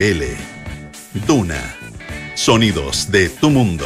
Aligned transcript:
L. 0.00 0.24
Duna. 1.26 1.76
Sonidos 2.36 3.10
de 3.10 3.28
tu 3.28 3.50
mundo. 3.50 3.84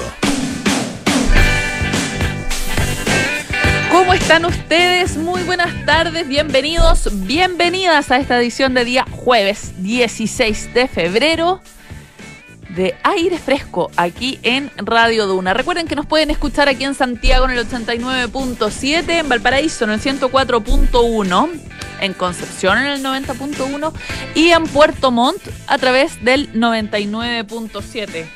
¿Cómo 3.90 4.12
están 4.12 4.44
ustedes? 4.44 5.16
Muy 5.16 5.42
buenas 5.44 5.86
tardes, 5.86 6.28
bienvenidos, 6.28 7.08
bienvenidas 7.26 8.10
a 8.10 8.18
esta 8.18 8.38
edición 8.38 8.74
de 8.74 8.84
día 8.84 9.06
jueves 9.10 9.72
16 9.78 10.74
de 10.74 10.86
febrero 10.86 11.62
de 12.74 12.94
aire 13.02 13.38
fresco 13.38 13.90
aquí 13.96 14.38
en 14.42 14.70
Radio 14.76 15.26
Duna. 15.26 15.54
Recuerden 15.54 15.86
que 15.86 15.96
nos 15.96 16.06
pueden 16.06 16.30
escuchar 16.30 16.68
aquí 16.68 16.84
en 16.84 16.94
Santiago 16.94 17.44
en 17.44 17.52
el 17.52 17.68
89.7, 17.68 19.10
en 19.10 19.28
Valparaíso 19.28 19.84
en 19.84 19.90
el 19.90 20.00
104.1 20.00 21.50
en 22.02 22.14
Concepción 22.14 22.78
en 22.78 22.86
el 22.86 23.02
90.1 23.02 23.92
y 24.34 24.48
en 24.48 24.64
Puerto 24.64 25.10
Montt 25.10 25.40
a 25.68 25.78
través 25.78 26.22
del 26.24 26.52
99.7. 26.52 28.26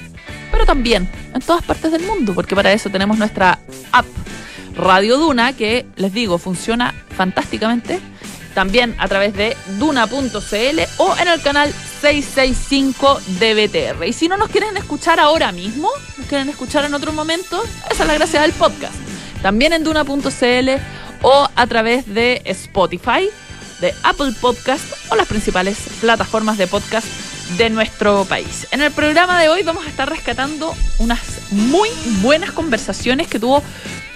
Pero 0.53 0.65
también 0.65 1.11
en 1.35 1.41
todas 1.41 1.65
partes 1.65 1.91
del 1.91 2.03
mundo, 2.03 2.33
porque 2.33 2.55
para 2.55 2.73
eso 2.73 2.91
tenemos 2.91 3.19
nuestra 3.19 3.59
app 3.93 4.07
Radio 4.77 5.19
Duna, 5.19 5.53
que 5.55 5.87
les 5.97 6.13
digo, 6.13 6.39
funciona 6.39 6.95
fantásticamente. 7.17 8.01
También 8.57 8.95
a 8.97 9.07
través 9.07 9.35
de 9.35 9.55
duna.cl 9.79 10.81
o 10.97 11.17
en 11.19 11.29
el 11.29 11.43
canal 11.43 11.75
665 12.01 13.21
de 13.39 13.67
BTR. 13.67 14.07
Y 14.07 14.15
si 14.15 14.29
no 14.29 14.39
nos 14.39 14.49
quieren 14.49 14.79
escuchar 14.79 15.21
ahora 15.21 15.53
mismo, 15.53 15.91
nos 16.17 16.27
quieren 16.27 16.49
escuchar 16.49 16.87
en 16.87 16.95
otro 16.95 17.13
momento, 17.13 17.63
esa 17.91 18.05
es 18.05 18.09
la 18.09 18.15
gracia 18.15 18.41
del 18.41 18.53
podcast. 18.53 18.95
También 19.43 19.75
en 19.75 19.85
duna.cl 19.85 20.71
o 21.21 21.49
a 21.55 21.67
través 21.67 22.07
de 22.15 22.41
Spotify 22.47 23.29
de 23.83 23.95
Apple 24.03 24.33
Podcast 24.41 24.85
o 25.11 25.17
las 25.17 25.29
principales 25.29 25.77
plataformas 26.01 26.57
de 26.57 26.67
podcast 26.67 27.07
de 27.59 27.69
nuestro 27.69 28.25
país. 28.25 28.67
En 28.71 28.81
el 28.81 28.91
programa 28.91 29.39
de 29.39 29.51
hoy 29.51 29.65
vamos 29.65 29.85
a 29.85 29.91
estar 29.91 30.09
rescatando 30.09 30.75
unas 30.99 31.21
muy 31.51 31.91
buenas 32.23 32.53
conversaciones 32.53 33.29
que 33.29 33.39
tuvo 33.39 33.63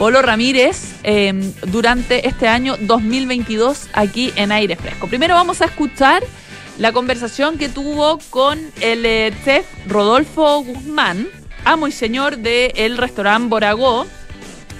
Polo 0.00 0.22
Ramírez 0.22 0.94
em, 1.02 1.52
durante 1.66 2.26
este 2.26 2.48
año 2.48 2.78
2022 2.80 3.90
aquí 3.92 4.32
en 4.34 4.50
Aire 4.50 4.74
Fresco. 4.76 5.08
Primero 5.08 5.34
vamos 5.34 5.60
a 5.60 5.66
escuchar 5.66 6.22
la 6.78 6.92
conversación 6.92 7.58
que 7.58 7.68
tuvo 7.68 8.18
con 8.30 8.58
el 8.80 9.04
eh, 9.04 9.30
chef 9.44 9.66
Rodolfo 9.86 10.62
Guzmán, 10.62 11.28
amo 11.66 11.86
y 11.86 11.92
señor 11.92 12.38
del 12.38 12.96
restaurante 12.96 13.50
Boragó. 13.50 14.06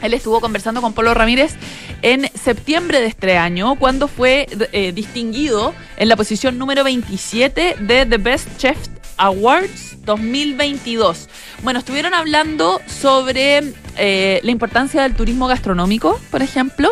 Él 0.01 0.15
estuvo 0.15 0.41
conversando 0.41 0.81
con 0.81 0.95
Polo 0.95 1.13
Ramírez 1.13 1.55
en 2.01 2.31
septiembre 2.33 3.01
de 3.01 3.09
este 3.09 3.37
año, 3.37 3.75
cuando 3.75 4.09
fue 4.09 4.47
eh, 4.73 4.93
distinguido 4.93 5.75
en 5.99 6.09
la 6.09 6.17
posición 6.17 6.57
número 6.57 6.83
27 6.83 7.77
de 7.79 8.07
The 8.07 8.17
Best 8.17 8.57
Chef 8.57 8.79
Awards 9.21 9.99
2022. 10.05 11.29
Bueno, 11.63 11.79
estuvieron 11.79 12.15
hablando 12.15 12.81
sobre 12.87 13.75
eh, 13.97 14.41
la 14.43 14.51
importancia 14.51 15.03
del 15.03 15.15
turismo 15.15 15.47
gastronómico, 15.47 16.19
por 16.31 16.43
ejemplo, 16.43 16.91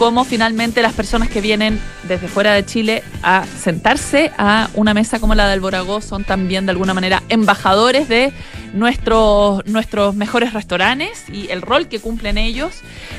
cómo 0.00 0.24
finalmente 0.24 0.80
las 0.80 0.94
personas 0.94 1.28
que 1.28 1.42
vienen 1.42 1.78
desde 2.04 2.26
fuera 2.26 2.54
de 2.54 2.64
Chile 2.64 3.02
a 3.22 3.44
sentarse 3.44 4.32
a 4.38 4.70
una 4.72 4.94
mesa 4.94 5.20
como 5.20 5.34
la 5.34 5.46
del 5.46 5.60
Boragó 5.60 6.00
son 6.00 6.24
también 6.24 6.64
de 6.64 6.70
alguna 6.70 6.94
manera 6.94 7.22
embajadores 7.28 8.08
de 8.08 8.32
nuestros, 8.72 9.66
nuestros 9.66 10.14
mejores 10.14 10.54
restaurantes 10.54 11.24
y 11.30 11.50
el 11.50 11.60
rol 11.60 11.86
que 11.86 12.00
cumplen 12.00 12.38
ellos. 12.38 12.76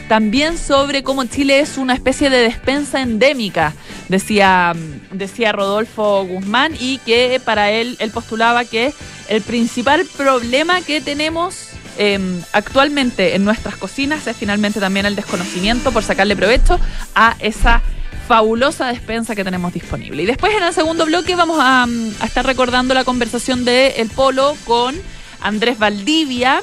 También 0.10 0.58
sobre 0.58 1.04
cómo 1.04 1.24
Chile 1.26 1.60
es 1.60 1.78
una 1.78 1.94
especie 1.94 2.32
de 2.32 2.40
despensa 2.40 3.04
endémica, 3.04 3.76
decía, 4.10 4.74
decía 5.12 5.52
Rodolfo 5.52 6.26
Guzmán, 6.26 6.74
y 6.80 6.98
que 7.06 7.40
para 7.46 7.70
él, 7.70 7.96
él 8.00 8.10
postulaba 8.10 8.66
que 8.66 8.92
el 9.30 9.44
principal 9.44 10.04
problema 10.18 10.82
que 10.82 11.00
tenemos 11.00 11.74
Em, 11.98 12.42
actualmente 12.54 13.36
en 13.36 13.44
nuestras 13.44 13.76
cocinas 13.76 14.26
es 14.28 14.36
finalmente 14.36 14.80
también 14.80 15.06
el 15.06 15.16
desconocimiento 15.16 15.92
por 15.92 16.04
sacarle 16.04 16.36
provecho 16.36 16.80
a 17.16 17.36
esa 17.40 17.82
fabulosa 18.28 18.88
despensa 18.88 19.36
que 19.36 19.44
tenemos 19.44 19.74
disponible. 19.74 20.24
Y 20.24 20.26
después 20.26 20.54
en 20.56 20.64
el 20.64 20.74
segundo 20.74 21.06
bloque 21.06 21.36
vamos 21.36 21.60
a, 21.62 21.86
mm, 21.86 22.24
estar 22.24 22.46
recordando 22.46 22.94
la 22.94 23.04
conversación 23.04 23.66
de 23.66 23.96
El 23.98 24.10
Polo 24.10 24.56
con 24.66 24.96
Andrés 25.42 25.78
Valdivia. 25.78 26.62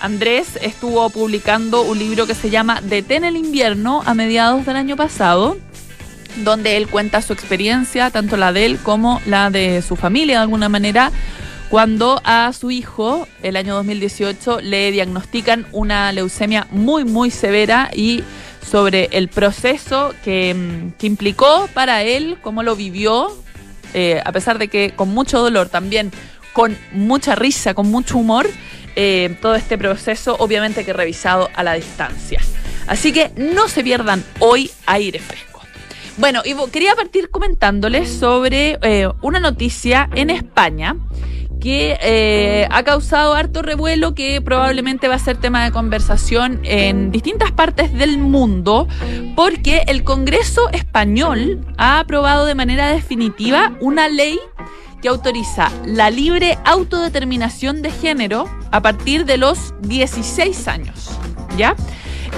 Andrés 0.00 0.58
estuvo 0.60 1.08
publicando 1.10 1.82
un 1.82 1.98
libro 1.98 2.26
que 2.26 2.34
se 2.34 2.50
llama 2.50 2.80
Detén 2.80 3.24
el 3.24 3.36
invierno 3.36 4.02
a 4.06 4.14
mediados 4.14 4.64
del 4.64 4.76
año 4.76 4.96
pasado 4.96 5.58
donde 6.36 6.76
él 6.76 6.88
cuenta 6.88 7.22
su 7.22 7.32
experiencia, 7.32 8.10
tanto 8.10 8.36
la 8.36 8.52
de 8.52 8.64
él 8.64 8.78
como 8.78 9.20
la 9.26 9.50
de 9.50 9.82
su 9.82 9.96
familia 9.96 10.36
de 10.36 10.42
alguna 10.42 10.68
manera, 10.68 11.12
cuando 11.72 12.20
a 12.24 12.52
su 12.52 12.70
hijo, 12.70 13.26
el 13.42 13.56
año 13.56 13.74
2018, 13.76 14.60
le 14.60 14.92
diagnostican 14.92 15.66
una 15.72 16.12
leucemia 16.12 16.66
muy, 16.70 17.06
muy 17.06 17.30
severa 17.30 17.90
y 17.94 18.22
sobre 18.60 19.08
el 19.12 19.28
proceso 19.28 20.12
que, 20.22 20.52
mm, 20.52 21.02
implicó 21.02 21.70
para 21.72 22.02
él, 22.02 22.36
cómo 22.42 22.62
lo 22.62 22.76
vivió, 22.76 23.34
eh, 23.94 24.20
a 24.22 24.32
pesar 24.32 24.58
de 24.58 24.68
que 24.68 24.92
con 24.94 25.08
mucho 25.14 25.38
dolor, 25.38 25.70
también 25.70 26.12
con 26.52 26.76
mucha 26.92 27.36
risa, 27.36 27.72
con 27.72 27.90
mucho 27.90 28.18
humor, 28.18 28.46
eh, 28.94 29.34
todo 29.40 29.54
este 29.54 29.78
proceso 29.78 30.36
obviamente 30.40 30.84
que 30.84 30.92
revisado 30.92 31.48
a 31.54 31.62
la 31.62 31.72
distancia. 31.72 32.42
Así 32.86 33.14
que 33.14 33.30
no 33.38 33.68
se 33.68 33.82
pierdan 33.82 34.22
hoy 34.40 34.70
aire 34.84 35.20
fresco. 35.20 35.62
Bueno, 36.18 36.42
y 36.44 36.54
quería 36.70 36.94
partir 36.94 37.30
comentándoles 37.30 38.10
sobre 38.10 38.78
eh, 38.82 39.08
una 39.22 39.40
noticia 39.40 40.10
en 40.14 40.28
España 40.28 40.96
que 41.62 41.96
eh, 42.02 42.66
ha 42.72 42.82
causado 42.82 43.34
harto 43.34 43.62
revuelo, 43.62 44.16
que 44.16 44.40
probablemente 44.40 45.06
va 45.06 45.14
a 45.14 45.18
ser 45.20 45.36
tema 45.36 45.62
de 45.62 45.70
conversación 45.70 46.58
en 46.64 47.12
distintas 47.12 47.52
partes 47.52 47.94
del 47.94 48.18
mundo, 48.18 48.88
porque 49.36 49.84
el 49.86 50.02
Congreso 50.02 50.68
español 50.70 51.64
ha 51.76 52.00
aprobado 52.00 52.46
de 52.46 52.56
manera 52.56 52.88
definitiva 52.88 53.76
una 53.80 54.08
ley 54.08 54.40
que 55.00 55.08
autoriza 55.08 55.70
la 55.86 56.10
libre 56.10 56.58
autodeterminación 56.64 57.80
de 57.80 57.92
género 57.92 58.50
a 58.72 58.82
partir 58.82 59.24
de 59.24 59.36
los 59.36 59.72
16 59.82 60.66
años. 60.66 61.10
¿Ya? 61.56 61.76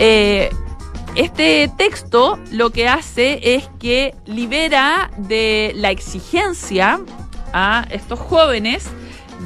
Eh, 0.01 0.51
este 1.15 1.71
texto 1.79 2.39
lo 2.53 2.71
que 2.71 2.89
hace 2.89 3.55
es 3.55 3.71
que 3.79 4.15
libera 4.27 5.11
de 5.17 5.73
la 5.77 5.91
exigencia 5.91 7.01
a 7.55 7.87
estos 7.91 8.19
jóvenes 8.19 8.91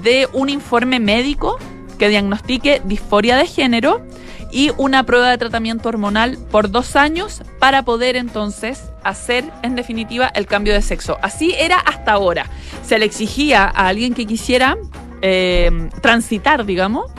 de 0.03 0.29
un 0.33 0.49
informe 0.49 1.01
médico 1.01 1.59
que 1.99 2.09
diagnostique 2.09 2.81
disforia 2.85 3.37
de 3.37 3.47
género 3.47 4.03
y 4.51 4.71
una 4.79 5.05
prueba 5.05 5.31
de 5.31 5.39
tratamiento 5.39 5.89
hormonal 5.89 6.39
por 6.51 6.71
dos 6.71 6.97
años 6.97 7.43
para 7.59 7.85
poder 7.85 8.17
entonces 8.17 8.85
hacer 9.05 9.45
en 9.63 9.75
definitiva 9.75 10.31
el 10.35 10.47
cambio 10.47 10.73
de 10.73 10.83
sexo. 10.83 11.19
Así 11.23 11.55
era 11.59 11.79
hasta 11.79 12.13
ahora. 12.13 12.47
Se 12.83 12.99
le 12.99 13.05
exigía 13.05 13.65
a 13.65 13.89
alguien 13.89 14.15
que 14.15 14.27
quisiera 14.27 14.77
eh, 15.21 15.91
transitar, 16.01 16.65
digamos, 16.65 17.11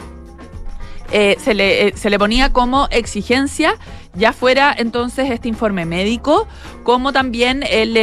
eh, 1.12 1.38
se, 1.40 1.54
le, 1.54 1.88
eh, 1.88 1.94
se 1.96 2.10
le 2.10 2.20
ponía 2.20 2.54
como 2.54 2.88
exigencia 2.92 3.76
ya 4.14 4.32
fuera 4.32 4.76
entonces 4.78 5.32
este 5.32 5.48
informe 5.48 5.86
médico, 5.86 6.48
como 6.84 7.14
también 7.14 7.64
el, 7.68 7.96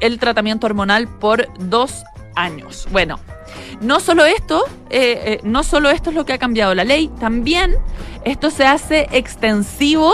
el 0.00 0.18
tratamiento 0.18 0.66
hormonal 0.66 1.06
por 1.06 1.48
dos 1.58 2.02
años. 2.34 2.88
Bueno, 2.90 3.20
no 3.80 4.00
solo 4.00 4.24
esto, 4.24 4.64
eh, 4.90 5.22
eh, 5.24 5.40
no 5.42 5.62
solo 5.62 5.90
esto 5.90 6.10
es 6.10 6.16
lo 6.16 6.24
que 6.24 6.32
ha 6.32 6.38
cambiado 6.38 6.74
la 6.74 6.84
ley, 6.84 7.10
también 7.20 7.76
esto 8.24 8.50
se 8.50 8.66
hace 8.66 9.08
extensivo 9.12 10.12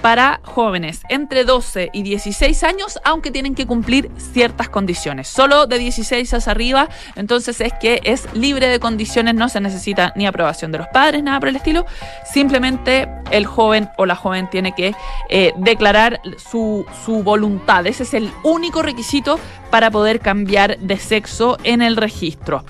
para 0.00 0.40
jóvenes 0.44 1.02
entre 1.08 1.44
12 1.44 1.90
y 1.92 2.02
16 2.02 2.62
años, 2.64 2.98
aunque 3.04 3.30
tienen 3.30 3.54
que 3.54 3.66
cumplir 3.66 4.10
ciertas 4.16 4.68
condiciones. 4.68 5.28
Solo 5.28 5.66
de 5.66 5.78
16 5.78 6.32
hacia 6.34 6.52
arriba, 6.52 6.88
entonces 7.16 7.60
es 7.60 7.72
que 7.80 8.00
es 8.04 8.26
libre 8.34 8.68
de 8.68 8.80
condiciones, 8.80 9.34
no 9.34 9.48
se 9.48 9.60
necesita 9.60 10.12
ni 10.16 10.26
aprobación 10.26 10.72
de 10.72 10.78
los 10.78 10.88
padres, 10.88 11.22
nada 11.22 11.40
por 11.40 11.48
el 11.48 11.56
estilo. 11.56 11.86
Simplemente 12.24 13.08
el 13.30 13.46
joven 13.46 13.88
o 13.96 14.06
la 14.06 14.16
joven 14.16 14.48
tiene 14.50 14.74
que 14.74 14.94
eh, 15.28 15.52
declarar 15.56 16.20
su, 16.38 16.86
su 17.04 17.22
voluntad. 17.22 17.86
Ese 17.86 18.04
es 18.04 18.14
el 18.14 18.30
único 18.42 18.82
requisito 18.82 19.38
para 19.70 19.90
poder 19.90 20.20
cambiar 20.20 20.78
de 20.78 20.98
sexo 20.98 21.56
en 21.64 21.82
el 21.82 21.96
registro. 21.96 22.64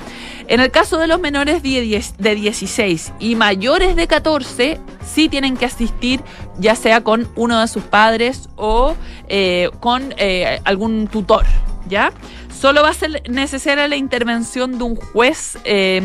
En 0.47 0.61
el 0.61 0.71
caso 0.71 0.99
de 0.99 1.07
los 1.07 1.21
menores 1.21 1.63
de 1.63 2.35
16 2.35 3.13
y 3.21 3.35
mayores 3.37 3.97
de 3.97 4.07
14, 4.07 4.81
sí 5.05 5.29
tienen 5.29 5.57
que 5.57 5.67
asistir 5.67 6.21
ya 6.59 6.75
sea 6.75 7.03
con 7.03 7.29
uno 7.37 7.61
de 7.61 7.69
sus 7.69 7.85
padres 7.85 8.49
o 8.57 8.97
eh, 9.29 9.71
con 9.81 10.13
eh, 10.17 10.61
algún 10.65 11.07
tutor, 11.07 11.47
¿ya? 11.89 12.13
Solo 12.61 12.83
va 12.83 12.91
a 12.91 12.93
ser 12.93 13.23
necesaria 13.31 13.89
la 13.89 13.97
intervención 13.97 14.77
de 14.77 14.85
un 14.85 14.95
juez 14.95 15.57
eh, 15.65 16.03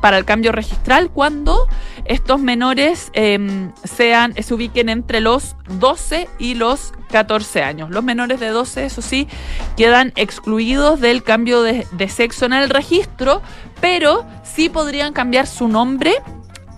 para 0.00 0.16
el 0.16 0.24
cambio 0.24 0.52
registral 0.52 1.10
cuando 1.10 1.68
estos 2.06 2.40
menores 2.40 3.10
eh, 3.12 3.68
sean, 3.84 4.32
se 4.42 4.54
ubiquen 4.54 4.88
entre 4.88 5.20
los 5.20 5.54
12 5.78 6.26
y 6.38 6.54
los 6.54 6.94
14 7.10 7.62
años. 7.62 7.90
Los 7.90 8.04
menores 8.04 8.40
de 8.40 8.48
12, 8.48 8.86
eso 8.86 9.02
sí, 9.02 9.28
quedan 9.76 10.14
excluidos 10.16 10.98
del 10.98 11.22
cambio 11.22 11.62
de, 11.62 11.86
de 11.92 12.08
sexo 12.08 12.46
en 12.46 12.54
el 12.54 12.70
registro, 12.70 13.42
pero 13.82 14.24
sí 14.42 14.70
podrían 14.70 15.12
cambiar 15.12 15.46
su 15.46 15.68
nombre 15.68 16.14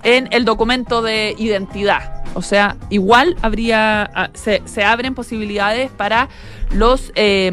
en 0.02 0.28
el 0.30 0.44
documento 0.44 1.02
de 1.02 1.34
identidad. 1.38 2.20
O 2.34 2.42
sea, 2.42 2.76
igual 2.90 3.36
habría, 3.42 4.08
ah, 4.14 4.30
se, 4.34 4.62
se 4.64 4.84
abren 4.84 5.14
posibilidades 5.14 5.90
para 5.90 6.28
los, 6.70 7.12
eh, 7.16 7.50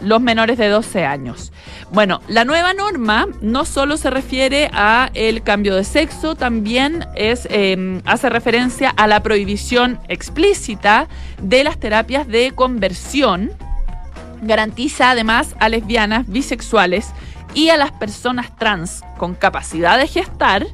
los 0.00 0.20
menores 0.20 0.58
de 0.58 0.68
12 0.68 1.06
años. 1.06 1.52
Bueno, 1.90 2.20
la 2.28 2.44
nueva 2.44 2.74
norma 2.74 3.26
no 3.40 3.64
solo 3.64 3.96
se 3.96 4.10
refiere 4.10 4.70
a 4.72 5.10
el 5.14 5.42
cambio 5.42 5.74
de 5.74 5.84
sexo, 5.84 6.34
también 6.34 7.06
es, 7.16 7.48
eh, 7.50 8.00
hace 8.04 8.28
referencia 8.28 8.90
a 8.90 9.06
la 9.06 9.22
prohibición 9.22 9.98
explícita 10.08 11.08
de 11.40 11.64
las 11.64 11.78
terapias 11.78 12.28
de 12.28 12.52
conversión. 12.54 13.52
Garantiza 14.42 15.10
además 15.10 15.54
a 15.58 15.68
lesbianas, 15.68 16.28
bisexuales 16.28 17.10
y 17.54 17.70
a 17.70 17.76
las 17.76 17.90
personas 17.92 18.56
trans 18.56 19.02
con 19.18 19.34
capacidad 19.34 19.98
de 19.98 20.06
gestar 20.06 20.66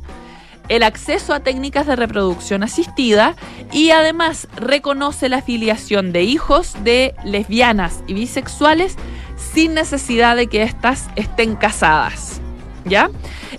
el 0.69 0.83
acceso 0.83 1.35
a 1.35 1.41
técnicas 1.41 1.87
de 1.87 1.97
reproducción 1.97 2.63
asistida 2.63 3.35
y 3.73 3.91
además 3.91 4.49
reconoce 4.57 5.29
la 5.29 5.43
filiación 5.43 6.13
de 6.13 6.23
hijos 6.23 6.75
de 6.83 7.15
lesbianas 7.25 8.03
y 8.07 8.15
bisexuales 8.15 8.97
sin 9.37 9.75
necesidad 9.75 10.37
de 10.37 10.47
que 10.47 10.63
éstas 10.63 11.09
estén 11.17 11.57
casadas. 11.57 12.41
¿Ya? 12.87 13.11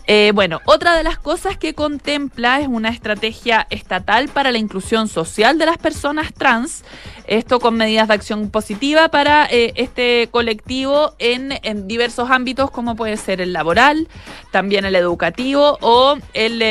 Eh, 0.06 0.32
bueno, 0.34 0.62
otra 0.66 0.96
de 0.96 1.04
las 1.04 1.18
cosas 1.18 1.58
que 1.58 1.74
contempla 1.74 2.62
es 2.62 2.68
una 2.68 2.90
estrategia 2.90 3.68
estatal 3.70 4.30
para 4.30 4.52
la 4.52 4.58
inclusión 4.58 5.10
social 5.10 5.58
de 5.58 5.66
las 5.66 5.78
personas 5.78 6.34
trans, 6.34 6.86
esto 7.28 7.60
con 7.60 7.76
medidas 7.76 8.08
de 8.08 8.14
acción 8.14 8.50
positiva 8.50 9.10
para 9.10 9.46
eh, 9.46 9.74
este 9.76 10.30
colectivo 10.32 11.14
en, 11.20 11.60
diversos 11.88 12.32
ámbitos 12.32 12.72
como 12.72 12.96
puede 12.96 13.18
ser 13.18 13.42
el 13.42 13.52
laboral, 13.52 14.08
también 14.52 14.86
el 14.86 14.96
educativo 14.96 15.78
o 15.82 16.16
el, 16.34 16.62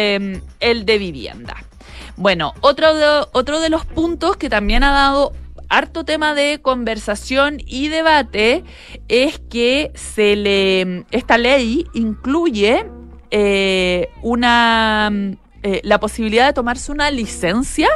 el 0.60 0.86
de 0.86 0.98
vivienda. 0.98 1.62
Bueno, 2.16 2.54
otro 2.62 2.88
otro 3.32 3.60
de 3.60 3.68
los 3.68 3.84
puntos 3.84 4.38
que 4.38 4.48
también 4.48 4.82
ha 4.82 4.92
dado 4.92 5.34
harto 5.68 6.04
tema 6.04 6.34
de 6.34 6.60
conversación 6.60 7.58
y 7.64 7.88
debate 7.88 8.64
es 9.08 9.38
que 9.50 9.90
se 9.94 10.36
le 10.36 11.04
esta 11.10 11.38
ley 11.38 11.86
incluye 11.94 12.86
eh, 13.30 14.08
una 14.22 15.10
eh, 15.62 15.80
la 15.82 15.98
posibilidad 15.98 16.46
de 16.46 16.52
tomarse 16.52 16.92
una 16.92 17.10
licencia 17.10 17.88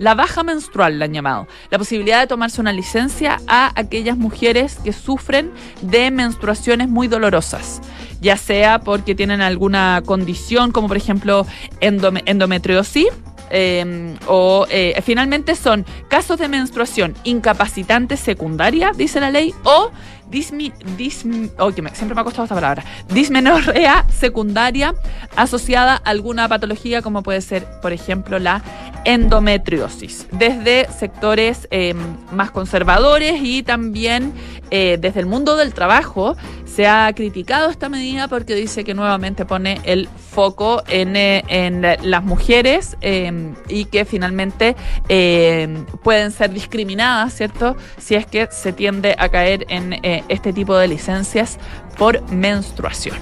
la 0.00 0.14
baja 0.14 0.42
menstrual 0.42 0.98
la 0.98 1.04
han 1.04 1.12
llamado, 1.12 1.46
la 1.70 1.76
posibilidad 1.76 2.20
de 2.20 2.26
tomarse 2.26 2.58
una 2.58 2.72
licencia 2.72 3.38
a 3.46 3.70
aquellas 3.78 4.16
mujeres 4.16 4.78
que 4.82 4.94
sufren 4.94 5.50
de 5.82 6.10
menstruaciones 6.10 6.88
muy 6.88 7.06
dolorosas, 7.06 7.82
ya 8.22 8.38
sea 8.38 8.80
porque 8.80 9.14
tienen 9.14 9.42
alguna 9.42 10.02
condición 10.06 10.72
como 10.72 10.88
por 10.88 10.96
ejemplo 10.96 11.46
endome 11.82 12.22
endometriosis 12.24 13.08
eh, 13.50 14.16
o 14.26 14.66
eh, 14.70 15.00
finalmente 15.02 15.54
son 15.54 15.84
casos 16.08 16.38
de 16.38 16.48
menstruación 16.48 17.14
incapacitante 17.24 18.16
secundaria, 18.16 18.92
dice 18.96 19.20
la 19.20 19.30
ley, 19.30 19.54
o 19.64 19.90
dismi, 20.30 20.72
dismi, 20.96 21.50
oh, 21.58 21.70
me, 21.82 21.94
siempre 21.94 22.14
me 22.14 22.20
ha 22.20 22.24
costado 22.24 22.44
esta 22.44 22.54
palabra, 22.54 22.84
dismenorrea 23.08 24.06
secundaria 24.08 24.94
asociada 25.36 25.94
a 25.94 26.10
alguna 26.10 26.48
patología 26.48 27.02
como 27.02 27.22
puede 27.22 27.40
ser, 27.40 27.66
por 27.82 27.92
ejemplo, 27.92 28.38
la 28.38 28.62
endometriosis, 29.04 30.26
desde 30.32 30.86
sectores 30.92 31.66
eh, 31.70 31.94
más 32.32 32.50
conservadores 32.50 33.40
y 33.42 33.62
también 33.62 34.32
eh, 34.70 34.98
desde 35.00 35.20
el 35.20 35.26
mundo 35.26 35.56
del 35.56 35.74
trabajo 35.74 36.36
se 36.74 36.86
ha 36.86 37.12
criticado 37.14 37.70
esta 37.70 37.88
medida 37.88 38.28
porque 38.28 38.54
dice 38.54 38.84
que 38.84 38.94
nuevamente 38.94 39.44
pone 39.44 39.80
el 39.84 40.08
foco 40.08 40.82
en, 40.88 41.16
eh, 41.16 41.42
en 41.48 41.82
las 41.82 42.22
mujeres 42.22 42.96
eh, 43.00 43.52
y 43.68 43.86
que 43.86 44.04
finalmente 44.04 44.76
eh, 45.08 45.84
pueden 46.02 46.30
ser 46.30 46.52
discriminadas, 46.52 47.34
¿cierto? 47.34 47.76
Si 47.98 48.14
es 48.14 48.24
que 48.26 48.48
se 48.50 48.72
tiende 48.72 49.16
a 49.18 49.28
caer 49.28 49.66
en 49.68 50.00
este 50.28 50.52
tipo 50.52 50.76
de 50.76 50.88
licencias 50.88 51.58
por 51.96 52.22
menstruación. 52.30 53.16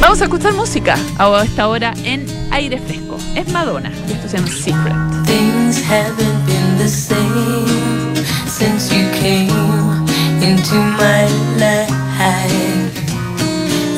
Vamos 0.00 0.20
a 0.20 0.24
escuchar 0.24 0.52
música 0.52 0.96
a 1.18 1.42
esta 1.42 1.68
hora 1.68 1.94
en 2.04 2.26
aire 2.50 2.78
fresco. 2.78 3.16
Es 3.34 3.48
Madonna 3.52 3.90
y 4.08 4.12
esto 4.12 4.28
se 4.28 4.36
llama 4.36 4.48
Secret. 4.48 4.94
Things 5.24 5.82
haven't 5.82 6.46
been 6.46 6.78
the 6.78 6.88
same 6.88 8.14
since 8.46 8.94
you 8.94 9.08
came 9.20 9.50
into 10.42 10.74
my 10.74 11.26
life. 11.58 11.92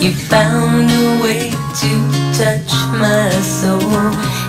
You 0.00 0.12
found 0.12 0.90
a 0.90 1.22
way 1.22 1.50
to 1.50 1.90
touch 2.32 2.72
my 2.92 3.30
soul, 3.42 3.80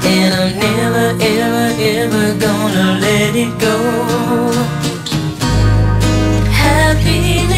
and 0.04 0.34
I'm 0.34 0.60
never, 0.60 1.18
ever, 1.20 1.74
ever 1.80 2.40
gonna 2.40 3.00
let 3.02 3.36
it 3.36 3.58
go. 3.60 4.89
happy. 6.80 7.49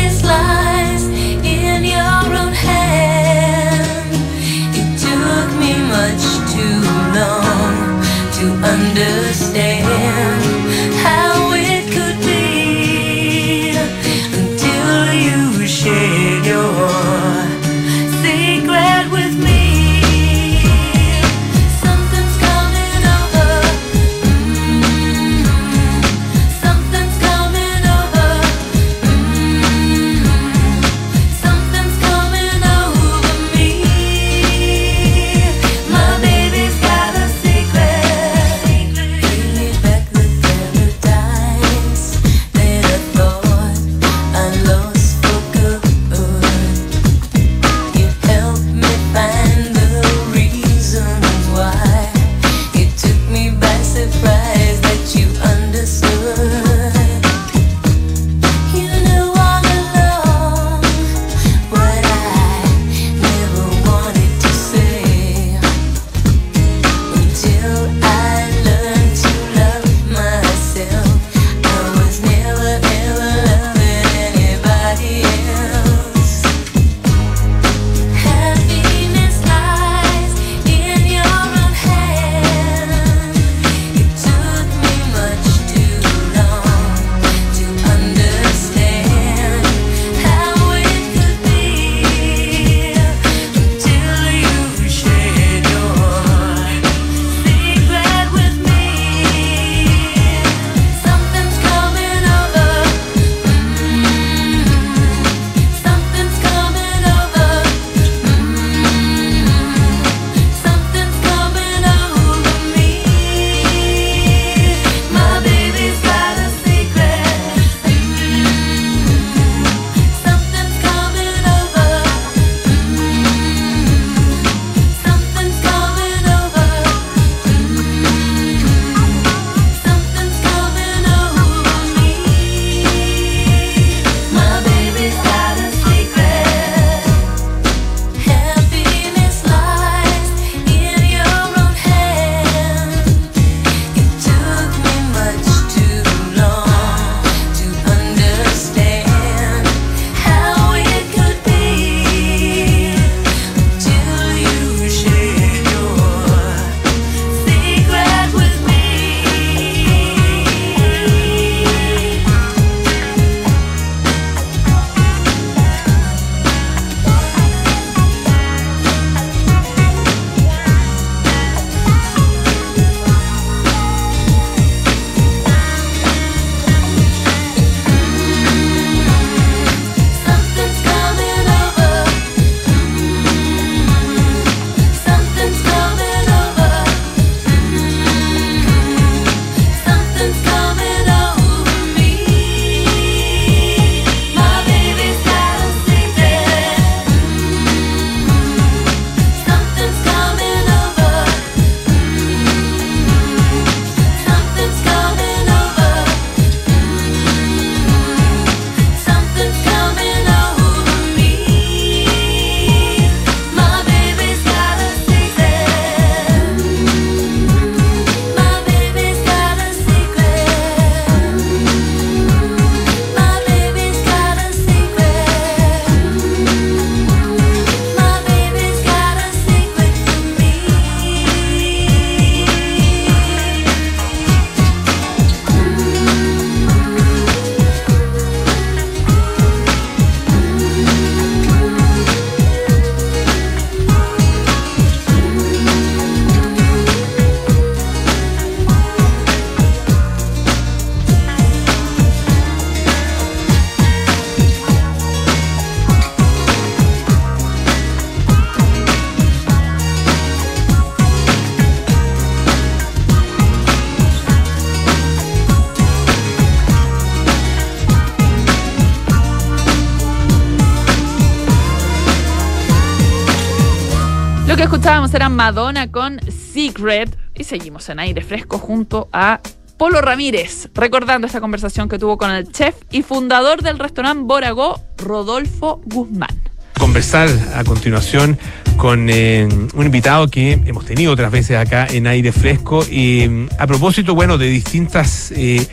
Que 275.11 275.15
escuchábamos 275.15 275.15
era 275.15 275.29
Madonna 275.29 275.91
con 275.91 276.19
Secret 276.29 277.17
y 277.35 277.43
seguimos 277.43 277.89
en 277.89 277.99
aire 277.99 278.21
fresco 278.21 278.57
junto 278.57 279.09
a 279.11 279.39
Polo 279.77 280.01
Ramírez, 280.01 280.69
recordando 280.73 281.27
esta 281.27 281.41
conversación 281.41 281.89
que 281.89 281.97
tuvo 281.97 282.17
con 282.17 282.31
el 282.31 282.51
chef 282.51 282.75
y 282.91 283.01
fundador 283.01 283.61
del 283.61 283.79
restaurante 283.79 284.23
Boragó, 284.25 284.79
Rodolfo 284.97 285.81
Guzmán. 285.85 286.41
conversar 286.77 287.29
a 287.55 287.63
continuación 287.63 288.37
con 288.77 289.09
eh, 289.09 289.47
un 289.73 289.85
invitado 289.85 290.27
que 290.29 290.53
hemos 290.65 290.85
tenido 290.85 291.11
otras 291.13 291.31
veces 291.31 291.57
acá 291.57 291.87
en 291.89 292.07
aire 292.07 292.31
fresco 292.31 292.83
y 292.89 293.27
mm, 293.27 293.49
a 293.59 293.67
propósito, 293.67 294.15
bueno, 294.15 294.37
de 294.37 294.47
distintas 294.47 295.31
eh, 295.35 295.67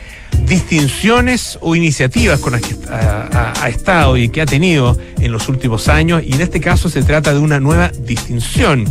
distinciones 0.45 1.57
o 1.61 1.75
iniciativas 1.75 2.39
con 2.39 2.53
las 2.53 2.61
que 2.61 2.75
ha 2.89 3.69
estado 3.69 4.17
y 4.17 4.29
que 4.29 4.41
ha 4.41 4.45
tenido 4.45 4.97
en 5.19 5.31
los 5.31 5.49
últimos 5.49 5.87
años 5.87 6.23
y 6.25 6.33
en 6.33 6.41
este 6.41 6.59
caso 6.59 6.89
se 6.89 7.03
trata 7.03 7.33
de 7.33 7.39
una 7.39 7.59
nueva 7.59 7.89
distinción. 7.89 8.85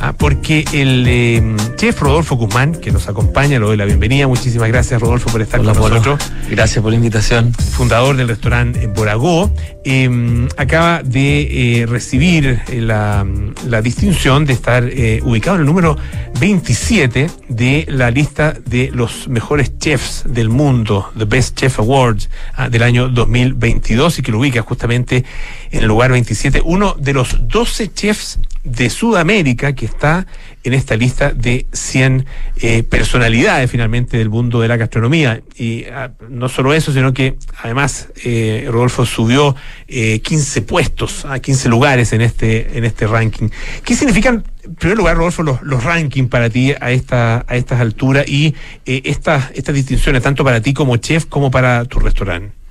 Ah, 0.00 0.12
porque 0.12 0.64
el 0.72 1.04
eh, 1.08 1.56
chef 1.76 2.00
Rodolfo 2.00 2.36
Guzmán, 2.36 2.74
que 2.74 2.90
nos 2.92 3.08
acompaña, 3.08 3.58
le 3.58 3.64
doy 3.66 3.76
la 3.76 3.84
bienvenida. 3.84 4.26
Muchísimas 4.26 4.68
gracias, 4.68 5.00
Rodolfo, 5.00 5.30
por 5.30 5.42
estar 5.42 5.60
Hola, 5.60 5.72
con 5.72 5.82
Polo. 5.82 5.94
nosotros 5.96 6.32
Gracias 6.50 6.82
por 6.82 6.90
la 6.90 6.96
invitación. 6.96 7.52
fundador 7.52 8.16
del 8.16 8.28
restaurante 8.28 8.86
Boragó, 8.86 9.50
eh, 9.84 10.48
acaba 10.56 11.02
de 11.02 11.80
eh, 11.82 11.86
recibir 11.86 12.60
eh, 12.68 12.80
la, 12.80 13.26
la 13.68 13.82
distinción 13.82 14.44
de 14.44 14.52
estar 14.52 14.84
eh, 14.84 15.20
ubicado 15.22 15.56
en 15.56 15.60
el 15.62 15.66
número 15.66 15.96
27 16.40 17.30
de 17.48 17.84
la 17.88 18.10
lista 18.10 18.54
de 18.66 18.90
los 18.92 19.28
mejores 19.28 19.78
chefs 19.78 20.24
del 20.26 20.48
mundo, 20.48 21.10
The 21.16 21.24
Best 21.24 21.58
Chef 21.58 21.78
Awards 21.78 22.28
ah, 22.54 22.68
del 22.68 22.82
año 22.82 23.08
2022 23.08 24.18
y 24.18 24.22
que 24.22 24.32
lo 24.32 24.38
ubica 24.38 24.62
justamente 24.62 25.24
en 25.70 25.80
el 25.82 25.86
lugar 25.86 26.10
27, 26.12 26.62
uno 26.64 26.94
de 26.98 27.12
los 27.12 27.48
12 27.48 27.92
chefs 27.92 28.38
de 28.64 28.88
Sudamérica 28.88 29.74
que 29.74 29.84
está 29.84 30.26
en 30.64 30.72
esta 30.72 30.96
lista 30.96 31.30
de 31.30 31.66
100 31.72 32.24
eh, 32.56 32.82
personalidades 32.82 33.70
finalmente 33.70 34.16
del 34.16 34.30
mundo 34.30 34.60
de 34.60 34.68
la 34.68 34.78
gastronomía. 34.78 35.42
Y 35.56 35.84
ah, 35.84 36.10
no 36.28 36.48
solo 36.48 36.72
eso, 36.72 36.92
sino 36.92 37.12
que 37.12 37.36
además 37.62 38.08
eh, 38.24 38.66
Rodolfo 38.70 39.04
subió 39.04 39.54
eh, 39.86 40.20
15 40.20 40.62
puestos, 40.62 41.26
a 41.26 41.38
15 41.38 41.68
lugares 41.68 42.12
en 42.14 42.22
este, 42.22 42.78
en 42.78 42.84
este 42.84 43.06
ranking. 43.06 43.48
¿Qué 43.84 43.94
significan, 43.94 44.44
en 44.64 44.74
primer 44.74 44.96
lugar, 44.96 45.16
Rodolfo, 45.18 45.42
los, 45.42 45.62
los 45.62 45.84
rankings 45.84 46.30
para 46.30 46.48
ti 46.48 46.72
a, 46.80 46.90
esta, 46.90 47.44
a 47.46 47.56
estas 47.56 47.80
alturas 47.80 48.26
y 48.26 48.54
eh, 48.86 49.02
estas, 49.04 49.50
estas 49.54 49.74
distinciones, 49.74 50.22
tanto 50.22 50.42
para 50.42 50.62
ti 50.62 50.72
como 50.72 50.96
chef 50.96 51.26
como 51.26 51.50
para 51.50 51.84
tu 51.84 52.00
restaurante? 52.00 52.63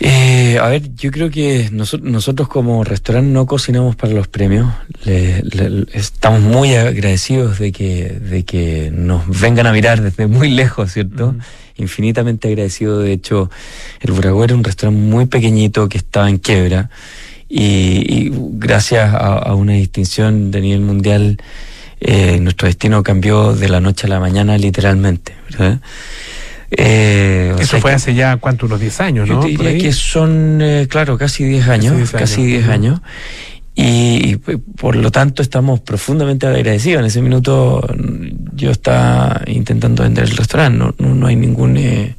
Eh, 0.00 0.58
a 0.60 0.68
ver, 0.68 0.94
yo 0.96 1.10
creo 1.10 1.30
que 1.30 1.70
noso- 1.70 2.00
nosotros 2.00 2.48
como 2.48 2.82
restaurante 2.84 3.30
no 3.30 3.46
cocinamos 3.46 3.94
para 3.96 4.12
los 4.12 4.26
premios. 4.28 4.72
Le- 5.04 5.42
le- 5.42 5.86
estamos 5.92 6.40
muy 6.40 6.74
agradecidos 6.74 7.58
de 7.58 7.70
que, 7.72 8.08
de 8.10 8.44
que 8.44 8.90
nos 8.92 9.22
vengan 9.40 9.66
a 9.66 9.72
mirar 9.72 10.02
desde 10.02 10.26
muy 10.26 10.50
lejos, 10.50 10.92
¿cierto? 10.92 11.36
Infinitamente 11.76 12.48
agradecido. 12.48 12.98
De 13.00 13.12
hecho, 13.12 13.50
el 14.00 14.12
Buragó 14.12 14.44
era 14.44 14.54
un 14.54 14.64
restaurante 14.64 15.00
muy 15.00 15.26
pequeñito 15.26 15.88
que 15.88 15.98
estaba 15.98 16.28
en 16.28 16.38
quiebra. 16.38 16.90
Y, 17.48 17.62
y 18.08 18.30
gracias 18.32 19.14
a, 19.14 19.34
a 19.38 19.54
una 19.54 19.74
distinción 19.74 20.50
de 20.50 20.60
nivel 20.60 20.80
mundial, 20.80 21.38
eh, 22.00 22.38
nuestro 22.40 22.66
destino 22.66 23.02
cambió 23.04 23.54
de 23.54 23.68
la 23.68 23.80
noche 23.80 24.06
a 24.06 24.10
la 24.10 24.18
mañana, 24.18 24.58
literalmente, 24.58 25.34
¿verdad? 25.50 25.80
Eh, 26.76 27.52
o 27.54 27.58
Eso 27.58 27.72
sea 27.72 27.80
fue 27.80 27.90
que- 27.90 27.94
hace 27.96 28.14
ya, 28.14 28.36
¿cuánto? 28.38 28.66
Unos 28.66 28.80
10 28.80 29.00
años, 29.00 29.28
yo 29.28 29.34
¿no? 29.36 29.40
te 29.40 29.54
Por 29.56 29.66
diría 29.66 29.82
que 29.82 29.92
son, 29.92 30.58
eh, 30.62 30.86
claro, 30.88 31.16
casi 31.18 31.44
10 31.44 31.68
años, 31.68 31.96
10 31.96 32.14
años. 32.14 32.20
casi 32.30 32.44
10 32.44 32.64
Ujú. 32.64 32.72
años. 32.72 33.00
Y, 33.76 34.30
y, 34.30 34.36
p- 34.36 34.58
por 34.58 34.94
lo 34.94 35.10
tanto 35.10 35.42
estamos 35.42 35.80
profundamente 35.80 36.46
agradecidos. 36.46 37.00
En 37.00 37.06
ese 37.06 37.20
minuto 37.22 37.84
mm, 37.96 38.54
yo 38.56 38.70
estaba 38.70 39.42
intentando 39.46 40.02
vender 40.04 40.24
el 40.24 40.36
restaurante. 40.36 40.78
No, 40.78 40.94
no, 40.98 41.14
no 41.14 41.26
hay 41.26 41.34
ningún 41.36 41.76
eh, 41.76 42.14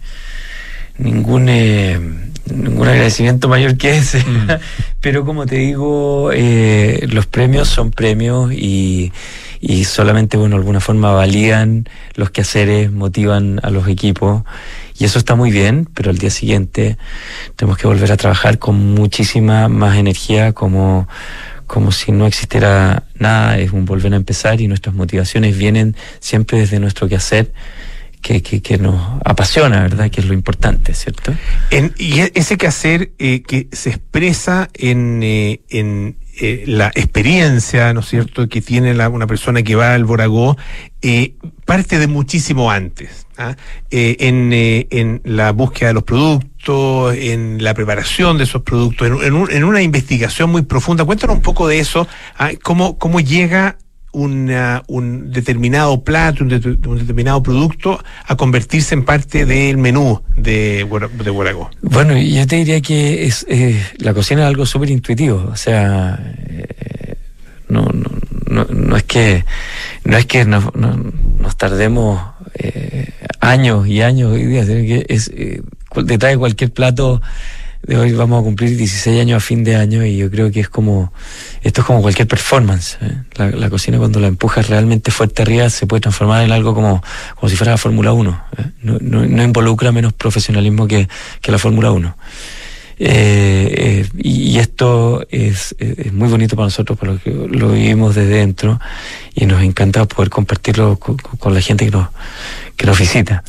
ningún 0.98 1.48
eh, 1.50 2.00
ningún 2.46 2.88
agradecimiento 2.88 3.48
mayor 3.48 3.78
que 3.78 3.98
ese. 3.98 4.20
Mm. 4.20 4.48
Pero 5.02 5.26
como 5.26 5.46
te 5.46 5.56
digo, 5.58 6.32
eh, 6.34 7.08
los 7.10 7.26
premios 7.28 7.68
son 7.68 7.92
premios 7.92 8.52
y, 8.54 9.12
y 9.60 9.84
solamente, 9.86 10.38
bueno, 10.38 10.56
de 10.56 10.62
alguna 10.62 10.80
forma 10.80 11.12
valían 11.12 11.88
los 12.16 12.30
quehaceres, 12.30 12.92
motivan 12.92 13.60
a 13.64 13.70
los 13.70 13.88
equipos. 13.88 14.44
Y 14.98 15.06
eso 15.06 15.20
está 15.20 15.36
muy 15.36 15.52
bien, 15.52 15.90
pero 15.94 16.10
al 16.10 16.18
día 16.18 16.30
siguiente 16.30 16.98
tenemos 17.56 17.78
que 17.78 17.86
volver 17.88 18.12
a 18.12 18.18
trabajar 18.18 18.60
con 18.60 18.94
muchísima 18.94 19.68
más 19.68 19.98
energía, 19.98 20.54
como, 20.54 21.08
como 21.68 21.92
si 21.92 22.14
no 22.14 22.28
existiera 22.28 23.04
nada, 23.16 23.58
es 23.58 23.72
un 23.72 23.86
volver 23.86 24.14
a 24.14 24.16
empezar 24.16 24.62
y 24.62 24.68
nuestras 24.68 24.96
motivaciones 24.96 25.58
vienen 25.58 25.96
siempre 26.20 26.60
desde 26.60 26.80
nuestro 26.80 27.10
quehacer, 27.10 27.52
que, 28.22 28.42
que, 28.42 28.78
nos 28.78 28.96
apasiona, 29.24 29.82
¿verdad? 29.82 30.10
Que 30.10 30.22
es 30.22 30.28
lo 30.28 30.34
importante, 30.34 30.94
¿cierto? 30.94 31.34
En- 31.72 31.94
y 31.98 32.20
e- 32.22 32.32
ese 32.36 32.58
quehacer 32.58 33.12
eh, 33.20 33.42
que 33.42 33.68
se 33.72 33.90
expresa 33.90 34.70
en, 34.74 35.22
eh, 35.24 35.62
en 35.70 36.18
eh, 36.42 36.64
la 36.68 36.88
experiencia, 36.96 37.94
¿no 37.94 38.02
es 38.02 38.08
cierto?, 38.08 38.50
que 38.50 38.62
tiene 38.62 38.94
la- 38.94 39.08
una 39.10 39.26
persona 39.28 39.64
que 39.64 39.76
va 39.76 39.94
al 39.94 40.04
Boragó, 40.06 40.58
eh, 41.02 41.36
parte 41.66 41.98
de 42.00 42.08
muchísimo 42.08 42.72
antes. 42.72 43.26
¿ah? 43.38 43.56
En, 43.90 44.52
en 44.54 45.22
la 45.24 45.52
búsqueda 45.52 45.90
de 45.90 45.94
los 45.94 46.04
productos, 46.04 47.16
en 47.16 47.64
la 47.64 47.74
preparación 47.74 48.38
de 48.38 48.44
esos 48.46 48.64
productos, 48.64 49.08
en, 49.24 49.36
en 49.50 49.64
una 49.64 49.82
investigación 49.82 50.50
muy 50.52 50.64
profunda. 50.64 51.06
Cuéntanos 51.06 51.38
un 51.38 51.42
poco 51.42 51.68
de 51.68 51.80
eso, 51.80 52.08
¿ah? 52.38 52.52
cómo, 52.62 52.98
cómo 52.98 53.20
llega 53.20 53.78
una- 54.16 54.82
un 54.88 55.32
determinado 55.32 56.04
plato, 56.04 56.44
un, 56.44 56.50
det- 56.50 56.88
un 56.88 56.98
determinado 56.98 57.44
producto 57.44 58.02
a 58.26 58.36
convertirse 58.36 58.94
en 58.96 59.04
parte 59.04 59.46
del 59.46 59.78
menú 59.78 60.22
de, 60.38 60.88
de 61.24 61.30
Boragó. 61.32 61.70
Bueno, 61.82 62.18
y 62.18 62.34
yo 62.36 62.48
te 62.48 62.56
diría 62.56 62.82
que 62.82 63.26
es, 63.26 63.46
eh, 63.50 63.82
la 63.98 64.14
cocina 64.14 64.42
es 64.44 64.48
algo 64.48 64.66
súper 64.66 64.90
intuitivo, 64.90 65.50
o 65.52 65.56
sea, 65.56 66.18
eh, 66.48 67.16
no, 67.68 67.88
no, 68.50 68.66
no, 68.70 68.96
es 68.98 69.04
que 69.04 69.44
no 70.06 70.18
es 70.18 70.26
que 70.26 70.46
nos, 70.46 70.74
no- 70.76 71.12
nos 71.40 71.58
tardemos 71.58 72.22
eh, 72.54 73.10
años 73.42 73.86
y 73.88 74.02
años 74.02 74.32
hoy 74.32 74.46
día, 74.46 74.64
sino 74.66 74.82
que 74.82 75.06
es 75.10 75.30
eh, 75.36 75.62
detrás 76.04 76.32
de 76.34 76.38
cualquier 76.38 76.72
plato 76.72 77.22
de 77.88 77.98
hoy 77.98 78.12
vamos 78.14 78.40
a 78.42 78.44
cumplir 78.44 78.76
16 78.78 79.22
años 79.22 79.38
a 79.38 79.40
fin 79.40 79.64
de 79.64 79.76
año 79.76 80.04
y 80.06 80.18
yo 80.18 80.30
creo 80.32 80.52
que 80.52 80.60
es 80.62 80.70
como 80.70 81.14
esto 81.62 81.82
es 81.82 81.88
como 81.88 82.02
cualquier 82.02 82.28
performance 82.28 82.98
¿eh? 83.02 83.12
la, 83.36 83.52
la 83.52 83.70
cocina 83.70 83.98
cuando 83.98 84.20
la 84.20 84.28
empujas 84.28 84.68
realmente 84.70 85.12
fuerte 85.12 85.42
arriba 85.44 85.70
se 85.70 85.86
puede 85.86 86.02
transformar 86.02 86.44
en 86.44 86.52
algo 86.52 86.74
como, 86.74 87.04
como 87.36 87.50
si 87.50 87.56
fuera 87.56 87.72
la 87.74 87.78
Fórmula 87.78 88.12
1 88.14 88.42
¿eh? 88.58 88.64
no, 88.82 88.98
no, 89.02 89.26
no 89.26 89.44
involucra 89.44 89.92
menos 89.92 90.14
profesionalismo 90.14 90.88
que, 90.88 91.08
que 91.42 91.52
la 91.52 91.58
Fórmula 91.60 91.92
1 91.92 92.16
eh, 92.98 94.06
eh, 94.08 94.10
y, 94.18 94.52
y 94.52 94.58
esto 94.60 95.26
es, 95.30 95.76
es- 95.80 96.14
muy 96.14 96.30
bonito 96.30 96.56
para 96.56 96.68
nosotros, 96.68 96.98
para 96.98 97.12
lo 97.14 97.20
que 97.20 97.30
lo 97.32 97.72
vivimos 97.74 98.16
desde 98.16 98.36
dentro 98.38 98.80
y 99.34 99.46
nos 99.46 99.62
encanta 99.64 100.06
poder 100.06 100.30
compartirlo 100.30 100.98
con, 100.98 101.18
con- 101.18 101.54
la 101.54 101.60
gente 101.60 101.84
que 101.84 101.92
nos, 101.92 102.08
que 102.78 102.86
nos 102.86 102.98
visita. 102.98 103.44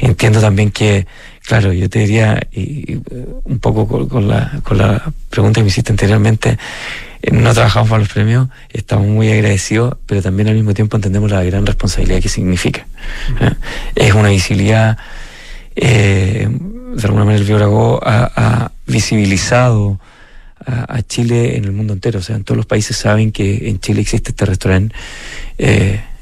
Entiendo 0.00 0.40
también 0.40 0.72
que, 0.72 1.06
claro, 1.48 1.72
yo 1.72 1.88
te 1.88 2.00
diría, 2.00 2.46
y, 2.52 3.00
un 3.44 3.58
poco 3.58 4.06
con, 4.06 4.28
la, 4.28 4.60
con 4.62 4.76
la 4.76 5.10
pregunta 5.30 5.60
que 5.60 5.62
me 5.62 5.68
hiciste 5.68 5.92
anteriormente, 5.92 6.58
eh, 7.22 7.30
no 7.32 7.54
trabajamos 7.54 7.88
para 7.88 8.00
los 8.00 8.12
premios, 8.12 8.48
estamos 8.68 9.06
muy 9.06 9.32
agradecidos, 9.32 9.96
pero 10.04 10.20
también 10.20 10.48
al 10.48 10.54
mismo 10.56 10.74
tiempo 10.74 10.98
entendemos 10.98 11.30
la 11.30 11.42
gran 11.42 11.64
responsabilidad 11.64 12.20
que 12.20 12.28
significa. 12.28 12.86
¿eh? 13.40 13.54
Es 13.94 14.12
una 14.12 14.28
visibilidad 14.28 14.98
eh, 15.74 16.46
de 16.50 17.02
alguna 17.02 17.24
manera 17.24 17.40
el 17.40 17.46
Bióragó 17.46 17.98
ha, 18.04 18.30
ha 18.36 18.72
visibilizado 18.86 19.98
a, 20.66 21.00
Chile 21.00 21.56
en 21.56 21.64
el 21.64 21.72
mundo 21.72 21.94
entero. 21.94 22.18
O 22.18 22.22
sea, 22.22 22.36
en 22.36 22.44
todos 22.44 22.58
los 22.58 22.66
países 22.66 22.94
saben 22.94 23.32
que 23.32 23.70
en 23.70 23.80
Chile 23.80 24.02
existe 24.02 24.32
este 24.32 24.44
restaurante, 24.44 24.94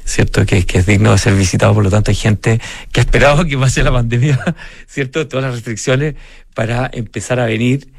¿cierto? 0.07 0.47
Que, 0.47 0.65
que 0.65 0.79
es 0.79 0.87
digno 0.87 1.13
de 1.13 1.19
ser 1.19 1.35
visitado. 1.35 1.75
Por 1.75 1.85
lo 1.85 1.91
tanto, 1.91 2.11
hay 2.11 2.15
gente 2.17 2.59
que 2.93 3.01
ha 3.01 3.03
esperado 3.03 3.45
que 3.45 3.59
pase 3.59 3.83
la 3.83 3.93
pandemia, 3.93 4.39
¿cierto? 4.87 5.29
Todas 5.29 5.45
las 5.45 5.55
restricciones 5.55 6.15
para 6.55 6.89
empezar 6.93 7.39
a 7.41 7.45
venir 7.47 7.93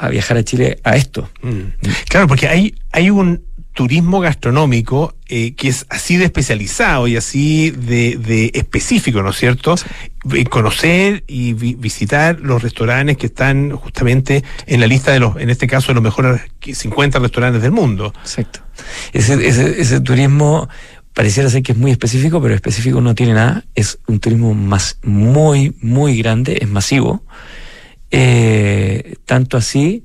a 0.00 0.08
viajar 0.08 0.36
a 0.38 0.44
Chile 0.44 0.78
a 0.84 0.96
esto. 0.96 1.28
Mm. 1.42 1.60
Claro, 2.08 2.28
porque 2.28 2.46
hay, 2.48 2.74
hay 2.92 3.10
un 3.10 3.44
turismo 3.74 4.18
gastronómico 4.20 5.14
eh, 5.28 5.54
que 5.54 5.68
es 5.68 5.86
así 5.88 6.16
de 6.16 6.24
especializado 6.24 7.06
y 7.06 7.16
así 7.16 7.70
de, 7.70 8.16
de 8.16 8.50
específico, 8.54 9.22
¿no 9.22 9.30
es 9.30 9.36
cierto? 9.36 9.74
Eh, 10.34 10.44
Conocer 10.46 11.22
y 11.28 11.52
vi- 11.52 11.74
visitar 11.74 12.40
los 12.40 12.62
restaurantes 12.62 13.16
que 13.16 13.26
están 13.26 13.70
justamente 13.72 14.42
en 14.66 14.80
la 14.80 14.86
lista 14.88 15.12
de 15.12 15.20
los, 15.20 15.36
en 15.36 15.50
este 15.50 15.66
caso, 15.68 15.88
de 15.88 15.94
los 15.94 16.02
mejores 16.02 16.40
50 16.60 17.18
restaurantes 17.20 17.62
del 17.62 17.70
mundo. 17.72 18.12
Exacto. 18.20 18.60
Ese, 19.12 19.34
ese, 19.46 19.80
ese 19.80 20.00
turismo 20.00 20.68
pareciera 21.18 21.50
ser 21.50 21.64
que 21.64 21.72
es 21.72 21.78
muy 21.78 21.90
específico, 21.90 22.40
pero 22.40 22.54
específico 22.54 23.00
no 23.00 23.12
tiene 23.16 23.32
nada. 23.34 23.64
Es 23.74 23.98
un 24.06 24.20
turismo 24.20 24.54
más 24.54 24.98
muy, 25.02 25.74
muy 25.82 26.16
grande, 26.16 26.58
es 26.60 26.68
masivo. 26.68 27.24
Eh, 28.12 29.16
tanto 29.26 29.56
así 29.56 30.04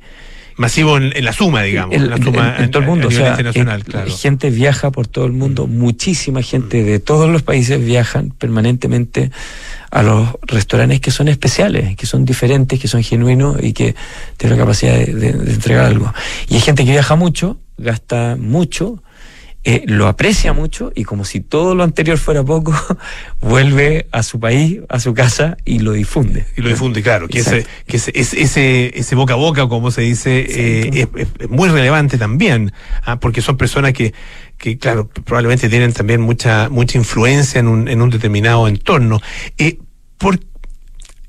Masivo 0.55 0.97
en, 0.97 1.15
en 1.15 1.25
la 1.25 1.33
suma, 1.33 1.61
digamos. 1.63 1.95
El- 1.95 2.03
en 2.05 2.09
la 2.11 2.17
suma 2.17 2.55
en, 2.57 2.63
en 2.65 2.71
todo 2.71 2.83
el 2.83 2.83
a- 2.83 2.87
a 2.87 2.95
mundo. 2.95 3.07
O 3.07 3.09
nivel 3.11 3.23
sea, 3.25 3.31
internacional, 3.33 3.83
claro. 3.83 4.11
gente 4.15 4.49
viaja 4.51 4.91
por 4.91 5.05
todo 5.07 5.25
el 5.25 5.31
mundo, 5.31 5.65
muchísima 5.67 6.41
gente 6.43 6.83
de 6.83 6.99
todos 6.99 7.29
los 7.29 7.41
países 7.43 7.83
viajan 7.83 8.29
permanentemente 8.31 9.31
a 9.91 10.01
los 10.03 10.29
restaurantes 10.43 10.99
que 10.99 11.09
son 11.11 11.27
especiales, 11.27 11.95
que 11.95 12.05
son 12.07 12.23
diferentes, 12.25 12.79
que 12.79 12.87
son 12.87 13.01
genuinos 13.03 13.57
y 13.63 13.73
que 13.73 13.95
tienen 14.37 14.57
la 14.57 14.63
capacidad 14.63 14.93
de, 14.97 15.13
de- 15.13 15.33
de 15.33 15.53
entregar 15.53 15.85
algo. 15.85 16.11
Y 16.49 16.55
hay 16.55 16.61
gente 16.61 16.85
que 16.85 16.91
viaja 16.91 17.15
mucho, 17.15 17.59
gasta 17.77 18.35
mucho, 18.39 19.01
eh, 19.65 19.83
lo 19.85 20.09
aprecia 20.09 20.51
mucho 20.51 20.91
y 20.93 21.05
como 21.05 21.23
si 21.23 21.39
todo 21.39 21.73
lo 21.73 21.83
anterior 21.83 22.17
fuera 22.17 22.43
poco, 22.43 22.75
vuelve 23.41 24.07
a 24.11 24.21
su 24.21 24.37
país, 24.39 24.81
a 24.89 24.99
su 24.99 25.13
casa 25.13 25.55
y 25.63 25.79
lo 25.79 25.93
difunde. 25.93 26.45
Y 26.57 26.61
lo 26.61 26.69
difunde, 26.69 27.01
claro, 27.01 27.29
que, 27.29 27.39
ese, 27.39 27.65
que 27.87 27.95
ese, 27.95 28.11
ese, 28.13 28.91
ese, 28.99 29.15
boca 29.15 29.33
a 29.33 29.37
boca, 29.37 29.69
como 29.69 29.89
se 29.89 30.01
dice, 30.01 30.45
eh, 30.49 31.07
es, 31.15 31.49
muy 31.49 31.69
relevante 31.69 32.17
también, 32.17 32.73
ah, 33.05 33.21
porque 33.21 33.41
son 33.41 33.55
personas 33.55 33.93
que, 33.93 34.13
que, 34.57 34.77
claro, 34.77 35.07
probablemente 35.07 35.69
tienen 35.69 35.93
también 35.93 36.19
mucha, 36.19 36.67
mucha 36.67 36.97
influencia 36.97 37.59
en 37.59 37.69
un, 37.69 37.87
en 37.87 38.01
un 38.01 38.09
determinado 38.09 38.67
entorno. 38.67 39.21
Eh, 39.57 39.79
por, 40.17 40.39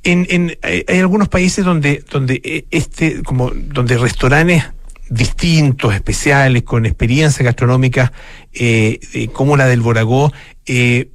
en, 0.02 0.26
en, 0.28 0.58
hay, 0.62 0.84
hay 0.88 0.98
algunos 0.98 1.28
países 1.28 1.64
donde, 1.64 2.04
donde 2.10 2.40
eh, 2.42 2.64
este, 2.72 3.22
como, 3.22 3.50
donde 3.50 3.96
restaurantes 3.96 4.64
distintos, 5.08 5.94
especiales, 5.94 6.62
con 6.62 6.86
experiencias 6.86 7.44
gastronómicas, 7.44 8.12
eh, 8.52 9.00
eh, 9.12 9.28
como 9.28 9.56
la 9.56 9.66
del 9.66 9.80
Boragó, 9.80 10.32
eh, 10.66 11.10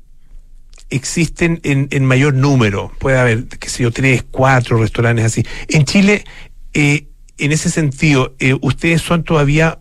existen 0.90 1.60
en, 1.64 1.88
en 1.92 2.06
mayor 2.06 2.34
número. 2.34 2.92
Puede 3.00 3.20
haber, 3.20 3.48
qué 3.48 3.70
sé 3.70 3.84
yo, 3.84 3.92
tres, 3.92 4.24
cuatro 4.30 4.78
restaurantes 4.78 5.26
así. 5.26 5.46
En 5.68 5.86
Chile, 5.86 6.24
en 6.74 7.52
ese 7.52 7.70
sentido, 7.70 8.36
¿ustedes 8.62 9.02
son 9.02 9.24
todavía 9.24 9.80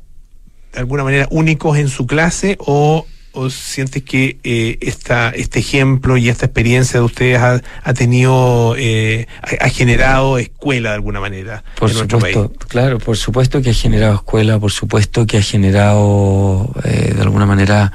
de 0.73 0.81
alguna 0.81 1.05
manera 1.05 1.27
únicos 1.31 1.79
en 1.79 1.89
su 1.89 2.07
clase 2.07 2.57
o, 2.61 3.07
o 3.39 3.51
sientes 3.51 4.03
que 4.03 4.39
eh, 4.43 4.79
esta, 4.81 5.31
este 5.31 5.61
ejemplo 5.61 6.17
y 6.17 6.29
esta 6.29 6.47
experiencia 6.47 7.01
de 7.01 7.07
ustedes 7.07 7.39
ha, 7.39 7.61
ha 7.85 7.95
tenido, 7.95 8.75
eh, 8.77 9.27
ha, 9.43 9.67
ha 9.67 9.69
generado 9.69 10.39
escuela 10.39 10.91
de 10.91 10.95
alguna 10.97 11.21
manera 11.21 11.63
Por 11.79 11.91
en 11.91 11.97
nuestro 11.97 12.19
supuesto, 12.19 12.49
país? 12.53 12.67
claro, 12.69 12.99
por 12.99 13.17
supuesto 13.17 13.63
que 13.63 13.71
ha 13.71 13.75
generado 13.75 14.15
escuela, 14.17 14.59
por 14.59 14.73
supuesto 14.73 15.27
que 15.27 15.39
ha 15.39 15.43
generado 15.43 16.73
eh, 16.85 17.13
de 17.15 17.23
alguna 17.23 17.47
manera 17.47 17.93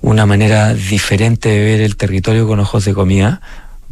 una 0.00 0.24
manera 0.26 0.72
diferente 0.74 1.48
de 1.50 1.60
ver 1.64 1.80
el 1.82 1.96
territorio 1.96 2.46
con 2.46 2.60
ojos 2.60 2.84
de 2.84 2.94
comida. 2.94 3.40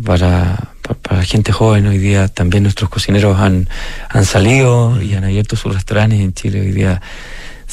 Para, 0.04 0.70
pa- 0.82 0.94
para, 0.94 1.18
la 1.18 1.24
gente 1.24 1.52
joven 1.52 1.86
hoy 1.86 1.98
día 1.98 2.26
también 2.26 2.64
nuestros 2.64 2.90
cocineros 2.90 3.38
han, 3.38 3.68
han 4.08 4.24
salido 4.24 5.00
y 5.00 5.14
han 5.14 5.22
abierto 5.22 5.54
sus 5.54 5.72
restaurantes 5.72 6.18
en 6.18 6.32
Chile 6.34 6.60
hoy 6.62 6.72
día. 6.72 7.00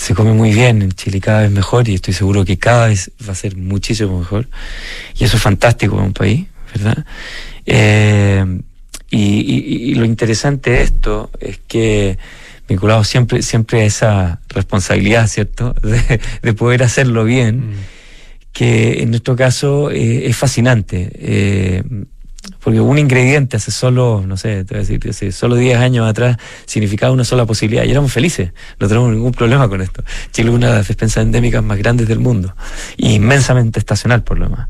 Se 0.01 0.15
come 0.15 0.33
muy 0.33 0.51
bien 0.51 0.81
en 0.81 0.91
Chile, 0.93 1.19
cada 1.21 1.41
vez 1.41 1.51
mejor 1.51 1.87
y 1.87 1.93
estoy 1.93 2.13
seguro 2.15 2.43
que 2.43 2.57
cada 2.57 2.87
vez 2.87 3.11
va 3.27 3.33
a 3.33 3.35
ser 3.35 3.55
muchísimo 3.55 4.17
mejor. 4.17 4.47
Y 5.19 5.25
eso 5.25 5.37
es 5.37 5.43
fantástico 5.43 5.93
para 5.95 6.07
un 6.07 6.13
país, 6.13 6.47
¿verdad? 6.73 7.05
Eh, 7.67 8.43
y, 9.11 9.19
y- 9.19 9.91
y 9.91 9.93
lo 9.95 10.05
interesante 10.05 10.71
de 10.71 10.81
esto 10.81 11.29
es 11.39 11.59
que 11.67 12.17
vinculado 12.67 13.03
siempre, 13.03 13.43
siempre 13.43 13.81
a 13.81 13.85
esa 13.85 14.41
responsabilidad, 14.49 15.27
¿cierto? 15.27 15.75
De, 15.83 16.19
de 16.41 16.53
poder 16.53 16.81
hacerlo 16.81 17.23
bien, 17.23 17.73
que 18.53 19.03
en 19.03 19.11
nuestro 19.11 19.35
caso 19.35 19.91
eh, 19.91 20.25
es 20.27 20.35
fascinante. 20.35 21.11
eh, 21.13 21.83
porque 22.63 22.79
un 22.79 22.97
ingrediente 22.97 23.57
hace 23.57 23.71
solo, 23.71 24.23
no 24.25 24.37
sé, 24.37 24.63
te 24.65 24.75
voy 24.75 24.83
a 24.83 24.87
decir, 24.87 25.33
solo 25.33 25.55
10 25.55 25.77
años 25.77 26.07
atrás 26.07 26.37
significaba 26.65 27.11
una 27.11 27.23
sola 27.23 27.45
posibilidad 27.45 27.83
y 27.83 27.91
éramos 27.91 28.11
felices, 28.13 28.53
no 28.79 28.87
tenemos 28.87 29.11
ningún 29.11 29.31
problema 29.31 29.67
con 29.67 29.81
esto. 29.81 30.03
Chile 30.31 30.49
es 30.49 30.55
una 30.55 30.69
de 30.69 30.75
las 30.75 30.87
despensas 30.87 31.23
endémicas 31.23 31.63
más 31.63 31.77
grandes 31.77 32.07
del 32.07 32.19
mundo, 32.19 32.55
y 32.97 33.13
inmensamente 33.15 33.79
estacional 33.79 34.23
por 34.23 34.37
lo 34.37 34.45
demás. 34.45 34.69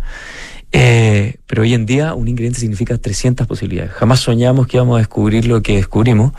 Eh, 0.74 1.36
pero 1.48 1.64
hoy 1.64 1.74
en 1.74 1.86
día 1.86 2.14
un 2.14 2.30
ingrediente 2.30 2.62
significa 2.62 2.98
300 2.98 3.46
posibilidades. 3.46 3.92
Jamás 3.92 4.22
soñamos 4.22 4.68
que 4.68 4.78
íbamos 4.78 4.96
a 4.96 5.00
descubrir 5.00 5.46
lo 5.46 5.62
que 5.62 5.76
descubrimos. 5.76 6.32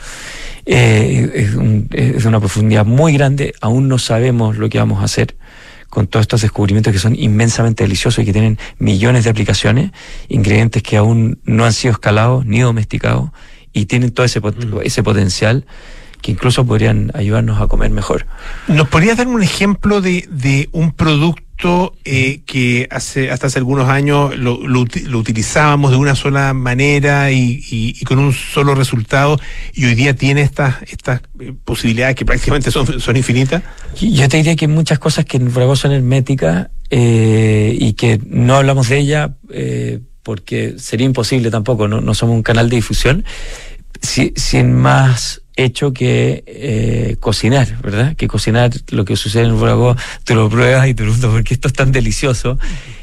Eh, 0.64 1.30
es, 1.34 1.54
un- 1.54 1.86
es 1.92 2.24
una 2.24 2.40
profundidad 2.40 2.86
muy 2.86 3.12
grande. 3.12 3.52
Aún 3.60 3.88
no 3.88 3.98
sabemos 3.98 4.56
lo 4.56 4.70
que 4.70 4.78
vamos 4.78 5.02
a 5.02 5.04
hacer 5.04 5.36
con 5.92 6.06
todos 6.06 6.24
estos 6.24 6.40
descubrimientos 6.40 6.90
que 6.90 6.98
son 6.98 7.14
inmensamente 7.14 7.84
deliciosos 7.84 8.22
y 8.22 8.24
que 8.24 8.32
tienen 8.32 8.56
millones 8.78 9.24
de 9.24 9.30
aplicaciones, 9.30 9.90
ingredientes 10.30 10.82
que 10.82 10.96
aún 10.96 11.38
no 11.44 11.66
han 11.66 11.74
sido 11.74 11.92
escalados 11.92 12.46
ni 12.46 12.60
domesticados 12.60 13.28
y 13.74 13.84
tienen 13.84 14.10
todo 14.10 14.24
ese, 14.24 14.40
pot- 14.40 14.80
ese 14.82 15.02
potencial 15.02 15.66
que 16.22 16.30
incluso 16.32 16.64
podrían 16.64 17.10
ayudarnos 17.14 17.60
a 17.60 17.66
comer 17.66 17.90
mejor. 17.90 18.26
¿Nos 18.68 18.88
podrías 18.88 19.16
dar 19.18 19.26
un 19.26 19.42
ejemplo 19.42 20.00
de, 20.00 20.26
de 20.30 20.68
un 20.72 20.92
producto 20.92 21.94
eh, 22.04 22.40
que 22.46 22.88
hace 22.90 23.30
hasta 23.30 23.46
hace 23.48 23.58
algunos 23.58 23.88
años 23.88 24.36
lo, 24.36 24.66
lo 24.66 24.80
uti- 24.80 25.02
lo 25.04 25.18
utilizábamos 25.18 25.90
de 25.92 25.96
una 25.96 26.14
sola 26.16 26.54
manera 26.54 27.30
y, 27.30 27.62
y- 27.70 27.94
y 28.00 28.04
con 28.04 28.18
un 28.18 28.32
solo 28.32 28.74
resultado 28.74 29.38
y 29.74 29.84
hoy 29.84 29.94
día 29.94 30.14
tiene 30.16 30.42
estas 30.42 30.82
estas 30.90 31.20
eh, 31.40 31.52
posibilidades 31.64 32.16
que 32.16 32.24
prácticamente 32.24 32.70
son, 32.70 33.00
son 33.00 33.16
infinitas? 33.16 33.62
Yo 34.00 34.28
te 34.28 34.38
diría 34.38 34.56
que 34.56 34.64
hay 34.64 34.72
muchas 34.72 34.98
cosas 34.98 35.24
que 35.24 35.36
en 35.36 35.52
son 35.76 35.92
herméticas 35.92 36.68
eh, 36.90 37.76
y 37.78 37.92
que 37.92 38.20
no 38.26 38.56
hablamos 38.56 38.88
de 38.88 38.98
ella 38.98 39.34
eh, 39.50 40.00
porque 40.24 40.74
sería 40.78 41.06
imposible 41.06 41.50
tampoco, 41.50 41.86
no, 41.88 42.00
no 42.00 42.14
somos 42.14 42.34
un 42.36 42.42
canal 42.42 42.68
de 42.70 42.76
difusión, 42.76 43.24
si- 44.00 44.32
sin 44.36 44.72
más 44.74 45.41
hecho 45.56 45.92
que 45.92 46.44
eh, 46.46 47.16
cocinar, 47.20 47.80
¿verdad? 47.82 48.16
Que 48.16 48.28
cocinar 48.28 48.70
lo 48.90 49.04
que 49.04 49.16
sucede 49.16 49.44
en 49.44 49.50
el 49.50 49.56
Bravo, 49.56 49.96
tú 50.24 50.34
lo 50.34 50.48
pruebas 50.48 50.88
y 50.88 50.94
te 50.94 51.02
preguntas 51.02 51.30
por 51.30 51.44
qué 51.44 51.54
esto 51.54 51.68
es 51.68 51.74
tan 51.74 51.92
delicioso 51.92 52.58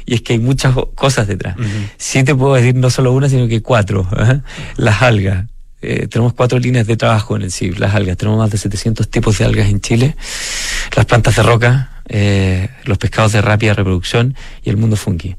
y 0.06 0.14
es 0.14 0.22
que 0.22 0.34
hay 0.34 0.38
muchas 0.38 0.74
cosas 0.94 1.28
detrás. 1.28 1.56
Sí 1.96 2.24
te 2.24 2.34
puedo 2.34 2.54
decir 2.54 2.74
no 2.74 2.90
solo 2.90 3.12
una, 3.12 3.28
sino 3.28 3.46
que 3.48 3.62
cuatro. 3.62 4.08
¿eh? 4.18 4.40
Las 4.76 5.02
algas. 5.02 5.46
Eh, 5.82 6.08
tenemos 6.08 6.34
cuatro 6.34 6.58
líneas 6.58 6.86
de 6.86 6.96
trabajo 6.96 7.36
en 7.36 7.42
el 7.42 7.52
CIB, 7.52 7.78
las 7.78 7.94
algas. 7.94 8.16
Tenemos 8.16 8.38
más 8.38 8.50
de 8.50 8.58
700 8.58 9.08
tipos 9.08 9.38
de 9.38 9.44
algas 9.46 9.68
en 9.68 9.80
Chile. 9.80 10.16
Las 10.94 11.06
plantas 11.06 11.36
de 11.36 11.42
roca, 11.42 12.02
eh, 12.08 12.68
los 12.84 12.98
pescados 12.98 13.32
de 13.32 13.40
rápida 13.40 13.72
reproducción 13.74 14.34
y 14.62 14.70
el 14.70 14.76
mundo 14.76 14.96
funky. 14.96 15.36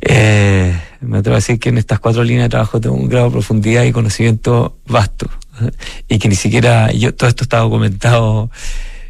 Eh, 0.00 0.74
me 1.00 1.18
atrevo 1.18 1.34
a 1.34 1.38
decir 1.38 1.58
que 1.58 1.70
en 1.70 1.78
estas 1.78 1.98
cuatro 1.98 2.22
líneas 2.24 2.44
de 2.44 2.50
trabajo 2.50 2.80
tengo 2.80 2.94
un 2.96 3.08
grado 3.08 3.26
de 3.26 3.32
profundidad 3.32 3.84
y 3.84 3.92
conocimiento 3.92 4.76
vasto. 4.86 5.28
Y 6.08 6.18
que 6.18 6.28
ni 6.28 6.36
siquiera 6.36 6.90
yo, 6.92 7.14
todo 7.14 7.28
esto 7.28 7.44
está 7.44 7.58
documentado 7.58 8.50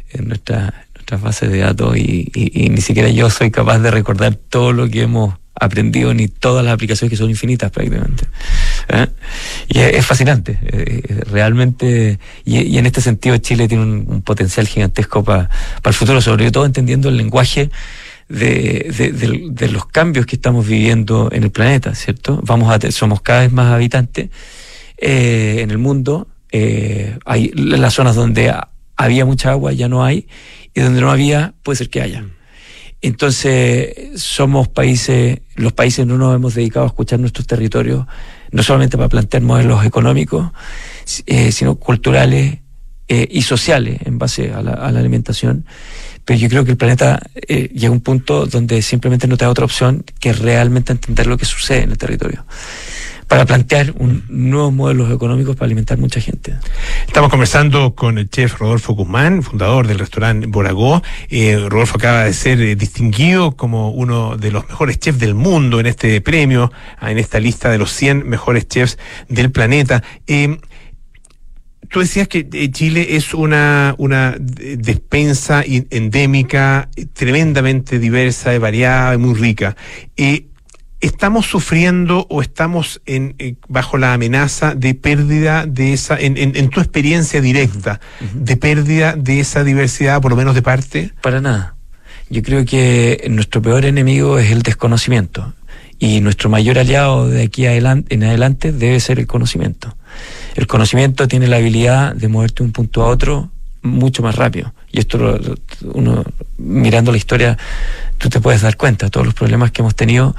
en 0.09 0.27
nuestra, 0.27 0.85
nuestras 0.95 1.21
bases 1.21 1.51
de 1.51 1.59
datos 1.59 1.95
y, 1.95 2.29
y- 2.33 2.65
y 2.65 2.69
ni 2.69 2.81
siquiera 2.81 3.09
yo 3.09 3.29
soy 3.29 3.51
capaz 3.51 3.79
de 3.79 3.91
recordar 3.91 4.35
todo 4.35 4.73
lo 4.73 4.89
que 4.89 5.03
hemos 5.03 5.35
aprendido 5.61 6.13
ni 6.13 6.27
todas 6.27 6.65
las 6.65 6.73
aplicaciones 6.73 7.11
que 7.11 7.17
son 7.17 7.29
infinitas 7.29 7.71
prácticamente. 7.71 8.25
¿eh? 8.89 9.07
Y 9.67 9.79
es, 9.79 10.05
fascinante, 10.05 10.59
eh, 10.63 11.01
eh, 11.07 11.23
realmente, 11.29 12.19
y, 12.45 12.77
en 12.77 12.85
este 12.85 12.99
sentido 13.01 13.37
Chile 13.37 13.67
tiene 13.67 13.83
un, 13.83 14.21
potencial 14.23 14.67
gigantesco 14.67 15.23
para 15.23 15.49
el 15.83 15.93
futuro, 15.93 16.19
sobre 16.19 16.51
todo 16.51 16.65
entendiendo 16.65 17.09
el 17.09 17.17
lenguaje 17.17 17.69
de, 18.31 18.91
de- 18.97 19.11
de- 19.11 19.47
de 19.51 19.67
los 19.71 19.85
cambios 19.85 20.25
que 20.25 20.35
estamos 20.35 20.65
viviendo 20.67 21.29
en 21.31 21.43
el 21.43 21.51
planeta, 21.51 21.93
¿cierto? 21.95 22.39
Vamos 22.43 22.71
a 22.73 22.91
somos 22.91 23.21
cada 23.21 23.41
vez 23.41 23.51
más 23.51 23.71
habitantes 23.73 24.29
eh, 24.97 25.59
en 25.61 25.71
el 25.71 25.77
mundo, 25.77 26.27
eh, 26.51 27.17
hay 27.25 27.51
las 27.55 27.93
zonas 27.93 28.15
donde 28.15 28.49
ha- 28.49 28.69
había 28.97 29.25
mucha 29.25 29.51
agua 29.51 29.73
ya 29.73 29.87
no 29.87 30.03
hay, 30.03 30.27
y 30.73 30.81
donde 30.81 31.01
no 31.01 31.11
había 31.11 31.53
puede 31.63 31.77
ser 31.77 31.89
que 31.89 32.01
haya. 32.01 32.23
Entonces, 33.03 34.21
somos 34.21 34.67
países, 34.67 35.39
los 35.55 35.73
países 35.73 36.05
no 36.05 36.17
nos 36.17 36.35
hemos 36.35 36.53
dedicado 36.53 36.85
a 36.85 36.87
escuchar 36.87 37.19
nuestros 37.19 37.47
territorios, 37.47 38.05
no 38.51 38.61
solamente 38.61 38.95
para 38.95 39.09
plantear 39.09 39.41
modelos 39.41 39.83
económicos, 39.85 40.51
eh, 41.25 41.51
sino 41.51 41.75
culturales 41.75 42.59
eh, 43.07 43.27
y 43.31 43.41
sociales 43.41 43.99
en 44.05 44.19
base 44.19 44.51
a 44.53 44.61
la, 44.61 44.73
a 44.73 44.91
la 44.91 44.99
alimentación. 44.99 45.65
Pero 46.25 46.39
yo 46.39 46.49
creo 46.49 46.65
que 46.65 46.71
el 46.71 46.77
planeta 46.77 47.21
eh, 47.35 47.69
llega 47.73 47.89
a 47.89 47.91
un 47.91 48.01
punto 48.01 48.45
donde 48.45 48.81
simplemente 48.81 49.27
no 49.27 49.37
te 49.37 49.45
da 49.45 49.51
otra 49.51 49.65
opción 49.65 50.03
que 50.19 50.33
realmente 50.33 50.91
entender 50.91 51.27
lo 51.27 51.37
que 51.37 51.45
sucede 51.45 51.83
en 51.83 51.91
el 51.91 51.97
territorio. 51.97 52.45
Para 53.27 53.45
plantear 53.45 53.93
un, 53.97 54.25
nuevos 54.27 54.73
modelos 54.73 55.09
económicos 55.09 55.55
para 55.55 55.67
alimentar 55.67 55.97
mucha 55.97 56.19
gente. 56.19 56.53
Estamos 57.07 57.29
conversando 57.29 57.95
con 57.95 58.17
el 58.17 58.29
chef 58.29 58.59
Rodolfo 58.59 58.91
Guzmán, 58.91 59.41
fundador 59.41 59.87
del 59.87 59.99
restaurante 59.99 60.47
Boragó. 60.47 61.01
Eh, 61.29 61.57
Rodolfo 61.69 61.95
acaba 61.95 62.25
de 62.25 62.33
ser 62.33 62.59
eh, 62.59 62.75
distinguido 62.75 63.53
como 63.53 63.91
uno 63.91 64.35
de 64.35 64.51
los 64.51 64.67
mejores 64.67 64.99
chefs 64.99 65.17
del 65.17 65.33
mundo 65.33 65.79
en 65.79 65.85
este 65.85 66.19
premio, 66.19 66.73
en 67.01 67.17
esta 67.17 67.39
lista 67.39 67.69
de 67.69 67.77
los 67.77 67.93
100 67.93 68.27
mejores 68.27 68.67
chefs 68.67 68.97
del 69.29 69.49
planeta. 69.49 70.03
Tú 71.91 71.99
decías 71.99 72.27
que 72.27 72.47
eh, 72.51 72.71
Chile 72.71 73.15
es 73.17 73.33
una, 73.33 73.93
una 73.97 74.35
eh, 74.59 74.77
despensa 74.79 75.63
endémica 75.65 76.89
eh, 76.95 77.05
tremendamente 77.05 77.99
diversa, 77.99 78.53
y 78.55 78.57
variada 78.57 79.13
y 79.13 79.17
muy 79.17 79.35
rica. 79.35 79.75
Eh, 80.17 80.45
¿Estamos 80.99 81.47
sufriendo 81.47 82.27
o 82.29 82.43
estamos 82.43 83.01
en, 83.07 83.33
eh, 83.39 83.55
bajo 83.67 83.97
la 83.97 84.13
amenaza 84.13 84.75
de 84.75 84.93
pérdida 84.93 85.65
de 85.65 85.93
esa, 85.93 86.15
en, 86.19 86.37
en- 86.37 86.55
en 86.55 86.69
tu 86.69 86.79
experiencia 86.79 87.41
directa, 87.41 87.99
de 88.35 88.55
pérdida 88.55 89.15
de 89.15 89.39
esa 89.39 89.63
diversidad, 89.63 90.21
por 90.21 90.29
lo 90.31 90.37
menos 90.37 90.53
de 90.53 90.61
parte? 90.61 91.11
Para 91.23 91.41
nada. 91.41 91.75
Yo 92.29 92.43
creo 92.43 92.65
que 92.65 93.25
nuestro 93.31 93.63
peor 93.63 93.85
enemigo 93.85 94.37
es 94.37 94.51
el 94.51 94.61
desconocimiento. 94.61 95.53
Y 95.97 96.21
nuestro 96.21 96.49
mayor 96.51 96.77
aliado 96.77 97.27
de 97.27 97.43
aquí 97.43 97.63
adelan- 97.65 98.05
en 98.09 98.23
adelante 98.23 98.71
debe 98.71 98.99
ser 98.99 99.17
el 99.19 99.25
conocimiento. 99.25 99.97
El 100.55 100.67
conocimiento 100.67 101.27
tiene 101.27 101.47
la 101.47 101.57
habilidad 101.57 102.13
de 102.13 102.27
moverte 102.27 102.63
de 102.63 102.67
un 102.67 102.71
punto 102.71 103.03
a 103.03 103.07
otro 103.07 103.49
mucho 103.81 104.21
más 104.21 104.35
rápido. 104.35 104.73
Y 104.91 104.99
esto, 104.99 105.39
uno, 105.93 106.23
mirando 106.57 107.11
la 107.11 107.17
historia, 107.17 107.57
tú 108.17 108.29
te 108.29 108.39
puedes 108.39 108.61
dar 108.61 108.77
cuenta. 108.77 109.09
Todos 109.09 109.25
los 109.25 109.35
problemas 109.35 109.71
que 109.71 109.81
hemos 109.81 109.95
tenido 109.95 110.35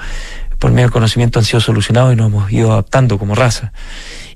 por 0.59 0.70
medio 0.70 0.87
del 0.87 0.92
conocimiento 0.92 1.38
han 1.38 1.44
sido 1.44 1.61
solucionados 1.61 2.12
y 2.12 2.16
nos 2.16 2.29
hemos 2.29 2.53
ido 2.53 2.72
adaptando 2.72 3.18
como 3.18 3.35
raza. 3.35 3.72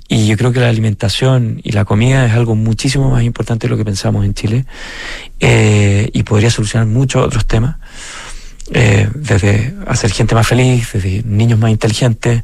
Y 0.09 0.27
yo 0.27 0.37
creo 0.37 0.53
que 0.53 0.61
la 0.61 0.69
alimentación 0.69 1.61
y 1.65 1.73
la 1.73 1.85
comida 1.85 2.27
es 2.27 2.33
algo 2.33 2.55
muchísimo 2.55 3.11
más 3.11 3.25
importante 3.25 3.67
de 3.67 3.71
lo 3.71 3.77
que 3.77 3.85
pensamos 3.85 4.25
en 4.25 4.35
Chile 4.35 4.65
eh, 5.41 6.11
y 6.13 6.23
podría 6.23 6.51
solucionar 6.51 6.87
muchos 6.87 7.25
otros 7.25 7.47
temas. 7.47 7.77
Eh, 8.73 9.09
desde 9.15 9.75
hacer 9.87 10.11
gente 10.11 10.35
más 10.35 10.47
feliz, 10.47 10.91
desde 10.93 11.23
niños 11.25 11.59
más 11.59 11.71
inteligentes, 11.71 12.43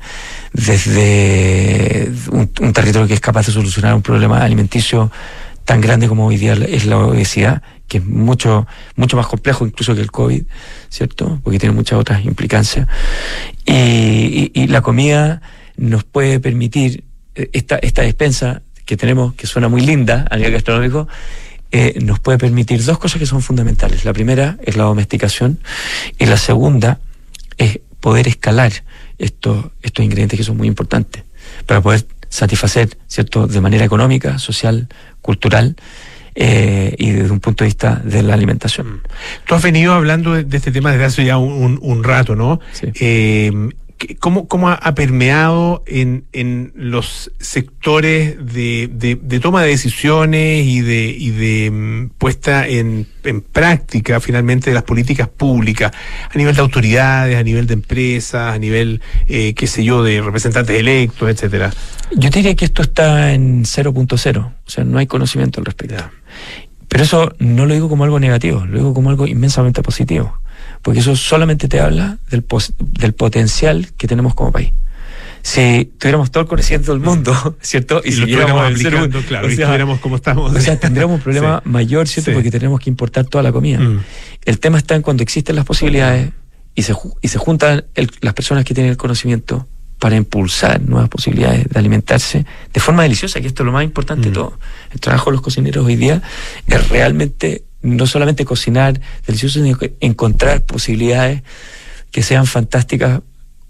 desde 0.53 2.11
un, 2.31 2.49
territorio 2.73 3.07
que 3.09 3.15
es 3.15 3.21
capaz 3.21 3.47
de 3.47 3.53
solucionar 3.53 3.95
un 3.95 4.03
problema 4.03 4.43
alimenticio 4.43 5.11
tan 5.65 5.81
grande 5.81 6.09
como 6.09 6.27
hoy 6.27 6.37
día 6.37 6.55
es 6.55 6.87
la 6.87 6.99
obesidad, 6.99 7.63
que 7.89 7.99
es 7.99 8.05
mucho, 8.05 8.67
mucho 8.97 9.17
más 9.17 9.27
complejo 9.27 9.67
incluso 9.67 9.95
que 9.95 10.01
el 10.01 10.11
COVID, 10.11 10.43
¿cierto? 10.89 11.41
Porque 11.43 11.59
tiene 11.59 11.75
muchas 11.75 11.99
otras 11.99 12.25
implicancias. 12.25 12.89
Y, 13.65 13.73
y- 13.75 14.51
y 14.55 14.67
la 14.69 14.81
comida 14.81 15.41
nos 15.77 16.05
puede 16.05 16.41
permitir, 16.41 17.05
eh, 17.35 17.49
esta, 17.53 17.77
esta 17.77 18.03
despensa 18.03 18.63
que 18.85 18.97
tenemos, 18.97 19.35
que 19.35 19.47
suena 19.47 19.69
muy 19.69 19.83
linda 19.83 20.27
a 20.31 20.37
nivel 20.37 20.53
gastronómico, 20.53 21.07
eh, 21.73 21.99
nos 22.03 22.21
puede 22.21 22.39
permitir 22.39 22.85
dos 22.85 22.99
cosas 22.99 23.19
que 23.19 23.27
son 23.27 23.43
fundamentales. 23.43 24.05
La 24.05 24.13
primera 24.13 24.59
es 24.63 24.77
la 24.77 24.85
domesticación 24.85 25.59
y 26.19 26.27
la 26.27 26.37
segunda 26.37 27.01
es 27.59 27.81
poder 28.01 28.29
escalar 28.29 28.73
estos, 29.19 29.67
estos 29.83 30.05
ingredientes 30.05 30.37
que 30.39 30.45
son 30.45 30.57
muy 30.57 30.69
importantes 30.69 31.23
para 31.67 31.81
poder 31.81 32.05
satisfacer, 32.29 32.97
¿cierto?, 33.09 33.47
de 33.47 33.61
manera 33.61 33.85
económica, 33.85 34.39
social, 34.39 34.89
cultural 35.21 35.77
eh, 36.35 36.95
y 36.99 37.11
desde 37.11 37.31
un 37.31 37.41
punto 37.41 37.63
de 37.65 37.69
vista 37.69 38.01
de 38.05 38.23
la 38.23 38.33
alimentación. 38.35 39.03
Tú 39.47 39.55
has 39.55 39.63
venido 39.63 39.93
hablando 39.93 40.33
de, 40.33 40.45
de 40.45 40.57
este 40.57 40.73
tema 40.73 40.91
desde 40.91 41.05
hace 41.05 41.25
ya 41.27 41.37
un, 41.37 41.53
un- 41.53 41.79
un 41.83 42.03
rato, 42.05 42.35
¿no? 42.35 42.59
Sí. 42.73 42.87
Eh, 42.87 42.93
¿qué- 42.95 43.77
¿Cómo, 44.21 44.49
cómo 44.49 44.69
ha- 44.71 44.95
permeado 44.95 45.83
en, 45.87 46.25
en 46.33 46.73
los 46.75 47.31
sectores 47.39 48.37
de, 48.53 48.89
de- 48.93 49.17
de 49.21 49.41
toma 49.41 49.63
de 49.63 49.69
decisiones 49.69 50.67
y 50.67 50.81
de, 50.81 51.07
y 51.17 51.31
de 51.31 51.71
mm, 51.71 52.09
puesta 52.19 52.67
en, 52.67 53.07
en 53.25 53.41
práctica 53.41 54.21
finalmente 54.21 54.71
de 54.71 54.75
las 54.75 54.83
políticas 54.83 55.29
públicas 55.29 55.93
a 56.33 56.37
nivel 56.39 56.55
de 56.55 56.61
autoridades, 56.61 57.37
a 57.37 57.43
nivel 57.43 57.67
de 57.67 57.75
empresas, 57.75 58.55
a 58.55 58.59
nivel, 58.59 59.01
eh, 59.27 59.55
qué 59.55 59.67
sé 59.67 59.85
yo, 59.85 60.03
de 60.03 60.21
representantes 60.21 60.79
electos, 60.79 61.29
etcétera? 61.31 61.73
Yo 62.17 62.31
diría 62.31 62.55
que 62.55 62.65
esto 62.65 62.83
está 62.83 63.33
en 63.33 63.65
0.0, 63.65 64.39
o 64.39 64.71
sea, 64.71 64.85
no 64.85 64.99
hay 64.99 65.07
conocimiento 65.07 65.61
al 65.61 65.67
respecto. 65.67 65.95
Ya. 65.97 66.11
Pero 66.89 67.05
eso 67.05 67.35
no 67.39 67.65
lo 67.65 67.73
digo 67.73 67.89
como 67.89 68.05
algo 68.05 68.21
negativo, 68.21 68.67
lo 68.67 68.77
digo 68.77 68.93
como 68.93 69.09
algo 69.09 69.27
inmensamente 69.27 69.83
positivo, 69.83 70.39
porque 70.83 71.01
eso 71.01 71.15
solamente 71.17 71.69
te 71.69 71.81
habla 71.81 72.19
del, 72.31 72.43
pos- 72.43 72.75
del 72.79 73.13
potencial 73.15 73.89
que 73.97 74.07
tenemos 74.09 74.35
como 74.35 74.53
país. 74.53 74.73
Si 75.45 75.91
tuviéramos 75.99 76.31
todo 76.31 76.43
el 76.45 76.49
conocimiento 76.49 76.93
del 76.93 77.01
mundo, 77.01 77.57
¿cierto? 77.61 78.01
Y, 78.05 78.11
estuviéramos 78.11 78.69
el 78.69 78.77
ser 78.77 78.87
aplicando, 78.95 79.19
humano, 79.19 79.29
claro, 79.29 79.47
o 79.47 79.51
y 79.51 79.55
sea, 79.57 79.65
estuviéramos 79.65 79.99
como 80.01 80.17
estamos. 80.17 80.55
o 80.55 80.61
sea, 80.61 80.79
tendríamos 80.79 81.17
un 81.17 81.21
problema 81.25 81.61
Sí. 81.65 81.69
mayor, 81.71 82.07
¿cierto? 82.09 82.31
Sí. 82.31 82.35
Porque 82.35 82.51
tenemos 82.51 82.79
que 82.81 82.91
importar 82.91 83.25
toda 83.25 83.43
la 83.43 83.51
comida. 83.53 83.81
Mm. 83.81 84.01
El 84.45 84.59
tema 84.61 84.79
está 84.79 84.95
en 84.95 85.03
cuando 85.03 85.23
existen 85.23 85.57
las 85.57 85.65
posibilidades 85.65 86.31
y 86.75 86.83
se, 86.83 86.95
y 87.21 87.29
se 87.29 87.39
juntan 87.39 87.85
el- 87.95 88.11
las 88.21 88.35
personas 88.35 88.65
que 88.65 88.73
tienen 88.75 88.91
el 88.93 88.97
conocimiento 88.97 89.67
para 89.99 90.17
impulsar 90.17 90.81
nuevas 90.81 91.09
posibilidades 91.09 91.69
de 91.69 91.79
alimentarse 91.79 92.45
de 92.73 92.81
forma 92.81 93.03
deliciosa, 93.05 93.41
que 93.41 93.47
esto 93.49 93.63
es 93.63 93.67
lo 93.67 93.73
más 93.73 93.85
importante 93.85 94.29
Mm. 94.29 94.31
de 94.31 94.35
todo. 94.35 94.59
El 94.93 95.01
trabajo 95.01 95.31
de 95.31 95.35
los 95.35 95.43
cocineros 95.43 95.85
hoy 95.85 95.97
día 95.97 96.23
es 96.69 96.89
realmente 96.89 97.65
no 97.83 98.07
solamente 98.07 98.45
cocinar 98.45 99.01
delicioso, 99.27 99.63
sino 99.63 99.79
encontrar 100.01 100.65
posibilidades 100.65 101.43
que 102.11 102.23
sean 102.23 102.47
fantásticas, 102.47 103.21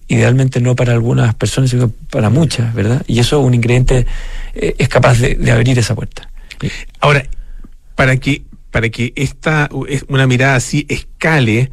idealmente 0.08 0.60
no 0.60 0.74
para 0.76 0.92
algunas 0.92 1.34
personas, 1.34 1.70
sino 1.70 1.90
para 2.10 2.28
muchas, 2.28 2.74
¿verdad? 2.74 3.02
Y 3.06 3.18
eso 3.20 3.40
un 3.40 3.54
ingrediente 3.54 4.06
eh, 4.54 4.74
es 4.78 4.88
capaz 4.88 5.18
de, 5.18 5.36
de 5.36 5.50
abrir 5.52 5.78
esa 5.78 5.94
puerta. 5.94 6.28
Ahora, 7.00 7.24
para 7.94 8.16
que, 8.18 8.42
para 8.70 8.88
que 8.90 9.12
esta, 9.16 9.68
es- 9.88 10.04
una 10.08 10.26
mirada 10.26 10.56
así 10.56 10.84
escale 10.88 11.70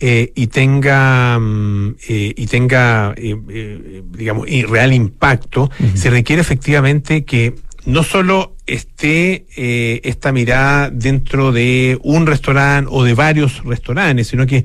eh, 0.00 0.32
y 0.34 0.46
tenga, 0.48 1.38
mm, 1.38 1.96
eh, 2.08 2.34
y 2.36 2.46
tenga 2.46 3.14
eh, 3.16 4.02
digamos, 4.10 4.46
real 4.68 4.92
impacto, 4.92 5.70
se 5.94 6.10
requiere 6.10 6.40
efectivamente 6.42 7.24
que 7.24 7.54
no 7.84 8.02
solo 8.04 8.56
esté 8.72 9.46
eh, 9.56 10.00
esta 10.04 10.32
mirada 10.32 10.90
dentro 10.90 11.52
de 11.52 11.98
un 12.02 12.26
restaurante 12.26 12.88
o 12.92 13.04
de 13.04 13.14
varios 13.14 13.64
restaurantes, 13.64 14.28
sino 14.28 14.46
que 14.46 14.64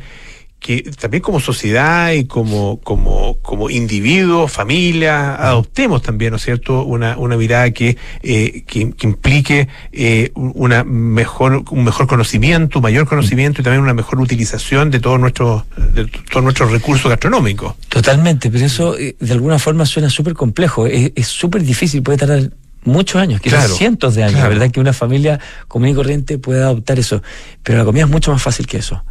que 0.59 0.81
también 0.99 1.21
como 1.21 1.39
sociedad 1.39 2.11
y 2.11 2.25
como, 2.25 2.79
como, 2.81 3.37
como 3.41 3.69
individuos, 3.69 4.51
familia, 4.51 5.35
adoptemos 5.35 6.01
también, 6.01 6.31
¿no 6.31 6.37
es 6.37 6.43
cierto?, 6.43 6.83
una, 6.83 7.17
una 7.17 7.37
mirada 7.37 7.71
que, 7.71 7.95
eh, 8.23 8.63
que, 8.65 8.91
que 8.91 9.07
implique 9.07 9.67
eh, 9.91 10.31
una 10.33 10.83
mejor, 10.83 11.63
un 11.69 11.83
mejor 11.83 12.07
conocimiento, 12.07 12.81
mayor 12.81 13.07
conocimiento 13.07 13.61
y 13.61 13.63
también 13.63 13.83
una 13.83 13.93
mejor 13.93 14.19
utilización 14.19 14.89
de 14.89 14.99
todos 14.99 15.19
nuestros, 15.19 15.63
de 15.93 16.05
todos 16.05 16.43
nuestros 16.43 16.71
recursos 16.71 17.09
gastronómicos. 17.09 17.75
Totalmente, 17.87 18.49
pero 18.49 18.65
eso 18.65 18.97
eh, 18.97 19.15
de 19.19 19.33
alguna 19.33 19.59
forma 19.59 19.85
suena 19.85 20.09
súper 20.09 20.33
complejo, 20.33 20.87
es 20.87 21.27
súper 21.27 21.63
difícil, 21.63 22.01
puede 22.01 22.17
tardar 22.17 22.49
muchos 22.87 23.21
años, 23.21 23.41
quizás 23.41 23.65
Claro, 23.65 23.75
cientos 23.75 24.15
de 24.15 24.23
años, 24.23 24.35
claro. 24.35 24.49
¿verdad? 24.49 24.71
Que 24.71 24.79
una 24.79 24.93
familia 24.93 25.39
común 25.67 25.89
y 25.89 25.93
corriente 25.93 26.37
pueda 26.37 26.65
adoptar 26.65 26.99
eso, 26.99 27.21
pero 27.63 27.77
la 27.77 27.85
comida 27.85 28.05
es 28.05 28.09
mucho 28.09 28.31
más 28.31 28.41
fácil 28.41 28.65
que 28.67 28.77
eso. 28.77 29.03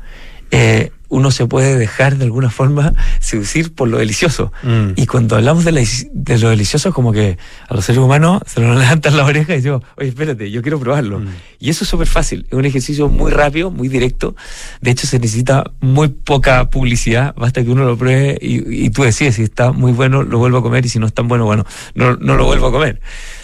Eh, 0.50 0.90
uno 1.08 1.30
se 1.30 1.46
puede 1.46 1.78
dejar 1.78 2.16
de 2.18 2.24
alguna 2.24 2.50
forma 2.50 2.92
seducir 3.20 3.72
por 3.72 3.86
lo 3.88 3.98
delicioso. 3.98 4.52
Mm. 4.64 4.90
Y 4.96 5.06
cuando 5.06 5.36
hablamos 5.36 5.64
de, 5.64 5.70
la- 5.70 5.82
de 6.12 6.38
lo 6.38 6.50
delicioso, 6.50 6.92
como 6.92 7.12
que 7.12 7.38
a 7.68 7.74
los 7.74 7.84
seres 7.84 8.00
humanos 8.00 8.42
se 8.46 8.60
nos 8.60 8.76
levantan 8.80 9.16
las 9.16 9.24
orejas 9.24 9.50
y 9.50 9.56
decimos, 9.56 9.82
oye, 9.96 10.08
espérate, 10.08 10.50
yo 10.50 10.62
quiero 10.62 10.80
probarlo. 10.80 11.20
Mm. 11.20 11.28
Y 11.60 11.70
eso 11.70 11.84
es 11.84 11.90
súper 11.90 12.08
fácil, 12.08 12.44
es 12.50 12.52
un 12.58 12.64
ejercicio 12.64 13.08
muy 13.08 13.30
rápido, 13.30 13.70
muy 13.70 13.86
directo. 13.88 14.34
De 14.80 14.90
hecho, 14.90 15.06
se 15.06 15.20
necesita 15.20 15.70
muy 15.80 16.08
poca 16.08 16.70
publicidad, 16.70 17.34
basta 17.36 17.62
que 17.62 17.70
uno 17.70 17.84
lo 17.84 17.96
pruebe 17.96 18.36
y, 18.40 18.86
y 18.86 18.90
tú 18.90 19.04
decides 19.04 19.36
si 19.36 19.42
está 19.44 19.70
muy 19.70 19.92
bueno, 19.92 20.24
lo 20.24 20.38
vuelvo 20.38 20.58
a 20.58 20.62
comer 20.62 20.84
y 20.86 20.88
si 20.88 20.98
no 20.98 21.06
es 21.06 21.12
tan 21.14 21.28
bueno, 21.28 21.44
bueno, 21.44 21.64
no, 21.94 22.16
no 22.16 22.34
lo 22.36 22.46
vuelvo 22.46 22.66
a 22.66 22.72
comer, 22.72 23.00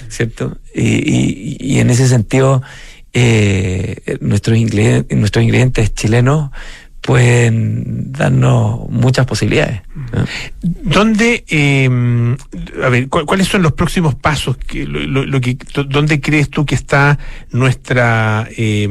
¿cierto? 0.08 0.58
Y, 0.74 0.82
y- 0.82 1.56
y 1.60 1.78
en 1.78 1.90
ese 1.90 2.08
sentido, 2.08 2.60
eh, 3.14 4.16
nuestros, 4.20 4.56
ingredientes, 4.56 5.16
nuestros 5.18 5.44
ingredientes 5.44 5.94
chilenos 5.94 6.50
pueden 7.02 8.12
darnos 8.12 8.88
muchas 8.88 9.26
posibilidades. 9.26 9.82
¿Dónde, 10.62 11.44
eh, 11.48 11.90
a 12.82 12.88
ver, 12.88 13.08
cu- 13.08 13.26
cuáles 13.26 13.48
son 13.48 13.62
los 13.62 13.72
próximos 13.72 14.14
pasos? 14.14 14.56
Que, 14.56 14.86
lo, 14.86 15.24
lo- 15.26 15.40
que, 15.40 15.56
¿Dónde 15.88 16.20
crees 16.20 16.48
tú 16.48 16.64
que 16.64 16.74
está 16.76 17.18
nuestra, 17.50 18.48
eh, 18.56 18.86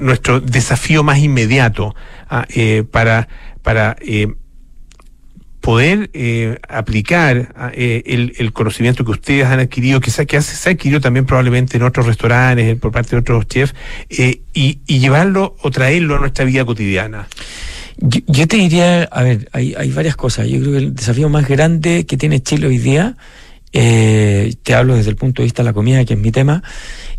nuestro 0.00 0.40
desafío 0.40 1.02
más 1.02 1.18
inmediato 1.18 1.94
ah, 2.28 2.46
eh, 2.50 2.84
para, 2.90 3.26
para 3.62 3.96
eh, 4.00 4.28
poder 5.60 6.10
eh, 6.14 6.58
aplicar 6.68 7.52
ah, 7.54 7.70
eh, 7.74 8.32
el, 8.38 8.52
conocimiento 8.52 9.04
que 9.04 9.10
ustedes 9.10 9.46
han 9.46 9.60
adquirido, 9.60 10.00
que 10.00 10.10
se, 10.10 10.26
que 10.26 10.38
hace- 10.38 10.56
se 10.56 10.68
ha 10.68 10.72
adquirido 10.72 11.00
también 11.00 11.26
probablemente 11.26 11.76
en 11.76 11.82
otros 11.82 12.06
restaurantes, 12.06 12.78
por 12.78 12.92
parte 12.92 13.10
de 13.10 13.18
otros 13.18 13.46
chefs, 13.46 13.74
eh, 14.08 14.40
y, 14.54 14.80
y 14.86 14.98
llevarlo 14.98 15.56
o 15.60 15.70
traerlo 15.70 16.16
a 16.16 16.18
nuestra 16.20 16.44
vida 16.44 16.64
cotidiana? 16.64 17.28
Yo, 17.98 18.20
yo 18.26 18.48
te 18.48 18.56
diría, 18.56 19.02
a 19.04 19.22
ver, 19.22 19.48
hay, 19.52 19.74
hay 19.76 19.92
varias 19.92 20.16
cosas. 20.16 20.48
Yo 20.48 20.58
creo 20.60 20.72
que 20.72 20.78
el 20.78 20.94
desafío 20.94 21.28
más 21.28 21.46
grande 21.46 22.06
que 22.06 22.16
tiene 22.16 22.42
Chile 22.42 22.66
hoy 22.66 22.78
día, 22.78 23.16
eh, 23.72 24.54
te 24.62 24.74
hablo 24.74 24.94
desde 24.96 25.10
el 25.10 25.16
punto 25.16 25.42
de 25.42 25.44
vista 25.44 25.62
de 25.62 25.68
la 25.68 25.74
comida, 25.74 26.04
que 26.06 26.14
es 26.14 26.18
mi 26.20 26.32
tema, 26.32 26.62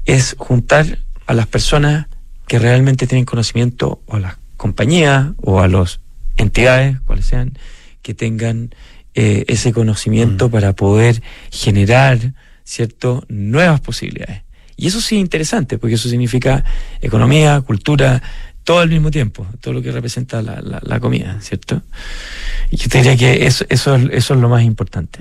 es 0.05 0.35
juntar 0.39 0.97
a 1.27 1.33
las 1.35 1.45
personas 1.45 2.07
que 2.47 2.57
realmente 2.57 3.05
tienen 3.05 3.25
conocimiento, 3.25 4.01
o 4.07 4.15
a 4.15 4.19
las 4.19 4.37
compañías, 4.57 5.27
o 5.37 5.61
a 5.61 5.67
las 5.67 5.99
entidades, 6.37 6.99
cuales 7.01 7.25
sean, 7.25 7.53
que 8.01 8.13
tengan 8.13 8.73
eh, 9.13 9.43
ese 9.47 9.73
conocimiento 9.73 10.49
para 10.49 10.73
poder 10.73 11.21
generar, 11.51 12.17
¿cierto?, 12.63 13.23
nuevas 13.27 13.81
posibilidades. 13.81 14.41
Y 14.77 14.87
eso 14.87 15.01
sí 15.01 15.15
es 15.15 15.21
interesante, 15.21 15.77
porque 15.77 15.95
eso 15.95 16.09
significa 16.09 16.63
economía, 17.01 17.61
cultura, 17.61 18.21
todo 18.63 18.79
al 18.79 18.89
mismo 18.89 19.11
tiempo, 19.11 19.45
todo 19.59 19.73
lo 19.73 19.81
que 19.81 19.91
representa 19.91 20.41
la, 20.41 20.61
la- 20.61 20.79
la 20.83 20.99
comida, 20.99 21.37
¿cierto? 21.41 21.81
Y 22.69 22.77
yo 22.77 22.87
te 22.89 22.99
diría 22.99 23.17
que 23.17 23.45
eso, 23.45 23.65
eso, 23.69 23.95
es- 23.95 24.09
eso 24.11 24.33
es 24.33 24.39
lo 24.39 24.49
más 24.49 24.63
importante. 24.63 25.19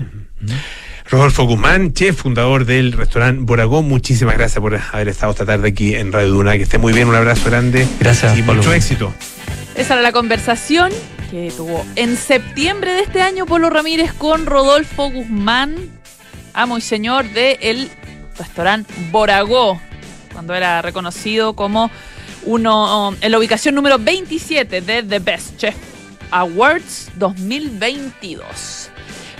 Rodolfo 1.09 1.43
Guzmán, 1.43 1.93
chef, 1.93 2.15
fundador 2.15 2.65
del 2.65 2.93
restaurante 2.93 3.41
Boragó, 3.43 3.81
muchísimas 3.83 4.37
gracias 4.37 4.61
por 4.61 4.79
haber 4.93 5.07
estado 5.09 5.31
esta 5.33 5.45
tarde 5.45 5.67
aquí 5.69 5.93
en 5.95 6.11
Radio 6.13 6.29
Duna. 6.29 6.53
Que 6.55 6.63
esté 6.63 6.77
muy 6.77 6.93
bien, 6.93 7.07
un 7.09 7.15
abrazo 7.15 7.49
grande. 7.49 7.85
Gracias, 7.99 8.37
Y 8.37 8.43
mucho 8.43 8.71
éxito. 8.73 9.13
Esa 9.75 9.93
era 9.95 10.01
la 10.01 10.11
conversación 10.11 10.91
que 11.31 11.49
tuvo 11.55 11.85
en 11.95 12.17
septiembre 12.17 12.91
de 12.91 13.03
este 13.03 13.21
año 13.21 13.45
Polo 13.45 13.69
Ramírez 13.69 14.11
con 14.11 14.45
Rodolfo 14.45 15.09
Guzmán, 15.09 15.89
amo 16.53 16.77
y 16.77 16.81
señor 16.81 17.29
del 17.29 17.89
restaurante 18.37 18.93
Boragó, 19.11 19.79
cuando 20.33 20.53
era 20.53 20.81
reconocido 20.81 21.53
como 21.53 21.89
uno 22.43 23.15
en 23.21 23.31
la 23.31 23.39
ubicación 23.39 23.75
número 23.75 23.97
27 23.97 24.81
de 24.81 25.03
The 25.03 25.19
Best 25.19 25.55
Chef 25.55 25.75
Awards 26.31 27.09
2022. 27.15 28.89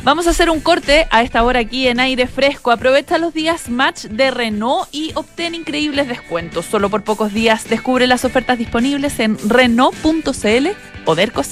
Vamos 0.04 0.26
a 0.26 0.32
hacer 0.32 0.50
un 0.50 0.62
corte 0.62 1.08
a 1.12 1.22
esta 1.22 1.44
hora 1.44 1.60
aquí 1.60 1.88
en 1.88 2.00
aire 2.00 2.26
fresco. 2.26 2.72
Aprovecha 2.72 3.20
los 3.20 3.36
días 3.36 3.70
match 3.70 4.06
de 4.06 4.32
Renault 4.32 4.88
y 4.92 5.12
obtén 5.14 5.54
increíbles 5.54 6.08
descuentos. 6.08 6.66
Solo 6.66 6.90
por 6.90 7.04
pocos 7.04 7.32
días 7.34 7.70
descubre 7.70 8.08
las 8.08 8.26
ofertas 8.26 8.58
disponibles 8.58 9.20
en 9.20 9.38
Renault.cl 9.48 10.68
o 11.06 11.16
Derco. 11.16 11.44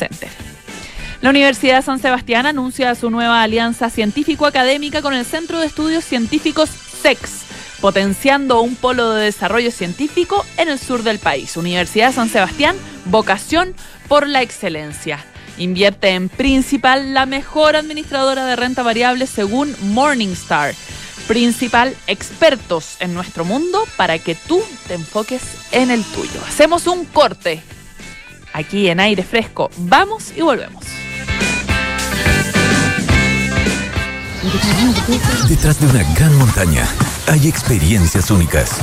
La 1.21 1.29
Universidad 1.29 1.75
de 1.75 1.81
San 1.83 1.99
Sebastián 1.99 2.47
anuncia 2.47 2.95
su 2.95 3.11
nueva 3.11 3.43
alianza 3.43 3.91
científico-académica 3.91 5.03
con 5.03 5.13
el 5.13 5.25
Centro 5.25 5.59
de 5.59 5.67
Estudios 5.67 6.03
Científicos 6.03 6.71
SEX, 6.71 7.43
potenciando 7.81 8.61
un 8.61 8.75
polo 8.75 9.11
de 9.11 9.25
desarrollo 9.25 9.69
científico 9.69 10.43
en 10.57 10.69
el 10.69 10.79
sur 10.79 11.03
del 11.03 11.19
país. 11.19 11.55
Universidad 11.55 12.07
de 12.07 12.13
San 12.13 12.29
Sebastián, 12.29 12.75
vocación 13.05 13.75
por 14.07 14.27
la 14.27 14.41
excelencia. 14.41 15.23
Invierte 15.59 16.09
en 16.11 16.29
Principal, 16.29 17.13
la 17.13 17.25
mejor 17.25 17.75
administradora 17.75 18.45
de 18.45 18.55
renta 18.55 18.81
variable 18.81 19.27
según 19.27 19.75
Morningstar. 19.81 20.73
Principal, 21.27 21.95
expertos 22.07 22.95
en 23.01 23.13
nuestro 23.13 23.43
mundo 23.43 23.83
para 23.97 24.17
que 24.17 24.35
tú 24.35 24.63
te 24.87 24.95
enfoques 24.95 25.43
en 25.71 25.91
el 25.91 26.03
tuyo. 26.05 26.41
Hacemos 26.47 26.87
un 26.87 27.05
corte 27.05 27.61
aquí 28.53 28.87
en 28.87 29.01
aire 29.01 29.21
fresco. 29.21 29.69
Vamos 29.77 30.33
y 30.35 30.41
volvemos. 30.41 30.85
Detrás 35.49 35.79
de 35.79 35.87
una 35.87 36.03
gran 36.13 36.35
montaña 36.37 36.87
hay 37.27 37.47
experiencias 37.47 38.31
únicas. 38.31 38.77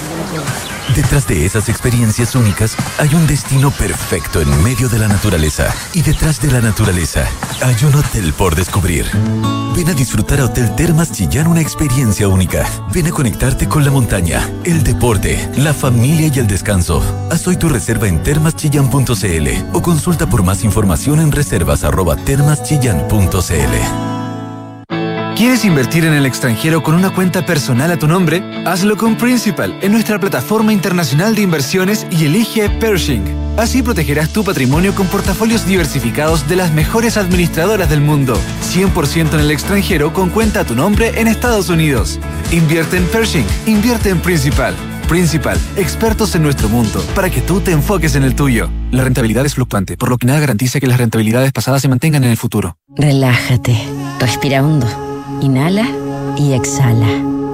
Detrás 0.94 1.26
de 1.26 1.46
esas 1.46 1.68
experiencias 1.68 2.34
únicas 2.34 2.76
hay 2.98 3.14
un 3.14 3.26
destino 3.26 3.70
perfecto 3.70 4.40
en 4.40 4.62
medio 4.62 4.88
de 4.88 4.98
la 4.98 5.08
naturaleza. 5.08 5.74
Y 5.94 6.02
detrás 6.02 6.40
de 6.42 6.52
la 6.52 6.60
naturaleza 6.60 7.26
hay 7.62 7.76
un 7.84 7.94
hotel 7.94 8.34
por 8.34 8.54
descubrir. 8.54 9.06
Ven 9.74 9.88
a 9.88 9.94
disfrutar 9.94 10.40
a 10.40 10.44
Hotel 10.44 10.74
Termas 10.76 11.12
Chillán 11.12 11.46
una 11.46 11.62
experiencia 11.62 12.28
única. 12.28 12.68
Ven 12.92 13.06
a 13.06 13.10
conectarte 13.10 13.66
con 13.66 13.84
la 13.84 13.90
montaña, 13.90 14.48
el 14.64 14.84
deporte, 14.84 15.50
la 15.56 15.72
familia 15.72 16.30
y 16.34 16.38
el 16.38 16.46
descanso. 16.46 17.02
Haz 17.30 17.46
hoy 17.46 17.56
tu 17.56 17.68
reserva 17.68 18.08
en 18.08 18.22
termaschillan.cl 18.22 19.48
o 19.72 19.82
consulta 19.82 20.26
por 20.26 20.42
más 20.42 20.64
información 20.64 21.20
en 21.20 21.32
reservas 21.32 21.82
arroba 21.82 22.16
termaschillan.cl. 22.16 24.15
¿Quieres 25.36 25.66
invertir 25.66 26.06
en 26.06 26.14
el 26.14 26.24
extranjero 26.24 26.82
con 26.82 26.94
una 26.94 27.10
cuenta 27.10 27.44
personal 27.44 27.90
a 27.90 27.98
tu 27.98 28.08
nombre? 28.08 28.42
Hazlo 28.64 28.96
con 28.96 29.16
Principal 29.16 29.78
en 29.82 29.92
nuestra 29.92 30.18
plataforma 30.18 30.72
internacional 30.72 31.34
de 31.34 31.42
inversiones 31.42 32.06
y 32.10 32.24
elige 32.24 32.70
Pershing. 32.70 33.22
Así 33.58 33.82
protegerás 33.82 34.32
tu 34.32 34.44
patrimonio 34.44 34.94
con 34.94 35.06
portafolios 35.08 35.66
diversificados 35.66 36.48
de 36.48 36.56
las 36.56 36.72
mejores 36.72 37.18
administradoras 37.18 37.90
del 37.90 38.00
mundo. 38.00 38.40
100% 38.72 39.34
en 39.34 39.40
el 39.40 39.50
extranjero 39.50 40.14
con 40.14 40.30
cuenta 40.30 40.60
a 40.60 40.64
tu 40.64 40.74
nombre 40.74 41.20
en 41.20 41.28
Estados 41.28 41.68
Unidos. 41.68 42.18
Invierte 42.50 42.96
en 42.96 43.04
Pershing. 43.04 43.46
Invierte 43.66 44.08
en 44.08 44.20
Principal. 44.20 44.74
Principal, 45.06 45.58
expertos 45.76 46.34
en 46.34 46.42
nuestro 46.42 46.68
mundo, 46.68 47.00
para 47.14 47.30
que 47.30 47.40
tú 47.40 47.60
te 47.60 47.70
enfoques 47.70 48.16
en 48.16 48.24
el 48.24 48.34
tuyo. 48.34 48.68
La 48.90 49.04
rentabilidad 49.04 49.46
es 49.46 49.54
fluctuante, 49.54 49.96
por 49.96 50.08
lo 50.08 50.18
que 50.18 50.26
nada 50.26 50.40
garantiza 50.40 50.80
que 50.80 50.88
las 50.88 50.98
rentabilidades 50.98 51.52
pasadas 51.52 51.82
se 51.82 51.88
mantengan 51.88 52.24
en 52.24 52.30
el 52.30 52.36
futuro. 52.36 52.76
Relájate, 52.96 53.78
respira 54.18 54.64
hondo, 54.64 54.88
inhala 55.40 55.86
y 56.36 56.52
exhala. 56.52 57.06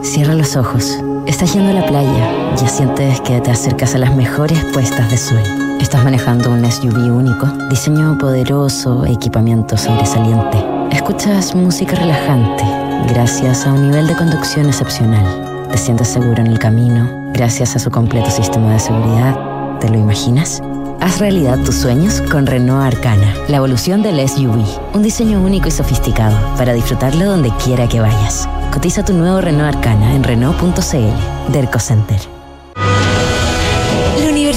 Cierra 0.02 0.34
los 0.34 0.56
ojos. 0.56 0.98
Estás 1.26 1.52
yendo 1.52 1.70
a 1.70 1.74
la 1.74 1.86
playa, 1.86 2.54
ya 2.56 2.68
sientes 2.68 3.20
que 3.20 3.40
te 3.40 3.50
acercas 3.50 3.94
a 3.94 3.98
las 3.98 4.14
mejores 4.14 4.58
puestas 4.72 5.10
de 5.10 5.16
sol. 5.16 5.38
Estás 5.80 6.02
manejando 6.02 6.50
un 6.50 6.70
SUV 6.70 7.14
único, 7.14 7.46
diseño 7.70 8.18
poderoso, 8.18 9.04
equipamiento 9.06 9.76
sobresaliente. 9.76 10.58
Escuchas 10.90 11.54
música 11.54 11.94
relajante, 11.94 12.64
gracias 13.08 13.66
a 13.66 13.72
un 13.72 13.88
nivel 13.88 14.08
de 14.08 14.16
conducción 14.16 14.66
excepcional. 14.66 15.68
Te 15.70 15.78
sientes 15.78 16.08
seguro 16.08 16.40
en 16.40 16.48
el 16.48 16.58
camino, 16.58 17.08
gracias 17.32 17.76
a 17.76 17.78
su 17.78 17.90
completo 17.90 18.30
sistema 18.30 18.72
de 18.72 18.80
seguridad. 18.80 19.51
¿Te 19.82 19.88
lo 19.88 19.98
imaginas? 19.98 20.62
Haz 21.00 21.18
realidad 21.18 21.58
tus 21.64 21.74
sueños 21.74 22.22
con 22.30 22.46
Renault 22.46 22.94
Arcana, 22.94 23.34
la 23.48 23.56
evolución 23.56 24.00
del 24.00 24.28
SUV. 24.28 24.64
Un 24.94 25.02
diseño 25.02 25.42
único 25.42 25.66
y 25.66 25.72
sofisticado 25.72 26.38
para 26.56 26.72
disfrutarlo 26.72 27.24
donde 27.24 27.50
quiera 27.64 27.88
que 27.88 27.98
vayas. 27.98 28.48
Cotiza 28.72 29.04
tu 29.04 29.12
nuevo 29.12 29.40
Renault 29.40 29.74
Arcana 29.74 30.14
en 30.14 30.22
Renault.cl. 30.22 31.52
Derco 31.52 31.80
Center. 31.80 32.41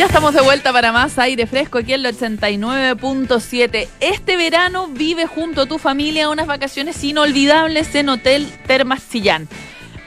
Ya 0.00 0.06
estamos 0.06 0.32
de 0.32 0.40
vuelta 0.40 0.72
para 0.72 0.92
más 0.92 1.18
aire 1.18 1.46
fresco 1.46 1.76
aquí 1.76 1.92
en 1.92 2.06
el 2.06 2.16
89.7. 2.16 3.86
Este 4.00 4.38
verano 4.38 4.88
vive 4.88 5.26
junto 5.26 5.60
a 5.60 5.66
tu 5.66 5.76
familia 5.76 6.30
unas 6.30 6.46
vacaciones 6.46 7.04
inolvidables 7.04 7.94
en 7.94 8.08
Hotel 8.08 8.50
Termas 8.66 9.10
Chillán. 9.10 9.46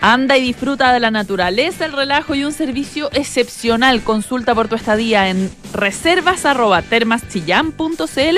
Anda 0.01 0.35
y 0.35 0.41
disfruta 0.41 0.91
de 0.93 0.99
la 0.99 1.11
naturaleza, 1.11 1.85
el 1.85 1.91
relajo 1.91 2.33
y 2.33 2.43
un 2.43 2.53
servicio 2.53 3.11
excepcional. 3.13 4.01
Consulta 4.01 4.55
por 4.55 4.67
tu 4.67 4.73
estadía 4.73 5.29
en 5.29 5.51
reservas@termaschillán.cl 5.73 8.37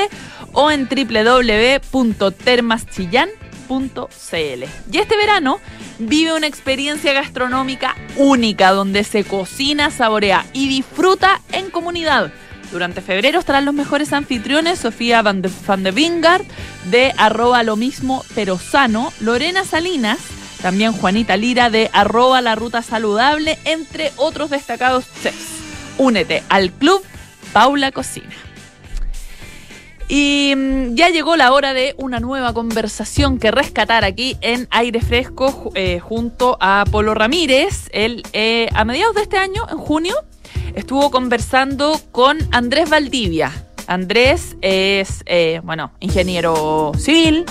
o 0.52 0.72
en 0.72 0.90
www.termaschillán.cl. 0.90 3.45
Y 4.92 4.98
este 4.98 5.18
verano 5.18 5.60
vive 6.00 6.34
una 6.34 6.48
experiencia 6.48 7.14
gastronómica 7.14 7.96
única 8.16 8.72
donde 8.72 9.04
se 9.04 9.24
cocina, 9.24 9.92
saborea 9.92 10.46
y 10.54 10.68
disfruta 10.68 11.42
en 11.52 11.70
comunidad. 11.70 12.32
Durante 12.72 13.02
febrero 13.02 13.40
estarán 13.40 13.66
los 13.66 13.74
mejores 13.74 14.12
anfitriones, 14.12 14.80
Sofía 14.80 15.22
Van 15.22 15.42
de, 15.42 15.50
Van 15.68 15.84
de 15.84 16.46
de 16.92 17.14
arroba 17.18 17.64
lo 17.64 17.76
mismo 17.76 18.24
pero 18.34 18.58
sano, 18.58 19.14
Lorena 19.20 19.64
Salinas, 19.64 20.20
también 20.62 20.92
Juanita 20.92 21.38
Lira 21.38 21.70
de 21.70 21.90
arroba 21.94 22.42
la 22.42 22.56
ruta 22.56 22.82
saludable, 22.82 23.58
entre 23.66 24.12
otros 24.18 24.50
destacados 24.50 25.06
chefs. 25.22 25.62
Únete 25.98 26.44
al 26.50 26.72
club 26.72 27.04
Paula 27.54 27.92
Cocina. 27.92 28.45
Y 30.08 30.54
mm, 30.56 30.96
ya 30.96 31.10
llegó 31.10 31.36
la 31.36 31.52
hora 31.52 31.74
de 31.74 31.96
una 31.98 32.20
nueva 32.20 32.54
conversación 32.54 33.40
que 33.40 33.52
rescatar 33.52 34.04
aquí 34.04 34.38
en 34.42 34.68
Aire 34.72 35.02
Fresco 35.02 35.72
eh, 35.76 36.00
junto 36.00 36.58
a 36.60 36.86
Polo 36.92 37.14
Ramírez. 37.14 37.90
Él, 37.92 38.24
eh, 38.34 38.70
a 38.74 38.86
mediados 38.86 39.16
de 39.16 39.22
este 39.24 39.38
año, 39.38 39.66
en 39.70 39.78
junio, 39.78 40.16
estuvo 40.76 41.12
conversando 41.12 42.00
con 42.12 42.38
Andrés 42.52 42.90
Valdivia, 42.90 43.52
Andrés 43.88 44.56
es, 44.62 45.24
eh, 45.26 45.62
bueno, 45.64 45.92
ingeniero 46.00 46.92
civil, 46.98 47.46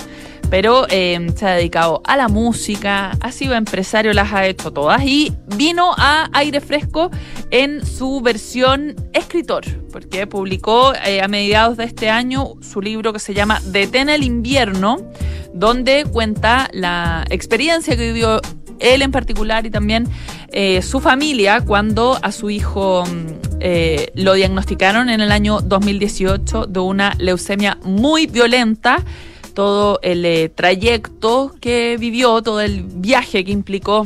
pero 0.49 0.85
eh, 0.89 1.27
se 1.35 1.45
ha 1.45 1.55
dedicado 1.55 2.01
a 2.05 2.17
la 2.17 2.27
música, 2.27 3.11
ha 3.19 3.31
sido 3.31 3.55
empresario, 3.55 4.13
las 4.13 4.33
ha 4.33 4.45
hecho 4.45 4.71
todas 4.71 5.03
y 5.03 5.33
vino 5.57 5.93
a 5.97 6.29
aire 6.33 6.61
fresco 6.61 7.11
en 7.51 7.85
su 7.85 8.21
versión 8.21 8.95
escritor, 9.13 9.65
porque 9.91 10.27
publicó 10.27 10.93
eh, 11.05 11.21
a 11.21 11.27
mediados 11.27 11.77
de 11.77 11.85
este 11.85 12.09
año 12.09 12.53
su 12.61 12.81
libro 12.81 13.13
que 13.13 13.19
se 13.19 13.33
llama 13.33 13.61
Detén 13.65 14.09
el 14.09 14.23
invierno, 14.23 14.97
donde 15.53 16.05
cuenta 16.05 16.69
la 16.73 17.25
experiencia 17.29 17.95
que 17.95 18.13
vivió 18.13 18.41
él 18.79 19.01
en 19.01 19.11
particular 19.11 19.65
y 19.65 19.69
también 19.69 20.07
eh, 20.51 20.81
su 20.81 20.99
familia 20.99 21.61
cuando 21.61 22.17
a 22.21 22.31
su 22.31 22.49
hijo 22.49 23.03
mm, 23.05 23.57
eh, 23.59 24.11
lo 24.15 24.33
diagnosticaron 24.33 25.09
en 25.09 25.21
el 25.21 25.31
año 25.31 25.61
2018 25.61 26.67
de 26.67 26.79
una 26.79 27.15
leucemia 27.17 27.77
muy 27.83 28.27
violenta 28.27 29.03
todo 29.55 29.99
el 30.03 30.23
eh, 30.25 30.49
trayecto 30.49 31.55
que 31.59 31.97
vivió, 31.99 32.43
todo 32.43 32.61
el 32.61 32.83
viaje 32.83 33.43
que 33.43 33.51
implicó 33.51 34.03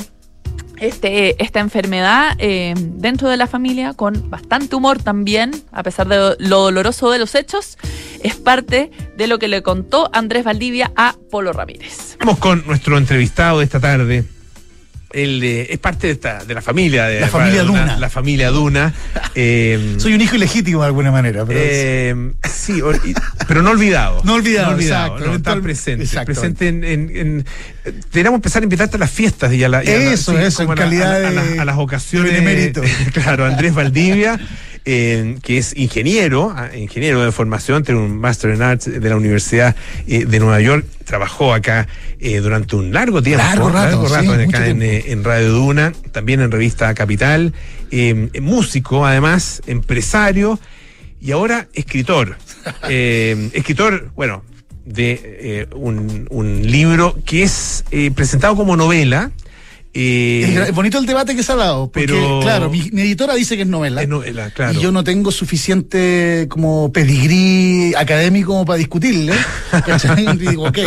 este, 0.77 1.41
esta 1.43 1.59
enfermedad 1.59 2.35
eh, 2.37 2.73
dentro 2.77 3.27
de 3.27 3.35
la 3.35 3.47
familia, 3.47 3.93
con 3.93 4.29
bastante 4.29 4.75
humor 4.75 5.03
también, 5.03 5.51
a 5.73 5.83
pesar 5.83 6.07
de 6.07 6.35
lo 6.39 6.59
doloroso 6.61 7.11
de 7.11 7.19
los 7.19 7.35
hechos, 7.35 7.77
es 8.23 8.35
parte 8.35 8.91
de 9.17 9.27
lo 9.27 9.39
que 9.39 9.49
le 9.49 9.61
contó 9.61 10.09
Andrés 10.13 10.45
Valdivia 10.45 10.91
a 10.95 11.15
Polo 11.29 11.51
Ramírez. 11.51 12.15
Vamos 12.19 12.37
con 12.37 12.65
nuestro 12.65 12.97
entrevistado 12.97 13.59
de 13.59 13.65
esta 13.65 13.79
tarde. 13.81 14.23
Él 15.11 15.41
eh, 15.43 15.67
es 15.71 15.79
parte 15.79 16.05
de, 16.07 16.13
esta, 16.13 16.43
de 16.45 16.53
la 16.53 16.61
familia 16.61 17.05
de 17.05 17.19
La 17.21 17.27
familia 17.29 17.63
Duna. 17.63 17.97
La 17.97 18.09
familia 18.09 18.49
Duna. 18.51 18.93
Eh, 19.33 19.95
Soy 19.99 20.13
un 20.13 20.21
hijo 20.21 20.35
ilegítimo 20.35 20.81
de 20.81 20.87
alguna 20.87 21.11
manera, 21.11 21.45
pero 21.45 21.59
eh, 21.63 22.31
sí, 22.47 22.79
o- 22.81 22.93
y- 22.93 23.15
pero 23.47 23.63
no 23.63 23.71
olvidado. 23.71 24.21
No 24.23 24.35
olvidado, 24.35 24.79
exacto. 24.79 25.25
no, 25.25 25.35
está 25.35 25.59
presente. 25.61 26.03
exacto. 26.05 26.27
Presente 26.33 26.67
en, 26.67 26.83
en- 26.83 27.11
en- 27.15 27.45
Deberíamos 28.11 28.37
empezar 28.37 28.61
a 28.61 28.65
invitarte 28.65 28.97
a 28.97 28.99
las 28.99 29.09
fiestas 29.09 29.51
y 29.53 29.63
a, 29.63 29.69
la- 29.69 29.83
y 29.83 29.87
a 29.87 29.97
la- 29.97 30.11
Eso, 30.13 30.31
sí, 30.33 30.37
eso, 30.43 30.61
en 30.63 30.69
a 30.71 30.75
la- 30.75 30.81
calidad 30.81 31.15
a 31.15 31.19
la- 31.19 31.27
a 31.27 31.31
las- 31.31 31.49
de- 31.53 31.59
a 31.59 31.65
las 31.65 31.77
ocasiones. 31.77 32.33
de. 32.33 32.89
Claro, 33.13 33.45
Andrés 33.45 33.73
Valdivia. 33.73 34.39
Eh, 34.91 35.37
que 35.43 35.59
es 35.59 35.77
ingeniero, 35.77 36.51
ah, 36.55 36.75
ingeniero 36.75 37.23
de 37.23 37.31
formación, 37.31 37.83
tiene 37.83 38.01
un 38.01 38.19
Master 38.19 38.55
in 38.55 38.63
Arts 38.63 38.85
de 38.85 39.09
la 39.09 39.15
Universidad 39.15 39.75
eh, 40.07 40.25
de 40.25 40.39
Nueva 40.39 40.59
York, 40.61 40.83
trabajó 41.05 41.53
acá 41.53 41.87
eh, 42.19 42.39
durante 42.39 42.75
un 42.75 42.91
largo 42.91 43.21
tiempo, 43.21 43.43
Largo 43.45 43.69
rato, 43.69 44.07
sí, 44.07 44.27
acá 44.27 44.65
en, 44.67 44.81
eh, 44.81 45.11
en 45.11 45.23
Radio 45.23 45.51
Duna, 45.51 45.93
también 46.11 46.41
en 46.41 46.49
Revista 46.49 46.91
Capital, 46.95 47.53
eh, 47.91 48.29
músico 48.41 49.05
además, 49.05 49.61
empresario 49.67 50.59
y 51.21 51.31
ahora 51.31 51.67
escritor. 51.73 52.37
Eh, 52.89 53.49
escritor, 53.53 54.11
bueno, 54.15 54.43
de 54.85 55.67
un, 55.75 56.27
un 56.29 56.69
libro 56.69 57.17
que 57.25 57.43
es 57.43 57.85
presentado 58.13 58.55
como 58.55 58.75
novela. 58.75 59.31
Eh, 59.93 60.65
es 60.67 60.75
bonito 60.75 60.99
el 60.99 61.05
debate 61.05 61.35
que 61.35 61.41
se 61.41 61.51
ha 61.51 61.55
dado, 61.55 61.91
porque 61.91 62.07
pero- 62.07 62.39
claro, 62.41 62.69
mi, 62.69 62.89
mi 62.91 63.01
editora 63.01 63.33
dice 63.33 63.55
que 63.55 63.63
es 63.63 63.67
novela. 63.67 64.03
es 64.03 64.07
novela, 64.07 64.51
claro. 64.51 64.77
Y 64.77 64.81
yo 64.83 64.91
no 64.91 65.03
tengo 65.03 65.31
suficiente 65.31 66.45
como 66.49 66.91
pedigrí 66.93 67.93
académico 67.95 68.51
como 68.51 68.65
para 68.65 68.77
discutirle. 68.77 69.33
digo, 70.37 70.67
ok. 70.67 70.77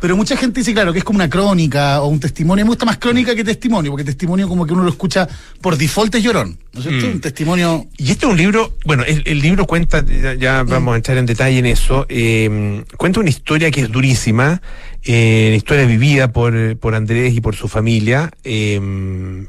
Pero 0.00 0.16
mucha 0.16 0.36
gente 0.36 0.60
dice, 0.60 0.72
claro, 0.72 0.92
que 0.92 1.00
es 1.00 1.04
como 1.04 1.18
una 1.18 1.28
crónica 1.28 2.00
o 2.00 2.08
un 2.08 2.20
testimonio. 2.20 2.64
Me 2.64 2.70
gusta 2.70 2.86
más 2.86 2.98
crónica 2.98 3.34
que 3.34 3.44
testimonio, 3.44 3.90
porque 3.90 4.04
testimonio 4.04 4.48
como 4.48 4.66
que 4.66 4.72
uno 4.72 4.82
lo 4.82 4.90
escucha 4.90 5.28
por 5.60 5.76
default 5.76 6.14
es 6.14 6.22
llorón. 6.22 6.58
¿No 6.72 6.80
es 6.80 6.86
cierto? 6.86 7.06
Mm. 7.06 7.10
Un 7.12 7.20
testimonio. 7.20 7.86
Y 7.96 8.10
este 8.10 8.26
es 8.26 8.30
un 8.32 8.36
libro, 8.38 8.74
bueno, 8.84 9.02
el, 9.04 9.22
el 9.26 9.40
libro 9.40 9.64
cuenta, 9.66 10.04
ya, 10.04 10.34
ya 10.34 10.62
vamos 10.64 10.94
a 10.94 10.96
entrar 10.96 11.16
en 11.16 11.26
detalle 11.26 11.58
en 11.58 11.66
eso, 11.66 12.06
eh, 12.08 12.84
cuenta 12.96 13.20
una 13.20 13.30
historia 13.30 13.70
que 13.70 13.80
es 13.80 13.90
durísima, 13.90 14.60
eh, 15.04 15.46
una 15.48 15.56
historia 15.56 15.86
vivida 15.86 16.30
por, 16.32 16.54
eh, 16.54 16.76
por 16.76 16.94
Andrés 16.94 17.32
y 17.34 17.40
por 17.40 17.56
su 17.56 17.68
familia, 17.68 18.30
eh, 18.44 18.78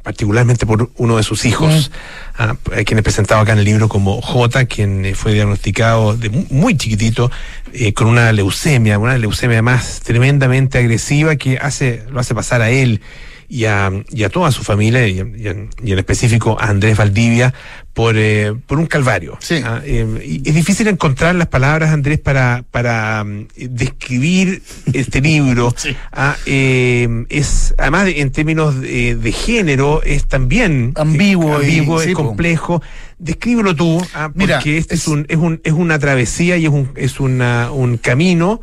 particularmente 0.02 0.66
por 0.66 0.90
uno 0.96 1.18
de 1.18 1.24
sus 1.24 1.46
hijos, 1.46 1.92
ah, 2.38 2.56
a 2.72 2.84
quien 2.84 3.00
he 3.00 3.04
presentado 3.04 3.42
acá 3.42 3.52
en 3.54 3.60
el 3.60 3.66
libro 3.66 3.90
como 3.90 4.22
J, 4.22 4.66
quien 4.66 5.06
eh, 5.06 5.14
fue 5.16 5.34
diagnosticado 5.34 6.16
de 6.16 6.30
mu- 6.30 6.46
muy 6.50 6.78
chiquitito 6.78 7.30
eh, 7.74 7.94
con 7.94 8.08
una 8.08 8.32
leucemia, 8.32 8.98
una 8.98 9.18
leucemia 9.18 9.62
más 9.62 10.00
tremendamente 10.02 10.78
agresiva 10.78 11.36
que 11.36 11.58
hace, 11.58 12.04
lo 12.12 12.20
hace 12.20 12.34
pasar 12.34 12.62
a 12.62 12.70
él 12.70 13.02
y 13.50 13.66
a, 13.66 13.92
y 14.12 14.24
a 14.24 14.30
toda 14.30 14.52
su 14.52 14.64
familia, 14.64 15.08
y, 15.08 15.16
y 15.16 15.48
en, 15.48 15.70
y 15.84 15.92
en 15.92 15.98
específico 16.00 16.56
a 16.60 16.68
Andrés 16.68 16.96
Valdivia, 16.96 17.54
por, 17.94 18.16
eh, 18.16 18.54
por 18.68 18.78
un 18.80 18.86
calvario. 18.86 19.38
Sí. 19.42 19.62
Ah, 19.66 19.82
eh, 19.84 20.42
es 20.46 20.54
difícil 20.56 20.88
encontrar 20.88 21.34
las 21.36 21.48
palabras, 21.48 21.90
Andrés, 21.92 22.20
para, 22.20 22.64
para 22.72 23.24
mm, 23.24 23.48
describir 23.58 24.62
este 24.94 25.20
libro. 25.22 25.74
Sí. 25.80 25.96
Ah, 26.12 26.36
eh, 26.46 27.26
es, 27.30 27.74
además, 27.78 28.06
de- 28.06 28.22
en 28.22 28.32
términos 28.32 28.80
de, 28.80 29.16
de 29.16 29.32
género, 29.32 30.02
es 30.04 30.28
también 30.28 30.92
Ambiguo 30.96 31.60
eh, 31.62 31.70
y- 31.70 31.78
ambiguo, 31.80 32.02
es 32.02 32.14
complejo. 32.14 32.82
Descríbelo 33.18 33.76
tú, 33.76 34.02
ah, 34.14 34.28
porque 34.34 34.40
Mira, 34.40 34.58
este 34.60 34.96
es, 34.96 35.02
es- 35.02 35.08
un, 35.08 35.26
es, 35.28 35.38
un, 35.38 35.60
es 35.64 35.74
una 35.74 35.98
travesía 36.00 36.58
y 36.58 36.66
es 36.66 36.72
un, 36.72 36.90
es 36.96 37.20
una, 37.20 37.72
un 37.72 37.98
camino 37.98 38.62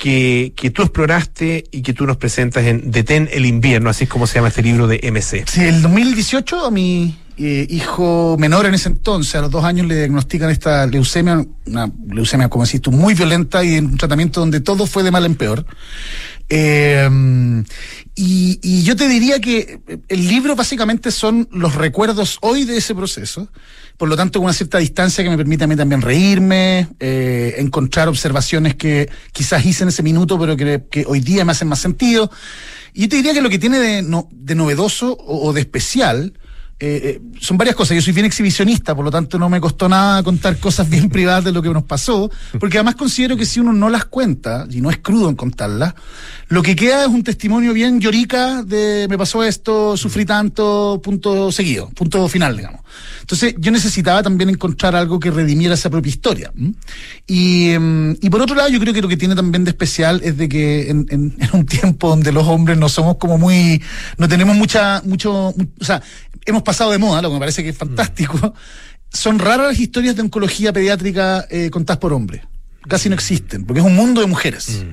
que, 0.00 0.54
que 0.56 0.70
tú 0.70 0.80
exploraste 0.80 1.64
y 1.70 1.82
que 1.82 1.92
tú 1.92 2.06
nos 2.06 2.16
presentas 2.16 2.64
en 2.64 2.90
Detén 2.90 3.28
el 3.32 3.44
invierno, 3.44 3.90
así 3.90 4.04
es 4.04 4.10
como 4.10 4.26
se 4.26 4.36
llama 4.36 4.48
este 4.48 4.62
libro 4.62 4.86
de 4.86 4.98
MC. 5.12 5.44
Sí, 5.46 5.60
el 5.60 5.82
2018 5.82 6.64
a 6.64 6.70
mi 6.70 7.18
eh, 7.36 7.66
hijo 7.68 8.36
menor 8.38 8.64
en 8.64 8.72
ese 8.72 8.88
entonces, 8.88 9.34
a 9.34 9.42
los 9.42 9.50
dos 9.50 9.62
años 9.62 9.86
le 9.86 9.96
diagnostican 9.96 10.48
esta 10.48 10.86
leucemia, 10.86 11.44
una 11.66 11.92
leucemia, 12.08 12.48
como 12.48 12.64
decís 12.64 12.80
tú, 12.80 12.90
muy 12.90 13.12
violenta 13.12 13.62
y 13.62 13.74
en 13.74 13.86
un 13.86 13.98
tratamiento 13.98 14.40
donde 14.40 14.60
todo 14.60 14.86
fue 14.86 15.02
de 15.02 15.10
mal 15.10 15.26
en 15.26 15.34
peor. 15.34 15.66
Eh, 16.48 17.62
y, 18.14 18.58
y 18.62 18.82
yo 18.82 18.96
te 18.96 19.06
diría 19.06 19.38
que 19.38 19.80
el 20.08 20.26
libro 20.26 20.56
básicamente 20.56 21.10
son 21.10 21.46
los 21.52 21.74
recuerdos 21.74 22.38
hoy 22.40 22.64
de 22.64 22.78
ese 22.78 22.94
proceso, 22.94 23.50
por 24.00 24.08
lo 24.08 24.16
tanto 24.16 24.38
con 24.38 24.44
una 24.46 24.54
cierta 24.54 24.78
distancia 24.78 25.22
que 25.22 25.28
me 25.28 25.36
permite 25.36 25.64
a 25.64 25.66
mí 25.66 25.76
también 25.76 26.00
reírme, 26.00 26.88
eh, 27.00 27.56
encontrar 27.58 28.08
observaciones 28.08 28.74
que 28.74 29.10
quizás 29.30 29.66
hice 29.66 29.82
en 29.82 29.90
ese 29.90 30.02
minuto, 30.02 30.38
pero 30.38 30.56
que, 30.56 31.04
hoy 31.06 31.20
día 31.20 31.44
me 31.44 31.52
hacen 31.52 31.68
más 31.68 31.80
sentido. 31.80 32.30
Y 32.94 33.02
yo 33.02 33.08
te 33.10 33.16
diría 33.16 33.34
que 33.34 33.42
lo 33.42 33.50
que 33.50 33.58
tiene 33.58 33.78
de, 33.78 34.00
no- 34.00 34.26
de 34.32 34.54
novedoso 34.54 35.18
o 35.20 35.52
de 35.52 35.60
especial 35.60 36.32
eh, 36.80 37.00
eh, 37.04 37.20
son 37.38 37.58
varias 37.58 37.76
cosas. 37.76 37.94
Yo 37.94 38.02
soy 38.02 38.12
bien 38.14 38.24
exhibicionista, 38.26 38.94
por 38.94 39.04
lo 39.04 39.10
tanto 39.10 39.38
no 39.38 39.48
me 39.50 39.60
costó 39.60 39.88
nada 39.88 40.22
contar 40.22 40.56
cosas 40.58 40.88
bien 40.88 41.08
privadas 41.10 41.44
de 41.44 41.52
lo 41.52 41.60
que 41.62 41.68
nos 41.68 41.84
pasó, 41.84 42.30
porque 42.58 42.78
además 42.78 42.94
considero 42.96 43.36
que 43.36 43.44
si 43.46 43.60
uno 43.60 43.72
no 43.72 43.90
las 43.90 44.06
cuenta, 44.06 44.66
y 44.70 44.80
no 44.80 44.90
es 44.90 44.98
crudo 44.98 45.28
en 45.28 45.36
contarlas, 45.36 45.94
lo 46.48 46.62
que 46.62 46.74
queda 46.74 47.02
es 47.02 47.08
un 47.08 47.22
testimonio 47.22 47.72
bien 47.72 48.00
llorica 48.00 48.62
de 48.62 49.06
me 49.08 49.16
pasó 49.18 49.44
esto, 49.44 49.96
sufrí 49.96 50.24
tanto, 50.24 51.00
punto 51.04 51.52
seguido, 51.52 51.90
punto 51.90 52.26
final, 52.28 52.56
digamos. 52.56 52.80
Entonces 53.20 53.54
yo 53.58 53.70
necesitaba 53.70 54.22
también 54.22 54.50
encontrar 54.50 54.96
algo 54.96 55.20
que 55.20 55.30
redimiera 55.30 55.74
esa 55.74 55.90
propia 55.90 56.10
historia. 56.10 56.50
Y, 57.26 57.70
em, 57.70 58.16
y 58.20 58.30
por 58.30 58.40
otro 58.42 58.56
lado, 58.56 58.68
yo 58.68 58.80
creo 58.80 58.92
que 58.92 59.02
lo 59.02 59.08
que 59.08 59.16
tiene 59.16 59.36
también 59.36 59.62
de 59.64 59.70
especial 59.70 60.20
es 60.24 60.36
de 60.36 60.48
que 60.48 60.90
en, 60.90 61.06
en- 61.10 61.36
en 61.40 61.48
un 61.52 61.66
tiempo 61.66 62.08
donde 62.08 62.32
los 62.32 62.46
hombres 62.48 62.76
no 62.78 62.88
somos 62.88 63.16
como 63.18 63.38
muy, 63.38 63.80
no 64.18 64.28
tenemos 64.28 64.56
mucha, 64.56 65.02
mucho, 65.04 65.54
mu- 65.56 65.66
o 65.80 65.84
sea, 65.84 66.02
hemos 66.46 66.62
pasado 66.62 66.90
de 66.90 66.98
moda, 66.98 67.22
lo 67.22 67.28
que 67.28 67.34
me 67.34 67.40
parece 67.40 67.62
que 67.62 67.70
es 67.70 67.76
fantástico. 67.76 68.54
Son 69.12 69.38
raras 69.38 69.68
las 69.68 69.80
historias 69.80 70.16
de 70.16 70.22
oncología 70.22 70.72
pediátrica 70.72 71.46
eh, 71.50 71.70
contadas 71.70 71.98
por 71.98 72.12
hombres. 72.12 72.42
Casi 72.88 73.08
no 73.08 73.14
existen, 73.14 73.64
porque 73.64 73.80
es 73.80 73.86
un 73.86 73.94
mundo 73.94 74.20
de 74.20 74.26
mujeres. 74.26 74.84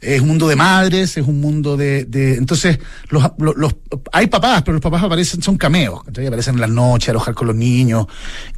Es 0.00 0.20
un 0.20 0.28
mundo 0.28 0.46
de 0.46 0.54
madres, 0.54 1.16
es 1.16 1.26
un 1.26 1.40
mundo 1.40 1.76
de. 1.76 2.04
de- 2.04 2.36
entonces, 2.36 2.78
los, 3.10 3.24
los, 3.38 3.56
los- 3.56 3.74
hay 4.12 4.28
papás, 4.28 4.62
pero 4.62 4.74
los 4.74 4.80
papás 4.80 5.02
aparecen, 5.02 5.42
son 5.42 5.56
cameos. 5.56 6.04
¿cachai? 6.04 6.26
Aparecen 6.26 6.54
en 6.54 6.60
las 6.60 6.70
noches 6.70 7.08
a 7.08 7.10
alojar 7.10 7.34
con 7.34 7.48
los 7.48 7.56
niños, 7.56 8.06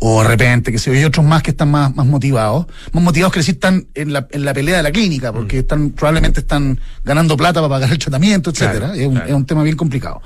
o 0.00 0.22
de 0.22 0.28
repente, 0.28 0.70
que 0.70 0.78
se 0.78 0.90
hay 0.90 1.02
otros 1.04 1.24
más 1.24 1.42
que 1.42 1.52
están 1.52 1.70
más, 1.70 1.96
más 1.96 2.04
motivados. 2.06 2.66
Más 2.92 3.02
motivados 3.02 3.32
que 3.32 3.40
decir 3.40 3.54
están 3.54 3.86
en 3.94 4.12
la, 4.12 4.28
en 4.32 4.44
la 4.44 4.52
pelea 4.52 4.76
de 4.76 4.82
la 4.82 4.92
clínica, 4.92 5.32
porque 5.32 5.60
están, 5.60 5.90
probablemente 5.90 6.40
están 6.40 6.78
ganando 7.04 7.38
plata 7.38 7.60
para 7.60 7.70
pagar 7.70 7.90
el 7.90 7.98
tratamiento, 7.98 8.50
etcétera. 8.50 8.78
Claro, 8.88 8.94
es, 8.94 9.06
un, 9.06 9.14
claro. 9.14 9.28
es 9.28 9.34
un 9.34 9.46
tema 9.46 9.62
bien 9.62 9.76
complicado. 9.76 10.20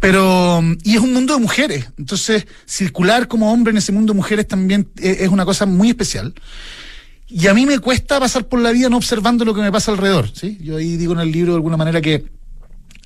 Pero, 0.00 0.60
mm, 0.62 0.76
y 0.82 0.94
es 0.94 1.00
un 1.00 1.12
mundo 1.12 1.34
de 1.34 1.40
mujeres. 1.40 1.90
Entonces, 1.98 2.46
circular 2.64 3.28
como 3.28 3.52
hombre 3.52 3.72
en 3.72 3.76
ese 3.76 3.92
mundo 3.92 4.14
de 4.14 4.16
mujeres 4.16 4.48
también 4.48 4.88
eh, 5.02 5.18
es 5.20 5.28
una 5.28 5.44
cosa 5.44 5.66
muy 5.66 5.90
especial. 5.90 6.32
Y 7.36 7.48
a 7.48 7.54
mí 7.54 7.66
me 7.66 7.80
cuesta 7.80 8.20
pasar 8.20 8.46
por 8.46 8.60
la 8.60 8.70
vida 8.70 8.88
no 8.88 8.96
observando 8.96 9.44
lo 9.44 9.54
que 9.54 9.60
me 9.60 9.72
pasa 9.72 9.90
alrededor, 9.90 10.30
¿sí? 10.32 10.56
Yo 10.62 10.76
ahí 10.76 10.96
digo 10.96 11.14
en 11.14 11.18
el 11.18 11.32
libro 11.32 11.50
de 11.50 11.56
alguna 11.56 11.76
manera 11.76 12.00
que 12.00 12.26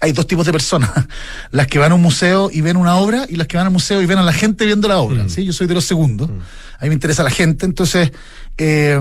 hay 0.02 0.12
dos 0.12 0.26
tipos 0.26 0.44
de 0.44 0.52
personas, 0.52 0.90
las 1.50 1.66
que 1.66 1.78
van 1.78 1.92
a 1.92 1.94
un 1.94 2.02
museo 2.02 2.50
y 2.52 2.60
ven 2.60 2.76
una 2.76 2.96
obra 2.96 3.24
y 3.26 3.36
las 3.36 3.46
que 3.46 3.56
van 3.56 3.64
al 3.64 3.72
museo 3.72 4.02
y 4.02 4.06
ven 4.06 4.18
a 4.18 4.22
la 4.22 4.34
gente 4.34 4.66
viendo 4.66 4.86
la 4.86 4.98
obra, 4.98 5.30
¿sí? 5.30 5.46
Yo 5.46 5.54
soy 5.54 5.66
de 5.66 5.72
los 5.72 5.86
segundos. 5.86 6.28
A 6.78 6.82
mí 6.82 6.90
me 6.90 6.94
interesa 6.94 7.22
la 7.22 7.30
gente, 7.30 7.64
entonces, 7.64 8.12
eh, 8.58 9.00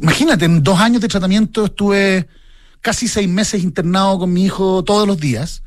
imagínate, 0.00 0.46
en 0.46 0.62
dos 0.62 0.80
años 0.80 1.02
de 1.02 1.08
tratamiento 1.08 1.66
estuve 1.66 2.26
casi 2.80 3.08
seis 3.08 3.28
meses 3.28 3.62
internado 3.62 4.18
con 4.18 4.32
mi 4.32 4.46
hijo 4.46 4.82
todos 4.82 5.06
los 5.06 5.18
días. 5.18 5.62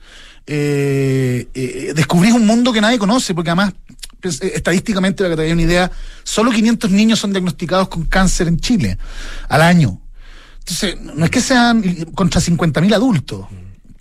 Eh, 0.47 1.47
eh, 1.53 1.93
descubrí 1.95 2.31
un 2.31 2.47
mundo 2.47 2.73
que 2.73 2.81
nadie 2.81 2.97
conoce, 2.97 3.35
porque 3.35 3.51
además 3.51 3.73
estadísticamente, 4.21 5.23
para 5.23 5.35
que 5.35 5.41
te 5.41 5.47
dé 5.47 5.53
una 5.53 5.61
idea, 5.61 5.91
solo 6.23 6.51
500 6.51 6.91
niños 6.91 7.19
son 7.19 7.31
diagnosticados 7.31 7.87
con 7.87 8.05
cáncer 8.05 8.47
en 8.47 8.59
Chile 8.59 8.97
al 9.47 9.61
año. 9.61 10.01
Entonces, 10.59 11.01
no 11.01 11.25
es 11.25 11.31
que 11.31 11.41
sean 11.41 11.81
contra 12.13 12.39
50.000 12.41 12.93
adultos. 12.93 13.45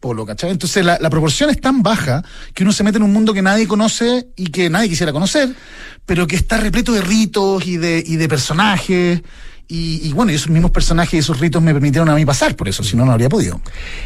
Polo, 0.00 0.24
¿cachai? 0.24 0.50
Entonces 0.50 0.84
la, 0.84 1.10
proporción 1.10 1.50
es 1.50 1.60
tan 1.60 1.82
baja 1.82 2.22
que 2.54 2.62
uno 2.62 2.72
se 2.72 2.84
mete 2.84 2.98
en 2.98 3.02
un 3.02 3.12
mundo 3.12 3.34
que 3.34 3.42
nadie 3.42 3.66
conoce 3.66 4.28
y 4.36 4.46
que 4.46 4.70
nadie 4.70 4.88
quisiera 4.88 5.12
conocer, 5.12 5.52
pero 6.06 6.26
que 6.26 6.36
está 6.36 6.58
repleto 6.58 6.92
de 6.92 7.00
ritos 7.00 7.66
y 7.66 7.78
de, 7.78 8.02
y 8.06 8.16
de 8.16 8.28
personajes. 8.28 9.22
Y, 9.66 10.00
y 10.06 10.12
bueno, 10.12 10.30
esos 10.30 10.50
mismos 10.50 10.70
personajes 10.70 11.14
y 11.14 11.18
esos 11.18 11.40
ritos 11.40 11.60
me 11.60 11.72
permitieron 11.72 12.08
a 12.08 12.14
mí 12.14 12.24
pasar 12.24 12.54
por 12.54 12.68
eso, 12.68 12.84
si 12.84 12.96
no, 12.96 13.04
no 13.04 13.12
habría 13.12 13.28
podido. 13.28 13.60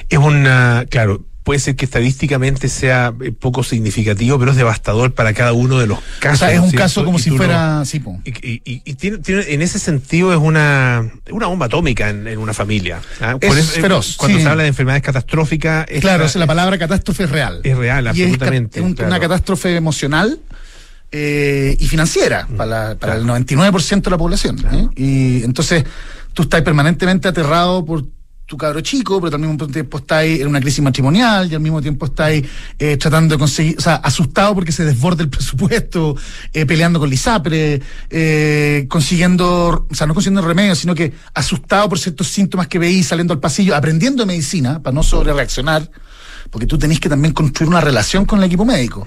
Es 0.09 0.19
una, 0.19 0.87
claro, 0.89 1.27
puede 1.43 1.59
ser 1.61 1.75
que 1.77 1.85
estadísticamente 1.85 2.69
sea 2.69 3.13
eh, 3.21 3.33
poco 3.33 3.65
significativo, 3.65 4.39
pero 4.39 4.53
es 4.53 4.57
devastador 4.57 5.13
para 5.13 5.33
cada 5.35 5.53
uno 5.53 5.79
de 5.79 5.87
los 5.89 5.99
casos. 6.21 6.43
O 6.43 6.45
sea, 6.47 6.53
es 6.53 6.61
un 6.61 6.71
¿cierto? 6.71 6.85
caso 6.85 7.05
como 7.05 7.19
Y 7.19 7.23
si 7.23 7.31
fuera. 7.31 7.83
no- 7.85 8.21
y, 8.25 8.63
y- 8.85 8.95
tiene, 8.95 9.19
tiene- 9.19 9.53
en 9.53 9.63
ese 9.63 9.79
sentido 9.79 10.33
es 10.33 10.39
una, 10.39 11.11
una 11.31 11.47
bomba 11.47 11.67
atómica 11.67 12.11
en, 12.11 12.27
en 12.29 12.39
una 12.39 12.55
familia. 12.55 13.01
¿ah? 13.21 13.37
Es 13.41 13.57
eh, 13.77 13.81
feroz, 13.81 14.17
Cuando 14.17 14.39
sí. 14.39 14.45
se 14.45 14.49
habla 14.51 14.63
de 14.63 14.69
enfermedades 14.69 15.03
catastróficas, 15.03 15.87
esta- 15.89 16.01
Claro, 16.01 16.25
o 16.27 16.29
sea, 16.29 16.39
la 16.39 16.47
palabra 16.47 16.79
catástrofe 16.79 17.25
es 17.25 17.31
real. 17.31 17.61
es 17.65 17.77
real, 17.77 18.07
es 18.07 18.11
absolutamente. 18.11 18.79
es 18.79 18.85
un- 18.85 18.95
claro. 18.95 19.09
una 19.11 19.21
catástrofe 19.21 19.75
emocional 19.77 20.39
eh, 21.11 21.77
y 21.79 21.87
financiera 21.89 22.47
Mm, 22.49 22.57
para, 22.57 22.93
el 22.93 23.25
99% 23.27 24.03
de 24.05 24.11
la 24.11 24.19
población. 24.19 24.59
¿eh? 24.73 24.89
Y 24.97 25.43
entonces 25.45 25.85
tú 26.33 26.43
estás 26.43 26.63
permanentemente 26.63 27.29
aterrado 27.29 27.85
por 27.85 28.05
tu 28.53 28.59
cabro 28.59 28.83
chico, 28.83 29.19
pero 29.19 29.37
al 29.37 29.41
mismo 29.41 29.67
tiempo 29.67 29.97
estás 29.97 30.25
en 30.25 30.47
una 30.47 30.61
crisis 30.61 30.85
matrimonial 30.85 31.51
y 31.51 31.55
al 31.55 31.63
mismo 31.63 31.81
tiempo 31.81 32.05
estás 32.05 32.33
eh, 32.79 32.99
tratando 32.99 33.35
de 33.35 33.39
conseguir, 33.39 33.77
o 33.79 33.81
sea, 33.81 33.95
asustado 33.95 34.55
porque 34.55 34.73
se 34.73 34.85
desborda 34.85 35.23
el 35.23 35.31
presupuesto, 35.31 36.15
eh, 36.53 36.67
peleando 36.67 37.01
con 37.01 37.09
Lisapre, 37.09 37.81
eh, 38.11 38.85
consiguiendo, 38.91 39.87
o 39.91 39.95
sea, 39.95 40.07
no 40.07 40.13
consiguiendo 40.13 40.47
remedios, 40.47 40.81
sino 40.81 40.95
que 40.95 41.15
asustado 41.33 41.89
por 41.89 41.99
ciertos 41.99 42.29
síntomas 42.29 42.69
que 42.69 42.79
veís 42.79 43.07
saliendo 43.07 43.33
al 43.33 43.41
pasillo, 43.41 43.75
aprendiendo 43.75 44.27
medicina 44.27 44.83
para 44.83 44.93
no 44.93 45.03
sobre 45.03 45.33
reaccionar 45.33 45.91
porque 46.53 46.67
tú 46.67 46.79
tenés 46.79 47.01
que 47.01 47.09
también 47.09 47.33
construir 47.33 47.69
una 47.71 47.81
relación 47.81 48.27
con 48.27 48.39
el 48.39 48.45
equipo 48.45 48.65
médico. 48.67 49.05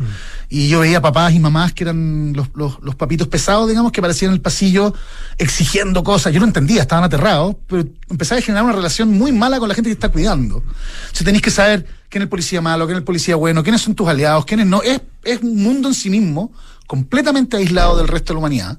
Y 0.49 0.67
yo 0.67 0.79
veía 0.79 0.99
papás 0.99 1.31
y 1.31 1.39
mamás 1.39 1.73
que 1.73 1.83
eran 1.83 2.33
los, 2.35 2.49
los, 2.55 2.79
los 2.81 2.95
papitos 2.95 3.27
pesados, 3.27 3.69
digamos, 3.69 3.91
que 3.91 3.99
aparecían 4.01 4.31
en 4.31 4.35
el 4.35 4.41
pasillo 4.41 4.93
exigiendo 5.37 6.03
cosas. 6.03 6.33
Yo 6.33 6.39
no 6.39 6.47
entendía, 6.47 6.81
estaban 6.81 7.03
aterrados, 7.03 7.55
pero 7.67 7.85
empezaba 8.09 8.39
a 8.39 8.41
generar 8.41 8.63
una 8.63 8.73
relación 8.73 9.11
muy 9.11 9.31
mala 9.31 9.59
con 9.59 9.69
la 9.69 9.75
gente 9.75 9.89
que 9.89 9.93
está 9.93 10.09
cuidando. 10.09 10.63
Entonces 11.03 11.23
tenés 11.23 11.41
que 11.43 11.51
saber 11.51 11.85
quién 12.09 12.23
es 12.23 12.25
el 12.25 12.29
policía 12.29 12.61
malo, 12.61 12.85
quién 12.87 12.95
es 12.97 13.01
el 13.01 13.05
policía 13.05 13.35
bueno, 13.35 13.61
quiénes 13.61 13.81
son 13.81 13.93
tus 13.93 14.07
aliados, 14.07 14.43
quiénes 14.45 14.65
no. 14.65 14.81
Es, 14.81 15.01
es 15.23 15.41
un 15.43 15.61
mundo 15.61 15.87
en 15.89 15.93
sí 15.93 16.09
mismo, 16.09 16.51
completamente 16.87 17.57
aislado 17.57 17.95
del 17.95 18.07
resto 18.07 18.33
de 18.33 18.35
la 18.35 18.39
humanidad. 18.39 18.77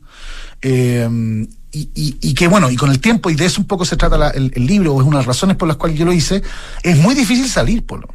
Eh, 0.62 1.46
y, 1.72 1.90
y, 1.94 2.16
y 2.20 2.34
que 2.34 2.48
bueno, 2.48 2.70
y 2.70 2.76
con 2.76 2.90
el 2.90 2.98
tiempo, 3.00 3.30
y 3.30 3.34
de 3.36 3.44
eso 3.44 3.60
un 3.60 3.66
poco 3.66 3.84
se 3.84 3.96
trata 3.96 4.16
la- 4.16 4.30
el, 4.30 4.50
el 4.56 4.66
libro, 4.66 4.94
o 4.94 5.00
es 5.00 5.06
una 5.06 5.18
de 5.18 5.20
las 5.22 5.26
razones 5.26 5.56
por 5.56 5.68
las 5.68 5.76
cuales 5.76 5.98
yo 5.98 6.04
lo 6.04 6.12
hice, 6.12 6.42
es 6.82 6.96
muy 6.96 7.14
difícil 7.14 7.46
salir, 7.48 7.84
Polo. 7.84 8.08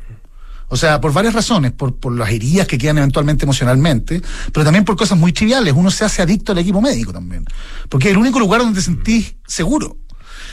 O 0.73 0.77
sea, 0.77 1.01
por 1.01 1.11
varias 1.11 1.33
razones, 1.33 1.73
por, 1.73 1.97
por 1.97 2.15
las 2.17 2.29
heridas 2.31 2.65
que 2.65 2.77
quedan 2.77 2.97
eventualmente 2.97 3.43
emocionalmente, 3.43 4.21
pero 4.53 4.63
también 4.63 4.85
por 4.85 4.95
cosas 4.95 5.17
muy 5.17 5.33
triviales. 5.33 5.73
Uno 5.75 5.91
se 5.91 6.05
hace 6.05 6.21
adicto 6.21 6.53
al 6.53 6.59
equipo 6.59 6.79
médico 6.79 7.11
también. 7.11 7.43
Porque 7.89 8.07
es 8.07 8.13
el 8.13 8.17
único 8.17 8.39
lugar 8.39 8.61
donde 8.61 8.79
te 8.79 8.85
sentís 8.85 9.35
seguro. 9.45 9.97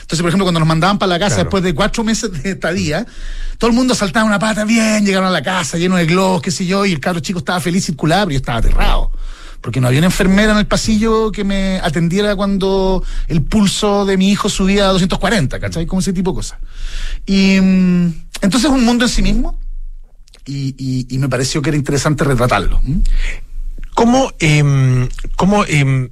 Entonces, 0.01 0.21
por 0.21 0.27
ejemplo, 0.29 0.43
cuando 0.43 0.59
nos 0.59 0.67
mandaban 0.67 0.97
para 0.99 1.11
la 1.11 1.19
casa 1.19 1.35
Claro. 1.35 1.43
después 1.45 1.63
de 1.63 1.73
cuatro 1.73 2.03
meses 2.03 2.31
de 2.43 2.51
estadía, 2.51 3.05
todo 3.57 3.69
el 3.69 3.75
mundo 3.77 3.95
saltaba 3.95 4.25
una 4.25 4.39
pata 4.39 4.65
bien, 4.65 5.05
llegaron 5.05 5.27
a 5.29 5.31
la 5.31 5.41
casa 5.41 5.77
lleno 5.77 5.95
de 5.95 6.05
globos, 6.05 6.41
qué 6.41 6.51
sé 6.51 6.65
yo, 6.65 6.85
y 6.85 6.91
el 6.91 6.99
cabro 6.99 7.21
chico 7.21 7.39
estaba 7.39 7.61
feliz 7.61 7.85
circular, 7.85 8.23
pero 8.25 8.31
yo 8.31 8.37
estaba 8.39 8.57
aterrado. 8.57 9.11
Porque 9.61 9.79
no 9.79 9.87
había 9.87 9.99
una 9.99 10.07
enfermera 10.07 10.51
en 10.51 10.57
el 10.57 10.67
pasillo 10.67 11.31
que 11.31 11.43
me 11.43 11.79
atendiera 11.81 12.35
cuando 12.35 13.03
el 13.27 13.41
pulso 13.43 14.05
de 14.05 14.17
mi 14.17 14.31
hijo 14.31 14.49
subía 14.49 14.85
a 14.89 14.91
240, 14.91 15.59
¿cachai? 15.59 15.85
Como 15.85 16.01
ese 16.01 16.11
tipo 16.11 16.31
de 16.31 16.35
cosas. 16.35 16.59
Y 17.25 17.59
mm, 17.61 18.13
entonces 18.41 18.69
es 18.69 18.75
un 18.75 18.83
mundo 18.83 19.05
en 19.05 19.09
sí 19.11 19.21
mismo 19.21 19.58
y, 20.49 20.75
y- 20.77 21.05
y 21.09 21.17
me 21.19 21.29
pareció 21.29 21.61
que 21.61 21.69
era 21.69 21.77
interesante 21.77 22.23
retratarlo. 22.23 22.81
¿Cómo, 23.93 24.31
em, 24.39 25.07
cómo 25.35 25.65
em, 25.65 26.09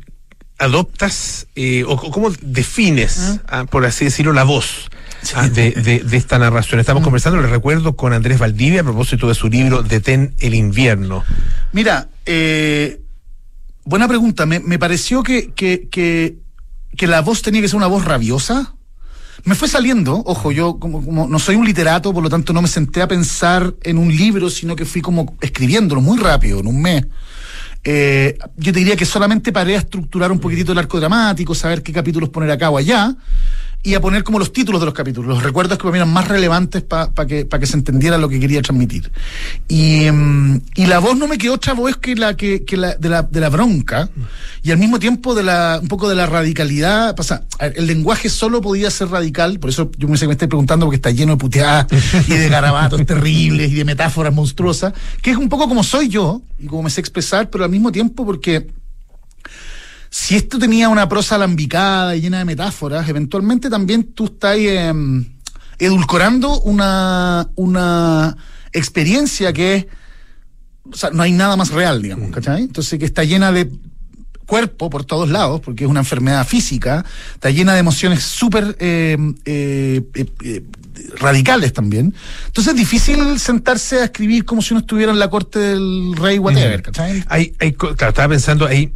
adoptas 0.60 1.48
eh, 1.56 1.84
o, 1.88 1.98
cómo 2.12 2.32
defines, 2.42 3.40
ah, 3.48 3.66
por 3.66 3.86
así 3.86 4.06
decirlo, 4.06 4.34
la 4.34 4.44
voz 4.44 4.90
ah, 5.36 5.48
de, 5.48 5.72
de- 5.72 6.00
de 6.00 6.18
esta 6.18 6.38
narración? 6.40 6.80
Estamos 6.80 7.04
conversando, 7.04 7.42
les 7.42 7.50
recuerdo, 7.52 7.96
con 7.96 8.14
Andrés 8.14 8.40
Valdivia 8.40 8.82
a 8.82 8.84
propósito 8.84 9.28
de 9.28 9.36
su 9.36 9.48
libro 9.50 9.84
Detén 9.84 10.34
el 10.40 10.54
invierno. 10.54 11.24
Mira, 11.74 12.10
eh, 12.26 13.02
buena 13.86 14.08
pregunta. 14.08 14.46
Me, 14.46 14.60
me 14.60 14.80
pareció 14.80 15.24
que, 15.24 15.52
que, 15.54 15.88
que, 15.90 16.38
que 16.98 17.08
la 17.08 17.22
voz 17.22 17.42
tenía 17.42 17.62
que 17.62 17.68
ser 17.68 17.78
una 17.78 17.88
voz 17.88 18.04
rabiosa. 18.06 18.74
Me 19.48 19.56
fue 19.56 19.70
saliendo, 19.70 20.24
ojo, 20.26 20.52
yo 20.52 20.78
como, 20.78 21.02
como 21.02 21.26
no 21.26 21.40
soy 21.40 21.56
un 21.56 21.66
literato, 21.66 22.14
por 22.14 22.22
lo 22.22 22.30
tanto 22.30 22.52
no 22.52 22.62
me 22.62 22.68
senté 22.68 23.02
a 23.02 23.08
pensar 23.08 23.74
en 23.82 23.98
un 23.98 24.14
libro, 24.14 24.50
sino 24.50 24.76
que 24.76 24.84
fui 24.84 25.02
como 25.02 25.38
escribiéndolo 25.40 26.02
muy 26.02 26.18
rápido, 26.18 26.60
en 26.60 26.68
un 26.68 26.82
mes. 26.82 27.06
Eh, 27.82 28.38
yo 28.58 28.74
te 28.74 28.80
diría 28.80 28.98
que 28.98 29.06
solamente 29.06 29.54
paré 29.54 29.76
a 29.76 29.80
estructurar 29.80 30.34
un 30.34 30.40
poquitito 30.40 30.74
el 30.74 30.78
arco 30.78 31.00
dramático, 31.00 31.56
saber 31.56 31.82
qué 31.82 31.94
capítulos 31.94 32.28
poner 32.28 32.52
acá 32.52 32.70
o 32.70 32.78
allá, 32.78 33.16
y 33.88 33.96
a 33.96 34.02
poner 34.02 34.26
como 34.26 34.38
los 34.38 34.52
títulos 34.52 34.82
de 34.82 34.86
los 34.86 34.94
capítulos, 34.94 35.30
los 35.30 35.42
recuerdos 35.42 35.78
que 35.78 35.84
para 35.84 35.94
mí 35.94 35.98
eran 36.00 36.12
más 36.12 36.28
relevantes 36.28 36.82
para 36.84 37.26
que, 37.26 37.46
pa 37.46 37.58
que 37.58 37.66
se 37.66 37.78
entendiera 37.78 38.18
lo 38.18 38.28
que 38.28 38.38
quería 38.38 38.62
transmitir. 38.62 39.10
Y, 39.70 40.12
mm, 40.12 40.62
y 40.76 40.88
la 40.88 41.00
voz 41.00 41.18
no 41.18 41.26
me 41.26 41.38
quedó 41.38 41.54
otra 41.54 41.72
voz 41.72 41.96
que 41.96 42.14
la, 42.14 42.36
que, 42.36 42.66
que 42.66 42.76
la, 42.76 42.96
de, 42.96 43.08
la, 43.08 43.22
de 43.24 43.40
la 43.40 43.48
bronca, 43.48 44.10
y 44.62 44.72
al 44.72 44.78
mismo 44.78 45.00
tiempo 45.00 45.34
de 45.34 45.44
la, 45.44 45.80
un 45.82 45.88
poco 45.88 46.10
de 46.10 46.16
la 46.16 46.26
radicalidad. 46.26 47.16
Pasa, 47.16 47.46
el 47.62 47.88
lenguaje 47.88 48.28
solo 48.28 48.60
podía 48.60 48.92
ser 48.92 49.08
radical, 49.08 49.58
por 49.58 49.70
eso 49.70 49.90
yo 49.98 50.10
me 50.10 50.18
sé 50.18 50.26
que 50.26 50.28
me 50.28 50.34
estoy 50.34 50.50
preguntando 50.50 50.86
porque 50.86 50.98
está 50.98 51.12
lleno 51.12 51.32
de 51.32 51.38
puteadas 51.38 51.88
y 52.28 52.34
de 52.34 52.50
garabatos 52.50 53.06
terribles 53.06 53.72
y 53.72 53.76
de 53.76 53.86
metáforas 53.86 54.34
monstruosas, 54.34 54.92
que 55.22 55.32
es 55.32 55.38
un 55.38 55.48
poco 55.48 55.70
como 55.70 55.82
soy 55.82 56.10
yo 56.10 56.42
y 56.60 56.68
como 56.68 56.84
me 56.84 56.90
sé 56.90 57.00
expresar, 57.00 57.50
pero 57.50 57.64
al 57.64 57.70
mismo 57.70 57.90
tiempo 57.94 58.26
porque 58.26 58.68
si 60.20 60.36
esto 60.36 60.58
tenía 60.58 60.90
una 60.90 61.08
prosa 61.08 61.36
alambicada 61.36 62.16
y 62.16 62.22
llena 62.22 62.40
de 62.40 62.46
metáforas, 62.46 63.08
eventualmente 63.08 63.70
también 63.70 64.04
tú 64.14 64.26
estás 64.26 64.58
em, 64.58 65.24
edulcorando 65.78 66.60
una, 66.62 67.48
una 67.54 68.36
experiencia 68.74 69.54
que 69.54 69.76
es, 69.76 69.86
o 70.92 70.96
sea, 70.96 71.12
no 71.12 71.22
hay 71.22 71.34
nada 71.34 71.56
más 71.56 71.70
real, 71.70 72.02
digamos, 72.02 72.32
¿cachai? 72.32 72.64
Entonces 72.64 72.98
que 72.98 73.06
está 73.06 73.26
llena 73.26 73.52
de 73.52 73.72
cuerpo 74.48 74.90
por 74.90 75.06
todos 75.06 75.30
lados, 75.30 75.62
porque 75.62 75.84
es 75.84 75.90
una 75.90 76.00
enfermedad 76.00 76.48
física, 76.48 77.06
está 77.36 77.52
llena 77.52 77.76
de 77.76 77.80
emociones 77.80 78.24
súper 78.24 78.76
eh, 78.80 79.18
eh, 79.46 80.02
eh, 80.16 80.26
eh, 80.44 80.64
radicales 81.20 81.74
también. 81.74 82.16
Entonces 82.48 82.74
es 82.74 82.80
difícil 82.80 83.40
sentarse 83.40 84.00
a 84.00 84.06
escribir 84.06 84.46
como 84.46 84.64
si 84.64 84.74
uno 84.74 84.82
estuviera 84.82 85.12
en 85.12 85.20
la 85.20 85.30
corte 85.30 85.60
del 85.60 86.16
rey 86.16 86.40
whatever, 86.40 86.82
¿cachai? 86.82 87.24
Hay, 87.28 87.54
hay, 87.60 87.74
claro, 87.74 87.94
estaba 87.94 88.30
pensando 88.30 88.66
ahí 88.66 88.92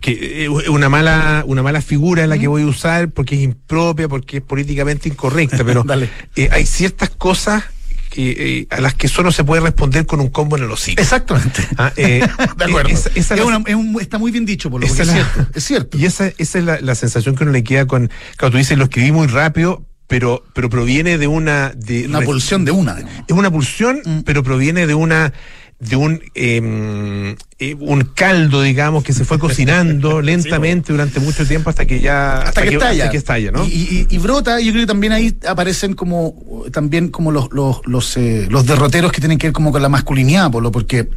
que 0.00 0.44
eh, 0.44 0.48
una 0.48 0.88
mala 0.88 1.42
una 1.46 1.62
mala 1.62 1.80
figura 1.82 2.22
en 2.24 2.30
la 2.30 2.38
que 2.38 2.46
voy 2.48 2.62
a 2.62 2.66
usar 2.66 3.10
porque 3.10 3.34
es 3.34 3.40
impropia, 3.42 4.08
porque 4.08 4.38
es 4.38 4.42
políticamente 4.42 5.08
incorrecta, 5.08 5.64
pero 5.64 5.84
eh, 6.36 6.48
hay 6.52 6.66
ciertas 6.66 7.10
cosas 7.10 7.64
que, 8.10 8.30
eh, 8.60 8.66
a 8.70 8.80
las 8.80 8.94
que 8.94 9.06
solo 9.06 9.30
se 9.30 9.44
puede 9.44 9.60
responder 9.62 10.04
con 10.04 10.18
un 10.20 10.30
combo 10.30 10.56
en 10.56 10.64
el 10.64 10.70
hocico. 10.72 11.00
Exactamente. 11.00 11.62
Ah, 11.78 11.92
eh, 11.96 12.20
de 12.56 12.64
acuerdo. 12.64 12.88
esa- 12.90 13.10
esa 13.14 13.34
Es 13.34 13.40
la- 13.40 13.46
una- 13.46 13.62
es 13.68 13.74
un- 13.76 14.00
está 14.00 14.18
muy 14.18 14.32
bien 14.32 14.44
dicho, 14.44 14.68
por 14.68 14.80
lo 14.80 14.86
que 14.88 14.92
es 14.92 14.98
es 15.00 15.06
la- 15.06 15.12
cierto. 15.12 15.46
Es 15.54 15.64
cierto. 15.64 15.96
Y 15.98 16.06
esa, 16.06 16.26
esa 16.38 16.58
es 16.58 16.64
la, 16.64 16.80
la 16.80 16.94
sensación 16.96 17.36
que 17.36 17.44
uno 17.44 17.52
le 17.52 17.62
queda 17.62 17.86
con. 17.86 18.10
Claro, 18.36 18.50
tú 18.52 18.58
dices, 18.58 18.76
lo 18.76 18.84
escribí 18.84 19.12
muy 19.12 19.28
rápido, 19.28 19.84
pero, 20.08 20.42
pero 20.54 20.68
proviene 20.68 21.18
de 21.18 21.28
una. 21.28 21.70
De, 21.76 22.08
Una 22.08 22.20
pulsión 22.22 22.64
de 22.64 22.72
una. 22.72 22.98
Es 22.98 23.32
una 23.36 23.48
pulsión, 23.50 24.00
pero 24.26 24.42
proviene 24.42 24.88
de 24.88 24.94
una. 24.94 25.32
De 25.80 25.96
un. 25.96 26.22
eh, 26.34 27.34
eh, 27.58 27.74
un 27.78 28.02
caldo, 28.14 28.62
digamos, 28.62 29.02
que 29.04 29.12
se 29.12 29.24
fue 29.24 29.38
cocinando 29.38 30.20
lentamente 30.22 30.92
durante 30.92 31.20
mucho 31.20 31.46
tiempo 31.46 31.68
hasta 31.70 31.84
que 31.86 32.00
ya. 32.00 32.42
hasta, 32.42 32.62
que, 32.62 32.68
estalla. 32.74 33.02
hasta 33.04 33.10
que 33.10 33.16
estalla, 33.16 33.50
¿no? 33.50 33.64
Y, 33.66 33.68
y- 33.70 34.06
y 34.08 34.18
brota, 34.18 34.60
y 34.60 34.66
yo 34.66 34.72
creo 34.72 34.82
que 34.84 34.86
también 34.86 35.12
ahí 35.12 35.36
aparecen 35.48 35.94
como 35.94 36.64
también 36.72 37.08
como 37.08 37.30
los, 37.32 37.48
los, 37.52 37.80
los, 37.86 38.16
eh, 38.16 38.46
los 38.50 38.64
derroteros 38.66 39.10
que 39.12 39.20
tienen 39.20 39.38
que 39.38 39.48
ver 39.48 39.52
como 39.52 39.72
con 39.72 39.82
la 39.82 39.88
masculinidad, 39.88 40.50
Polo, 40.50 40.70
porque 40.70 41.08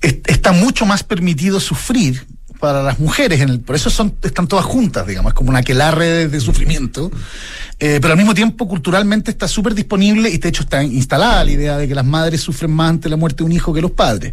es- 0.00 0.18
está 0.26 0.52
mucho 0.52 0.86
más 0.86 1.02
permitido 1.02 1.60
sufrir 1.60 2.26
para 2.60 2.82
las 2.82 2.98
mujeres, 2.98 3.40
en 3.40 3.48
el, 3.50 3.60
por 3.60 3.76
eso 3.76 3.88
son, 3.90 4.14
están 4.22 4.46
todas 4.48 4.64
juntas, 4.64 5.06
digamos, 5.06 5.30
es 5.30 5.34
como 5.34 5.50
una 5.50 5.60
aquelarre 5.60 6.06
de, 6.06 6.28
de 6.28 6.40
sufrimiento, 6.40 7.10
Eh, 7.80 8.00
pero 8.02 8.12
al 8.14 8.18
mismo 8.18 8.34
tiempo 8.34 8.66
culturalmente 8.66 9.30
está 9.30 9.46
súper 9.46 9.72
disponible 9.72 10.28
y 10.28 10.38
de 10.38 10.48
hecho 10.48 10.64
está 10.64 10.82
instalada 10.82 11.44
la 11.44 11.50
idea 11.52 11.76
de 11.78 11.86
que 11.86 11.94
las 11.94 12.04
madres 12.04 12.40
sufren 12.40 12.72
más 12.72 12.90
ante 12.90 13.08
la 13.08 13.16
muerte 13.16 13.38
de 13.38 13.44
un 13.44 13.52
hijo 13.52 13.72
que 13.72 13.80
los 13.80 13.92
padres. 13.92 14.32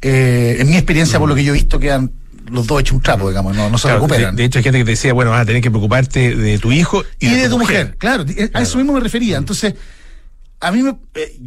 Eh, 0.00 0.58
en 0.60 0.68
mi 0.68 0.76
experiencia, 0.76 1.18
por 1.18 1.28
lo 1.28 1.34
que 1.34 1.42
yo 1.42 1.50
he 1.52 1.54
visto, 1.56 1.80
quedan 1.80 2.12
los 2.48 2.64
dos 2.68 2.80
hechos 2.80 2.94
un 2.94 3.02
trapo, 3.02 3.28
digamos, 3.28 3.56
no, 3.56 3.68
no 3.68 3.76
se 3.76 3.88
Claro, 3.88 4.02
recuperan. 4.06 4.36
de 4.36 4.44
hecho, 4.44 4.58
hay 4.60 4.62
gente 4.62 4.78
que 4.78 4.84
te 4.84 4.90
decía, 4.92 5.12
bueno, 5.14 5.32
vas 5.32 5.42
a 5.42 5.46
tener 5.46 5.60
que 5.62 5.70
preocuparte 5.70 6.36
de 6.36 6.58
tu 6.60 6.70
hijo 6.70 7.02
y 7.18 7.28
de 7.28 7.48
tu 7.48 7.58
mujer, 7.58 7.96
claro, 7.98 8.24
eh, 8.28 8.50
a 8.54 8.62
eso 8.62 8.78
mismo 8.78 8.92
me 8.92 9.00
refería. 9.00 9.36
Entonces, 9.38 9.74
a 10.60 10.70
mí 10.70 10.80
me, 10.84 10.90
eh, 11.16 11.40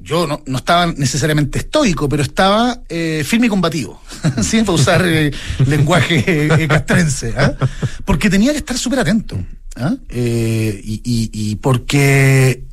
yo 0.00 0.28
no, 0.28 0.40
no 0.46 0.58
estaba 0.58 0.86
necesariamente 0.86 1.58
estoico, 1.58 2.08
pero 2.08 2.22
estaba 2.22 2.78
eh, 2.88 3.24
firme 3.26 3.46
y 3.46 3.50
combativo, 3.50 4.00
¿sí? 4.42 4.60
para 4.60 4.72
usar 4.72 5.02
eh, 5.06 5.30
lenguaje 5.66 6.24
eh, 6.26 6.68
castrense, 6.68 7.34
¿ah? 7.36 7.52
porque 8.04 8.28
tenía 8.30 8.52
que 8.52 8.58
estar 8.58 8.76
súper 8.78 9.00
atento, 9.00 9.38
¿ah? 9.76 9.94
Eh, 10.08 10.80
y, 10.84 10.94
y- 11.04 11.30
y 11.32 11.56
porque 11.56 12.64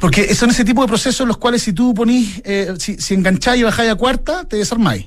porque 0.00 0.34
son 0.34 0.50
ese 0.50 0.64
tipo 0.64 0.82
de 0.82 0.88
procesos 0.88 1.20
en 1.22 1.28
los 1.28 1.38
cuales 1.38 1.62
si 1.62 1.72
tú 1.72 1.92
ponís, 1.94 2.40
eh, 2.44 2.74
si, 2.78 2.96
si 2.98 3.14
engancháis 3.14 3.60
y 3.60 3.64
bajáis 3.64 3.90
a 3.90 3.94
cuarta, 3.96 4.44
te 4.44 4.56
desarmáis. 4.56 5.06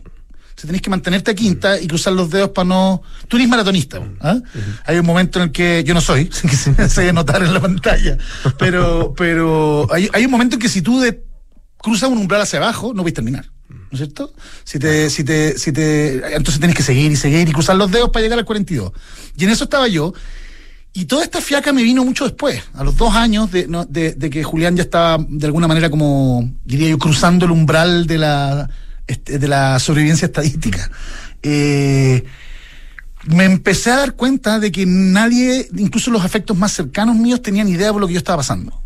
Si 0.58 0.68
tenéis 0.68 0.82
que 0.82 0.90
mantenerte 0.90 1.32
a 1.32 1.36
quinta 1.36 1.80
y 1.80 1.88
cruzar 1.88 2.14
los 2.14 2.30
dedos 2.30 2.50
para 2.52 2.66
no. 2.68 3.02
Tú 3.28 3.36
eres 3.38 3.50
maratonista. 3.50 4.00
¿ah? 4.22 4.38
Hay 4.86 4.98
un 4.98 5.06
momento 5.06 5.40
en 5.40 5.44
el 5.46 5.52
que 5.52 5.84
yo 5.86 5.94
no 5.94 6.00
soy, 6.02 6.26
que 6.42 6.48
se, 6.56 6.90
se 6.90 7.12
notar 7.14 7.44
en 7.44 7.54
la 7.54 7.60
pantalla. 7.60 8.18
Pero, 8.58 9.14
pero 9.18 9.88
hay, 9.94 10.10
hay 10.14 10.26
un 10.26 10.32
momento 10.32 10.56
en 10.56 10.62
que 10.62 10.70
si 10.70 10.82
tú 10.82 11.00
de- 11.02 11.24
cruzas 11.78 12.10
un 12.10 12.18
umbral 12.18 12.42
hacia 12.42 12.60
abajo, 12.60 12.94
no 12.94 13.04
vais 13.04 13.14
a 13.14 13.16
terminar. 13.16 13.46
¿No 13.96 14.04
es 14.04 14.10
cierto? 14.10 14.34
Si 14.66 14.78
te, 14.78 15.10
si 15.10 15.24
te, 15.24 15.58
si 15.58 15.72
te, 15.72 16.36
entonces 16.36 16.60
tenés 16.60 16.76
que 16.76 16.84
seguir 16.84 17.14
y 17.14 17.16
seguir 17.16 17.48
y 17.48 17.54
cruzar 17.54 17.78
los 17.78 17.90
dedos 17.90 18.10
para 18.10 18.24
llegar 18.24 18.38
al 18.38 18.44
42. 18.44 18.92
Y 19.38 19.46
en 19.46 19.50
eso 19.52 19.64
estaba 19.64 19.88
yo. 19.88 20.14
Y 20.92 21.06
toda 21.06 21.24
esta 21.24 21.40
fiaca 21.40 21.72
me 21.72 21.82
vino 21.82 22.04
mucho 22.04 22.26
después, 22.26 22.62
a 22.74 22.84
los 22.84 22.98
dos 22.98 23.16
años 23.16 23.50
de, 23.52 23.68
de 23.88 24.30
que 24.30 24.44
Julián 24.44 24.76
ya 24.76 24.84
estaba 24.84 25.26
de 25.28 25.46
alguna 25.46 25.68
manera 25.68 25.90
como, 25.90 26.50
diría 26.66 26.90
yo, 26.90 26.98
cruzando 26.98 27.46
el 27.46 27.52
umbral 27.52 28.06
de 28.06 28.18
la, 28.18 28.70
este, 29.08 29.40
de 29.40 29.48
la 29.48 29.80
sobrevivencia 29.80 30.26
estadística. 30.26 30.92
Eh, 31.42 32.26
me 33.28 33.46
empecé 33.46 33.92
a 33.92 33.98
dar 33.98 34.14
cuenta 34.16 34.60
de 34.60 34.72
que 34.72 34.86
nadie, 34.86 35.70
incluso 35.78 36.12
los 36.12 36.26
afectos 36.26 36.58
más 36.58 36.74
cercanos 36.74 37.16
míos, 37.16 37.42
tenían 37.42 37.70
idea 37.70 37.94
de 37.94 38.00
lo 38.00 38.08
que 38.08 38.14
yo 38.14 38.20
estaba 38.20 38.38
pasando. 38.38 38.82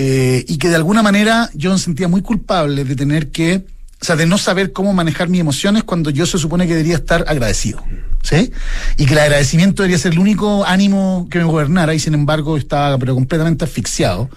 Eh, 0.00 0.44
y 0.46 0.58
que 0.58 0.68
de 0.68 0.76
alguna 0.76 1.02
manera 1.02 1.50
yo 1.54 1.72
me 1.72 1.78
sentía 1.78 2.06
muy 2.06 2.22
culpable 2.22 2.84
de 2.84 2.94
tener 2.94 3.32
que, 3.32 3.66
o 4.00 4.04
sea, 4.04 4.16
de 4.16 4.26
no 4.26 4.38
saber 4.38 4.72
cómo 4.72 4.92
manejar 4.92 5.28
mis 5.28 5.40
emociones 5.40 5.82
cuando 5.82 6.10
yo 6.10 6.24
se 6.26 6.38
supone 6.38 6.66
que 6.66 6.74
debería 6.74 6.96
estar 6.96 7.24
agradecido. 7.28 7.82
¿Sí? 8.22 8.52
Y 8.96 9.06
que 9.06 9.12
el 9.12 9.18
agradecimiento 9.20 9.82
debería 9.82 9.98
ser 9.98 10.12
el 10.12 10.18
único 10.18 10.64
ánimo 10.66 11.28
que 11.30 11.38
me 11.38 11.44
gobernara 11.44 11.94
y 11.94 12.00
sin 12.00 12.14
embargo 12.14 12.56
estaba 12.56 12.98
pero 12.98 13.14
completamente 13.14 13.64
asfixiado. 13.64 14.28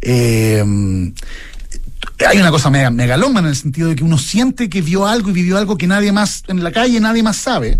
Eh, 0.00 0.64
hay 2.26 2.38
una 2.38 2.50
cosa 2.50 2.70
mega, 2.70 2.90
megaloma 2.90 3.40
en 3.40 3.46
el 3.46 3.56
sentido 3.56 3.88
de 3.88 3.96
que 3.96 4.04
uno 4.04 4.18
siente 4.18 4.68
que 4.68 4.80
vio 4.82 5.06
algo 5.06 5.30
y 5.30 5.32
vivió 5.32 5.58
algo 5.58 5.76
que 5.76 5.86
nadie 5.86 6.10
más 6.12 6.42
en 6.48 6.62
la 6.64 6.72
calle, 6.72 7.00
nadie 7.00 7.22
más 7.22 7.36
sabe. 7.36 7.78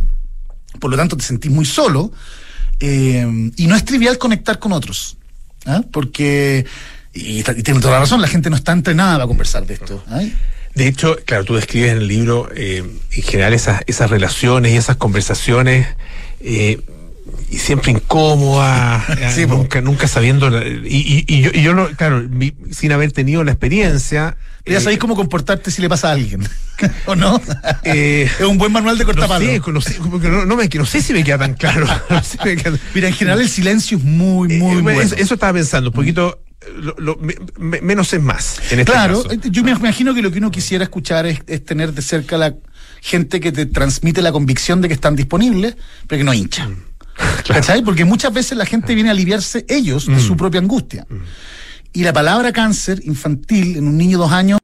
Por 0.78 0.90
lo 0.90 0.96
tanto, 0.96 1.16
te 1.16 1.24
sentís 1.24 1.50
muy 1.50 1.64
solo. 1.64 2.12
eh, 2.80 3.50
y 3.56 3.66
no 3.66 3.76
es 3.76 3.84
trivial 3.84 4.18
conectar 4.18 4.58
con 4.58 4.72
otros. 4.72 5.16
¿ah? 5.66 5.82
Porque, 5.92 6.66
y, 7.14 7.40
y 7.40 7.62
tiene 7.62 7.80
toda 7.80 7.94
la 7.94 8.00
razón, 8.00 8.20
la 8.20 8.28
gente 8.28 8.50
no 8.50 8.56
está 8.56 8.72
entrenada 8.72 9.14
para 9.14 9.26
conversar 9.26 9.66
de 9.66 9.74
esto. 9.74 10.02
¿ah? 10.08 10.20
De 10.74 10.88
hecho, 10.88 11.16
claro, 11.26 11.44
tú 11.44 11.54
describes 11.54 11.90
en 11.92 11.98
el 11.98 12.08
libro 12.08 12.48
eh, 12.56 12.78
en 13.12 13.22
general 13.22 13.52
esas, 13.52 13.82
esas 13.86 14.10
relaciones 14.10 14.72
y 14.72 14.76
esas 14.76 14.96
conversaciones 14.96 15.86
eh, 16.40 16.80
y 17.50 17.58
siempre 17.58 17.92
incómodas, 17.92 19.08
eh, 19.18 19.30
Sí, 19.34 19.46
po. 19.46 19.54
nunca, 19.54 19.80
nunca 19.80 20.08
sabiendo. 20.08 20.48
y, 20.66 20.96
y- 20.96 21.24
y 21.28 21.42
yo, 21.42 21.50
y 21.52 21.62
yo 21.62 21.74
no, 21.74 21.88
claro, 21.96 22.22
mi- 22.28 22.54
sin 22.70 22.92
haber 22.92 23.12
tenido 23.12 23.44
la 23.44 23.52
experiencia. 23.52 24.36
Ya 24.64 24.78
eh, 24.78 24.80
sabéis 24.80 24.98
cómo 25.00 25.14
comportarte 25.16 25.70
si 25.70 25.82
le 25.82 25.88
pasa 25.88 26.08
a 26.08 26.12
alguien. 26.12 26.48
¿O 27.06 27.14
no? 27.14 27.40
eh, 27.84 28.30
es 28.40 28.46
un 28.46 28.56
buen 28.58 28.72
manual 28.72 28.96
de 28.96 29.04
no 29.04 29.12
cortapalos. 29.12 29.46
sé, 29.48 29.60
no, 29.72 29.80
sé, 29.82 29.98
no, 30.00 30.46
no 30.46 30.56
me, 30.56 30.68
no 30.68 30.86
sé 30.86 31.02
si 31.02 31.12
me 31.12 31.22
queda 31.22 31.38
tan 31.38 31.54
claro. 31.54 31.86
No 32.10 32.22
sé 32.22 32.38
si 32.42 32.48
me 32.48 32.56
queda- 32.56 32.78
Mira, 32.94 33.08
en 33.08 33.14
general 33.14 33.40
el 33.40 33.48
silencio 33.48 33.98
es 33.98 34.04
muy, 34.04 34.48
muy 34.58 34.78
Eh, 34.78 34.82
bueno, 34.82 35.00
eso, 35.02 35.14
eso 35.16 35.34
estaba 35.34 35.52
pensando, 35.52 35.90
un 35.90 35.94
poquito. 35.94 36.40
Lo- 36.76 36.94
lo- 36.98 37.16
me- 37.16 37.36
me- 37.58 37.80
menos 37.80 38.12
es 38.12 38.20
más. 38.22 38.58
En 38.70 38.80
este 38.80 38.92
Claro, 38.92 39.22
caso. 39.22 39.34
eh, 39.34 39.38
yo 39.50 39.62
me 39.62 39.70
imagino 39.72 40.14
que 40.14 40.22
lo 40.22 40.30
que 40.30 40.38
uno 40.38 40.50
quisiera 40.50 40.84
escuchar 40.84 41.26
es, 41.26 41.40
es 41.46 41.64
tener 41.64 41.92
de 41.92 42.02
cerca 42.02 42.36
la 42.38 42.54
gente 43.00 43.40
que 43.40 43.52
te 43.52 43.66
transmite 43.66 44.22
la 44.22 44.32
convicción 44.32 44.80
de 44.80 44.88
que 44.88 44.94
están 44.94 45.16
disponibles, 45.16 45.76
pero 46.06 46.18
que 46.20 46.24
no 46.24 46.32
hincha. 46.34 46.68
Mm. 46.68 46.76
¿Cachai? 47.48 47.82
Porque 47.82 48.04
muchas 48.04 48.32
veces 48.32 48.56
la 48.56 48.64
gente 48.66 48.94
viene 48.94 49.10
a 49.10 49.12
aliviarse 49.12 49.64
ellos 49.68 50.06
de 50.06 50.14
Mm. 50.14 50.20
su 50.20 50.36
propia 50.36 50.60
angustia. 50.60 51.06
Y 51.92 52.04
la 52.04 52.12
palabra 52.12 52.52
cáncer 52.52 53.00
infantil 53.04 53.76
en 53.76 53.86
un 53.86 53.96
niño 53.98 54.16
de 54.18 54.24
dos 54.24 54.32
años 54.32 54.58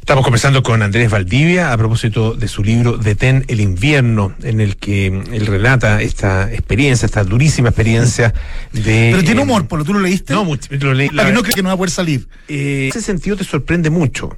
Estamos 0.00 0.24
conversando 0.24 0.62
con 0.62 0.82
Andrés 0.82 1.08
Valdivia 1.10 1.72
a 1.72 1.76
propósito 1.78 2.34
de 2.34 2.48
su 2.48 2.64
libro 2.64 2.96
Detén 2.96 3.44
el 3.46 3.60
invierno, 3.60 4.34
en 4.42 4.60
el 4.60 4.76
que 4.76 5.06
él 5.06 5.46
relata 5.46 6.02
esta 6.02 6.50
experiencia, 6.52 7.06
esta 7.06 7.22
durísima 7.22 7.68
experiencia 7.68 8.34
de. 8.72 9.10
Pero 9.12 9.22
tiene 9.22 9.40
eh, 9.42 9.44
humor, 9.44 9.68
por 9.68 9.78
lo 9.78 9.84
tú 9.84 9.92
lo 9.94 10.00
leíste. 10.00 10.32
No, 10.32 10.44
mucho, 10.44 10.68
lo 10.74 10.94
leí. 10.94 11.10
La- 11.10 11.26
que 11.26 11.32
no 11.32 11.42
cree 11.42 11.54
que 11.54 11.62
no 11.62 11.68
va 11.68 11.74
a 11.74 11.76
poder 11.76 11.90
salir. 11.90 12.26
eh, 12.48 12.88
ese 12.90 13.02
sentido 13.02 13.36
te 13.36 13.44
sorprende 13.44 13.88
mucho. 13.90 14.36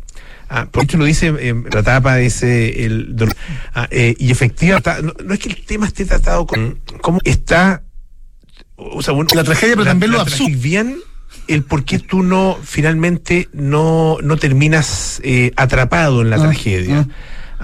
Ah, 0.50 0.66
por 0.70 0.82
hecho 0.84 0.98
lo 0.98 1.06
dice 1.06 1.28
en 1.28 1.64
la 1.72 1.82
tapa 1.82 2.20
ese 2.20 2.84
el 2.84 3.16
dolor. 3.16 3.34
Ah, 3.72 3.88
eh, 3.90 4.14
y 4.18 4.30
efectivamente 4.30 4.90
no, 5.02 5.14
no 5.24 5.32
es 5.32 5.40
que 5.40 5.48
el 5.48 5.64
tema 5.64 5.86
esté 5.86 6.04
tratado 6.04 6.46
con 6.46 6.80
cómo 7.00 7.18
está 7.24 7.82
o 8.76 9.00
sea, 9.00 9.14
bueno, 9.14 9.30
La 9.34 9.44
tragedia, 9.44 9.74
pero 9.76 9.86
también 9.86 10.10
lo 10.12 10.20
absurdo. 10.20 10.58
bien 10.58 10.96
el 11.48 11.62
por 11.64 11.84
qué 11.84 11.98
tú 11.98 12.22
no 12.22 12.56
finalmente 12.62 13.48
no 13.52 14.16
no 14.22 14.36
terminas 14.36 15.20
eh, 15.24 15.52
atrapado 15.56 16.22
en 16.22 16.30
la 16.30 16.36
Ah, 16.36 16.40
tragedia. 16.42 17.06
ah. 17.08 17.14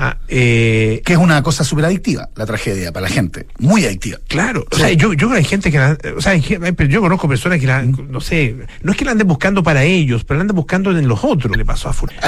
Ah, 0.01 0.17
eh, 0.29 1.03
Que 1.05 1.15
es 1.15 1.19
una 1.19 1.43
cosa 1.43 1.65
súper 1.65 1.85
adictiva, 1.87 2.29
la 2.37 2.47
tragedia, 2.47 2.93
para 2.93 3.09
la 3.09 3.13
gente. 3.13 3.47
Muy 3.59 3.85
adictiva. 3.85 4.19
Claro, 4.29 4.65
o 4.71 4.77
sea, 4.77 4.93
yo, 4.93 5.13
yo 5.13 5.17
creo 5.27 5.31
que 5.33 5.37
hay 5.39 5.45
gente 5.45 5.73
que 5.73 5.79
la, 5.79 5.99
o 6.17 6.21
sea, 6.21 6.33
hay 6.33 6.41
yo 6.89 7.01
conozco 7.01 7.27
personas 7.29 7.59
que 7.59 7.67
la, 7.67 7.83
no 7.83 8.21
sé, 8.21 8.55
no 8.83 8.93
es 8.93 8.97
que 8.97 9.05
la 9.05 9.11
anden 9.11 9.27
buscando 9.27 9.65
para 9.65 9.83
ellos, 9.83 10.23
pero 10.23 10.39
la 10.39 10.43
andan 10.43 10.55
buscando 10.55 10.97
en 10.97 11.09
los 11.09 11.19
otros. 11.25 11.57
Le 11.57 11.65
pasó 11.65 11.89
a 11.89 11.93
Fulano. 11.93 12.21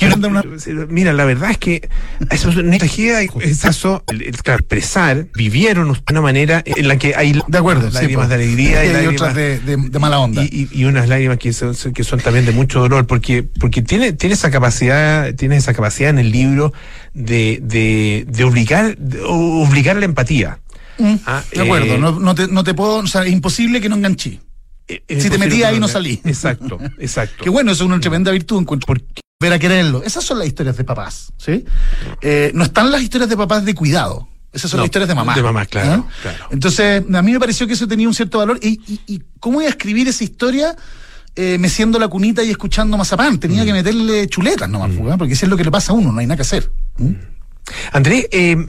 Una- 0.26 0.42
Mira, 0.88 1.12
la 1.12 1.24
verdad 1.24 1.52
es 1.52 1.58
que 1.58 1.88
eso 2.30 2.50
es 2.50 2.56
una 2.56 2.76
tragedia, 2.78 3.20
es 3.22 3.64
eso, 3.64 4.02
expresar, 4.08 5.26
vivieron 5.34 5.92
de 5.92 5.98
una 6.10 6.20
manera 6.20 6.62
en 6.66 6.88
la 6.88 6.96
que 6.98 7.14
hay 7.14 7.40
De 7.46 7.58
acuerdo, 7.58 7.88
sí, 7.90 7.94
lágrimas 7.94 8.24
po. 8.24 8.28
de 8.30 8.34
alegría 8.34 8.84
y, 8.84 8.88
Y 8.88 8.92
lágrimas- 8.92 9.14
otras 9.20 9.34
de, 9.36 9.60
de- 9.60 9.76
de 9.76 9.98
mala 9.98 10.18
onda. 10.18 10.42
y, 10.42 10.68
y- 10.72 10.80
y 10.80 10.84
unas 10.84 11.08
lágrimas 11.08 11.38
que 11.38 11.52
son, 11.52 11.74
que 11.92 12.04
son 12.04 12.20
también 12.20 12.44
de 12.46 12.52
mucho 12.52 12.80
dolor, 12.80 13.06
porque, 13.06 13.44
porque 13.60 13.82
tiene, 13.82 14.12
tiene 14.12 14.34
esa 14.34 14.50
capacidad, 14.50 15.32
tiene 15.34 15.56
esa 15.56 15.74
capacidad 15.74 16.10
en 16.10 16.18
el 16.18 16.30
libro 16.32 16.72
de, 17.14 17.60
de, 17.62 18.26
de 18.28 18.44
obligar, 18.44 18.96
de 18.98 19.20
obligar 19.26 19.96
la 19.96 20.04
empatía. 20.04 20.58
Mm, 20.98 21.14
Ah, 21.26 21.42
de 21.52 21.62
acuerdo, 21.62 21.94
eh, 21.94 21.98
no, 21.98 22.18
no 22.20 22.34
te, 22.34 22.46
no 22.48 22.62
te 22.62 22.74
puedo, 22.74 22.96
o 22.96 23.06
sea, 23.06 23.24
es 23.24 23.32
imposible 23.32 23.80
que 23.80 23.88
no 23.88 23.96
enganché. 23.96 24.40
Eh, 24.86 25.02
es 25.08 25.22
Si 25.22 25.30
te 25.30 25.38
metí 25.38 25.62
ahí, 25.62 25.80
no 25.80 25.88
salí. 25.88 26.20
Exacto, 26.24 26.78
exacto. 26.98 27.42
Que 27.42 27.50
bueno, 27.50 27.72
eso 27.72 27.84
es 27.84 27.88
una 27.88 27.98
tremenda 28.00 28.30
virtud, 28.30 28.60
encuentro. 28.60 28.94
Ver 29.40 29.52
a 29.52 29.58
quererlo. 29.58 30.02
Esas 30.04 30.24
son 30.24 30.38
las 30.38 30.46
historias 30.46 30.76
de 30.76 30.84
papás, 30.84 31.32
¿sí? 31.38 31.64
Eh, 32.20 32.50
no 32.54 32.64
están 32.64 32.90
las 32.92 33.02
historias 33.02 33.28
de 33.30 33.36
papás 33.36 33.64
de 33.64 33.74
cuidado. 33.74 34.28
Esas 34.52 34.70
son 34.70 34.78
No, 34.78 34.84
las 34.84 34.88
historias 34.88 35.08
de 35.08 35.14
mamá. 35.16 35.34
de 35.34 35.42
mamá, 35.42 35.66
claro, 35.66 36.06
claro. 36.22 36.46
Entonces, 36.52 37.02
a 37.12 37.22
mí 37.22 37.32
me 37.32 37.40
pareció 37.40 37.66
que 37.66 37.72
eso 37.72 37.88
tenía 37.88 38.06
un 38.06 38.14
cierto 38.14 38.38
valor. 38.38 38.58
¿Y, 38.62 38.80
y, 38.86 39.00
y 39.06 39.22
cómo 39.40 39.60
iba 39.60 39.66
a 39.68 39.70
escribir 39.70 40.06
esa 40.06 40.22
historia 40.22 40.76
eh, 41.36 41.58
meciendo 41.58 41.98
la 41.98 42.08
cunita 42.08 42.42
y 42.42 42.50
escuchando 42.50 42.96
mazapán? 42.96 43.38
Tenía 43.40 43.62
Mm. 43.62 43.66
que 43.66 43.72
meterle 43.72 44.26
chuletas 44.28 44.68
nomás, 44.68 44.90
¿ah? 45.10 45.16
porque 45.18 45.34
si 45.36 45.44
es 45.44 45.50
lo 45.50 45.56
que 45.56 45.64
le 45.64 45.70
pasa 45.70 45.92
a 45.92 45.96
uno, 45.96 46.12
no 46.12 46.20
hay 46.20 46.26
nada 46.26 46.36
que 46.36 46.42
hacer. 46.42 46.70
¿Mm? 46.98 47.12
Andrés, 47.92 48.26
eh, 48.30 48.66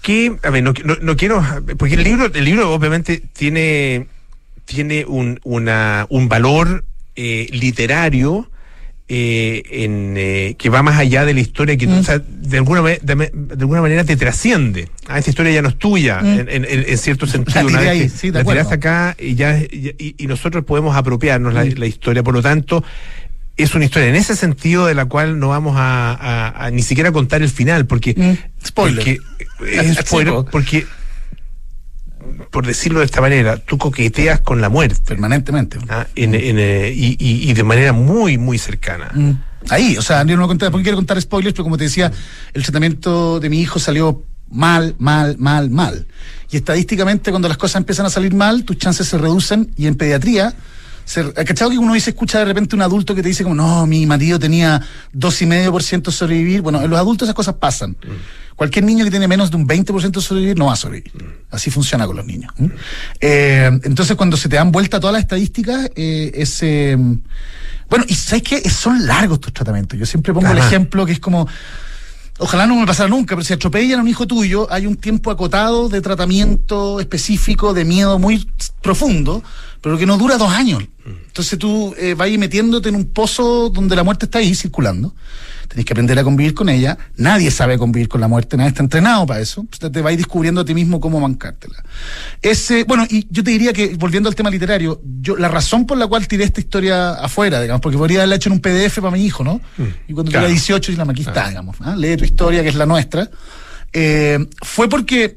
que, 0.00 0.36
a 0.42 0.50
ver, 0.50 0.62
no, 0.62 0.72
no, 0.84 0.96
no 1.00 1.16
quiero, 1.16 1.44
porque 1.78 1.94
el 1.94 2.04
libro, 2.04 2.26
el 2.32 2.44
libro 2.44 2.72
obviamente 2.72 3.22
tiene, 3.32 4.06
tiene 4.64 5.04
un, 5.06 5.38
una, 5.44 6.06
un 6.08 6.28
valor 6.28 6.84
eh, 7.14 7.46
literario 7.52 8.50
eh, 9.14 9.62
en, 9.84 10.14
eh, 10.16 10.54
que 10.58 10.70
va 10.70 10.82
más 10.82 10.96
allá 10.98 11.26
de 11.26 11.34
la 11.34 11.40
historia 11.40 11.76
que 11.76 11.86
Mm. 11.86 11.98
o 11.98 12.02
sea, 12.02 12.18
de 12.26 12.56
alguna, 12.56 12.80
de, 12.82 13.30
alguna 13.60 13.82
manera 13.82 14.04
te 14.04 14.16
trasciende. 14.16 14.88
Ah, 15.06 15.18
esta 15.18 15.28
historia 15.28 15.52
ya 15.52 15.60
no 15.60 15.68
es 15.68 15.76
tuya, 15.78 16.20
Mm. 16.22 16.26
en, 16.40 16.48
en- 16.48 16.64
en- 16.88 16.96
cierto 16.98 17.26
sentido. 17.26 17.60
Una 17.66 17.78
tiré 17.78 17.80
vez 17.80 17.90
ahí, 17.90 18.00
que 18.04 18.08
sí, 18.08 18.28
de 18.28 18.32
la 18.34 18.40
acuerdo. 18.40 18.60
tiraste 18.60 18.74
acá 18.76 19.14
y 19.18 19.34
ya 19.34 19.58
y, 19.58 20.14
y 20.16 20.26
nosotros 20.26 20.64
podemos 20.64 20.96
apropiarnos 20.96 21.52
la, 21.52 21.62
Mm. 21.64 21.74
la 21.76 21.86
historia. 21.86 22.22
Por 22.22 22.32
lo 22.32 22.40
tanto, 22.40 22.82
es 23.58 23.74
una 23.74 23.84
historia 23.84 24.08
en 24.08 24.14
ese 24.16 24.34
sentido 24.34 24.86
de 24.86 24.94
la 24.94 25.04
cual 25.04 25.38
no 25.38 25.48
vamos 25.50 25.74
a, 25.76 26.14
a- 26.14 26.64
a 26.66 26.70
ni 26.70 26.80
siquiera 26.82 27.12
contar 27.12 27.42
el 27.42 27.50
final, 27.50 27.84
porque 27.86 28.14
Mm. 28.16 28.66
Spoiler. 28.66 28.96
porque 28.96 29.18
es 29.78 29.96
spoiler, 30.06 30.32
po. 30.32 30.44
porque 30.46 30.86
por 32.50 32.66
decirlo 32.66 33.00
de 33.00 33.04
esta 33.06 33.20
manera, 33.20 33.56
tú 33.56 33.78
coqueteas 33.78 34.40
con 34.40 34.60
la 34.60 34.68
muerte 34.68 35.00
Permanentemente. 35.06 35.78
¿ah? 35.88 36.06
En- 36.14 36.34
en, 36.34 36.58
eh, 36.58 36.92
y, 36.94 37.16
y- 37.18 37.50
y 37.50 37.52
de 37.54 37.62
manera 37.64 37.92
muy, 37.92 38.38
muy 38.38 38.58
cercana. 38.58 39.10
Mm. 39.14 39.30
Ahí, 39.70 39.96
o 39.96 40.02
sea, 40.02 40.24
yo 40.24 40.36
no 40.36 40.46
conté, 40.48 40.70
porque 40.70 40.82
quiero 40.84 40.96
contar 40.98 41.20
spoilers, 41.20 41.52
pero 41.54 41.64
como 41.64 41.78
te 41.78 41.84
decía, 41.84 42.10
el 42.52 42.62
tratamiento 42.62 43.38
de 43.40 43.48
mi 43.48 43.60
hijo 43.60 43.78
salió 43.78 44.24
mal, 44.50 44.94
mal, 44.98 45.36
mal, 45.38 45.70
mal. 45.70 46.06
Y 46.50 46.56
estadísticamente, 46.56 47.30
cuando 47.30 47.48
las 47.48 47.56
cosas 47.56 47.76
empiezan 47.76 48.04
a 48.06 48.10
salir 48.10 48.34
mal, 48.34 48.64
tus 48.64 48.76
chances 48.78 49.06
se 49.08 49.16
reducen 49.18 49.70
y 49.76 49.86
en 49.86 49.94
pediatría 49.94 50.52
ser, 51.12 51.32
¿cachado 51.32 51.70
que 51.70 51.78
uno 51.78 51.94
dice, 51.94 52.10
escucha 52.10 52.38
de 52.38 52.46
repente 52.46 52.74
un 52.74 52.82
adulto 52.82 53.14
que 53.14 53.22
te 53.22 53.28
dice 53.28 53.42
como, 53.42 53.54
no, 53.54 53.86
mi 53.86 54.06
marido 54.06 54.38
tenía 54.38 54.80
dos 55.12 55.40
y 55.42 55.46
medio 55.46 55.70
por 55.70 55.82
ciento 55.82 56.10
sobrevivir? 56.10 56.62
Bueno, 56.62 56.82
en 56.82 56.90
los 56.90 56.98
adultos 56.98 57.26
esas 57.26 57.34
cosas 57.34 57.54
pasan. 57.56 57.96
Cualquier 58.56 58.84
niño 58.84 59.04
que 59.04 59.10
tiene 59.10 59.28
menos 59.28 59.50
de 59.50 59.56
un 59.56 59.66
20% 59.66 60.20
sobrevivir 60.20 60.58
no 60.58 60.66
va 60.66 60.74
a 60.74 60.76
sobrevivir. 60.76 61.12
Así 61.50 61.70
funciona 61.70 62.06
con 62.06 62.16
los 62.16 62.26
niños. 62.26 62.52
Eh, 63.20 63.70
entonces, 63.84 64.16
cuando 64.16 64.36
se 64.36 64.48
te 64.48 64.56
dan 64.56 64.72
vuelta 64.72 65.00
todas 65.00 65.14
las 65.14 65.22
estadísticas, 65.22 65.90
eh, 65.94 66.32
es... 66.34 66.62
eh, 66.62 66.96
bueno, 67.88 68.06
y 68.08 68.14
¿sabes 68.14 68.42
qué? 68.42 68.70
Son 68.70 69.06
largos 69.06 69.40
tus 69.40 69.52
tratamientos. 69.52 69.98
Yo 69.98 70.06
siempre 70.06 70.32
pongo 70.32 70.50
el 70.50 70.58
ejemplo 70.58 71.04
que 71.04 71.12
es 71.12 71.20
como... 71.20 71.46
Ojalá 72.38 72.66
no 72.66 72.74
me 72.74 72.86
pasara 72.86 73.08
nunca, 73.08 73.36
pero 73.36 73.44
si 73.44 73.52
atropellan 73.52 74.00
a 74.00 74.02
un 74.02 74.08
hijo 74.08 74.26
tuyo, 74.26 74.66
hay 74.70 74.86
un 74.86 74.96
tiempo 74.96 75.30
acotado 75.30 75.90
de 75.90 76.00
tratamiento 76.00 76.98
específico, 76.98 77.74
de 77.74 77.84
miedo 77.84 78.18
muy 78.18 78.48
profundo, 78.80 79.44
pero 79.82 79.98
que 79.98 80.06
no 80.06 80.16
dura 80.16 80.38
dos 80.38 80.50
años. 80.50 80.82
Entonces 81.04 81.58
tú 81.58 81.94
eh, 81.98 82.14
vas 82.14 82.30
metiéndote 82.30 82.88
en 82.88 82.94
un 82.94 83.06
pozo 83.06 83.68
donde 83.68 83.96
la 83.96 84.04
muerte 84.04 84.26
está 84.26 84.38
ahí 84.38 84.54
circulando. 84.54 85.14
Tenés 85.66 85.86
que 85.86 85.92
aprender 85.94 86.18
a 86.18 86.22
convivir 86.22 86.54
con 86.54 86.68
ella. 86.68 86.98
Nadie 87.16 87.50
sabe 87.50 87.78
convivir 87.78 88.06
con 88.08 88.20
la 88.20 88.28
muerte, 88.28 88.56
nadie 88.56 88.68
está 88.68 88.82
entrenado 88.82 89.26
para 89.26 89.40
eso. 89.40 89.66
Te 89.90 90.02
va 90.02 90.10
a 90.10 90.12
ir 90.12 90.18
descubriendo 90.18 90.60
a 90.60 90.64
ti 90.64 90.74
mismo 90.74 91.00
cómo 91.00 91.18
bancártela. 91.20 91.82
Ese, 92.42 92.84
bueno, 92.84 93.06
y 93.08 93.26
yo 93.30 93.42
te 93.42 93.50
diría 93.50 93.72
que, 93.72 93.96
volviendo 93.96 94.28
al 94.28 94.34
tema 94.34 94.50
literario, 94.50 95.00
yo, 95.20 95.36
la 95.36 95.48
razón 95.48 95.86
por 95.86 95.96
la 95.98 96.06
cual 96.06 96.28
tiré 96.28 96.44
esta 96.44 96.60
historia 96.60 97.14
afuera, 97.14 97.60
digamos, 97.60 97.80
porque 97.80 97.96
podría 97.98 98.18
haberla 98.18 98.36
hecho 98.36 98.50
en 98.50 98.52
un 98.54 98.60
PDF 98.60 98.96
para 98.96 99.10
mi 99.10 99.24
hijo, 99.24 99.42
¿no? 99.42 99.60
Y 100.06 100.12
cuando 100.12 100.30
Claro. 100.30 100.46
tuviera 100.46 100.48
18, 100.48 100.92
y 100.92 100.96
la 100.96 101.04
aquí 101.04 101.22
está, 101.22 101.48
digamos, 101.48 101.76
¿ah? 101.80 101.96
lee 101.96 102.16
tu 102.18 102.24
historia, 102.24 102.62
que 102.62 102.68
es 102.68 102.74
la 102.74 102.86
nuestra. 102.86 103.30
Eh, 103.94 104.46
fue 104.62 104.88
porque 104.88 105.36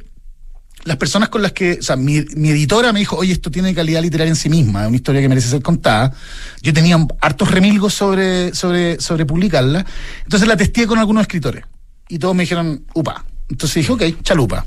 las 0.85 0.97
personas 0.97 1.29
con 1.29 1.41
las 1.41 1.51
que, 1.51 1.79
o 1.79 1.83
sea, 1.83 1.95
mi, 1.95 2.23
mi 2.35 2.51
editora 2.51 2.93
me 2.93 2.99
dijo, 2.99 3.17
oye, 3.17 3.33
esto 3.33 3.51
tiene 3.51 3.73
calidad 3.73 4.01
literaria 4.01 4.29
en 4.29 4.35
sí 4.35 4.49
misma, 4.49 4.83
es 4.83 4.87
una 4.87 4.95
historia 4.95 5.19
que 5.19 5.27
merece 5.27 5.49
ser 5.49 5.61
contada. 5.61 6.13
Yo 6.61 6.73
tenía 6.73 6.97
hartos 7.19 7.51
remilgos 7.51 7.93
sobre, 7.93 8.53
sobre, 8.53 9.01
sobre 9.01 9.25
publicarla, 9.25 9.85
entonces 10.23 10.47
la 10.47 10.55
testé 10.55 10.85
con 10.85 10.99
algunos 10.99 11.21
escritores. 11.21 11.65
Y 12.07 12.19
todos 12.19 12.35
me 12.35 12.43
dijeron, 12.43 12.85
upa. 12.93 13.25
Entonces 13.49 13.75
dije, 13.75 13.91
ok, 13.91 14.21
chalupa. 14.23 14.65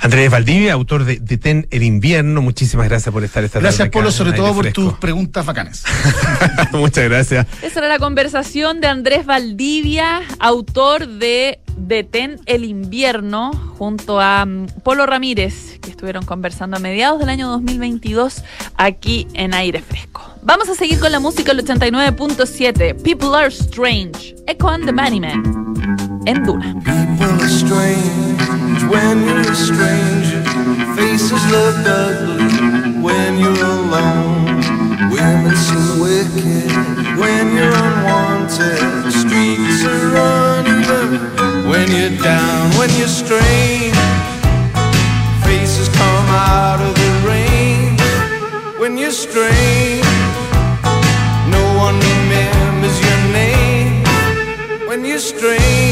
Andrés 0.00 0.30
Valdivia, 0.30 0.74
autor 0.74 1.04
de 1.04 1.18
Detén 1.20 1.66
el 1.70 1.82
invierno, 1.82 2.42
muchísimas 2.42 2.86
gracias 2.86 3.12
por 3.12 3.24
estar 3.24 3.42
esta 3.44 3.60
Gracias, 3.60 3.78
tarde 3.78 3.88
acá 3.88 3.98
Polo, 3.98 4.10
sobre 4.10 4.32
todo 4.32 4.54
por 4.54 4.72
tus 4.72 4.92
preguntas 4.94 5.44
bacanes. 5.46 5.84
Muchas 6.72 7.04
gracias. 7.04 7.46
Esa 7.62 7.78
era 7.80 7.88
la 7.88 7.98
conversación 7.98 8.82
de 8.82 8.88
Andrés 8.88 9.24
Valdivia, 9.24 10.20
autor 10.38 11.06
de 11.06 11.60
Detén 11.76 12.40
el 12.46 12.64
invierno, 12.64 13.52
junto 13.78 14.20
a 14.20 14.44
mm, 14.44 14.66
Polo 14.82 15.06
Ramírez, 15.06 15.78
que 15.80 15.90
estuvieron 15.90 16.24
conversando 16.24 16.76
a 16.76 16.80
mediados 16.80 17.18
del 17.18 17.28
año 17.28 17.48
2022 17.48 18.42
aquí 18.76 19.26
en 19.34 19.54
Aire 19.54 19.82
Fresco. 19.82 20.22
Vamos 20.42 20.68
a 20.68 20.74
seguir 20.74 21.00
con 21.00 21.10
la 21.10 21.20
música 21.20 21.52
el 21.52 21.64
89.7. 21.64 23.02
People 23.02 23.34
are 23.34 23.48
strange. 23.48 24.34
Echo 24.46 24.68
and 24.68 24.84
the 24.84 24.92
Bunnymen. 24.92 25.42
En 26.26 26.44
Duna. 26.44 26.74
People 26.84 27.42
are 27.42 27.48
strange 27.48 28.82
when 28.88 29.26
you're 29.26 29.40
a 29.40 29.54
stranger. 29.54 30.42
Faces 30.94 31.44
look 31.50 31.76
ugly 31.86 33.02
when 33.02 33.38
you're 33.38 33.64
alone. 33.64 34.44
Women 35.10 35.56
seem 35.56 36.00
wicked 36.00 37.18
when 37.18 37.56
you're 37.56 37.73
when 42.86 42.98
you 42.98 43.08
strain. 43.08 43.94
Faces 45.42 45.88
come 45.88 46.28
out 46.28 46.80
of 46.86 46.94
the 46.94 47.10
rain 47.26 47.96
when 48.78 48.98
you 48.98 49.10
strain. 49.10 50.02
No 51.56 51.64
one 51.84 51.96
remembers 52.10 52.96
your 53.06 53.20
name 53.32 54.04
when 54.86 55.02
you 55.02 55.18
strain. 55.18 55.83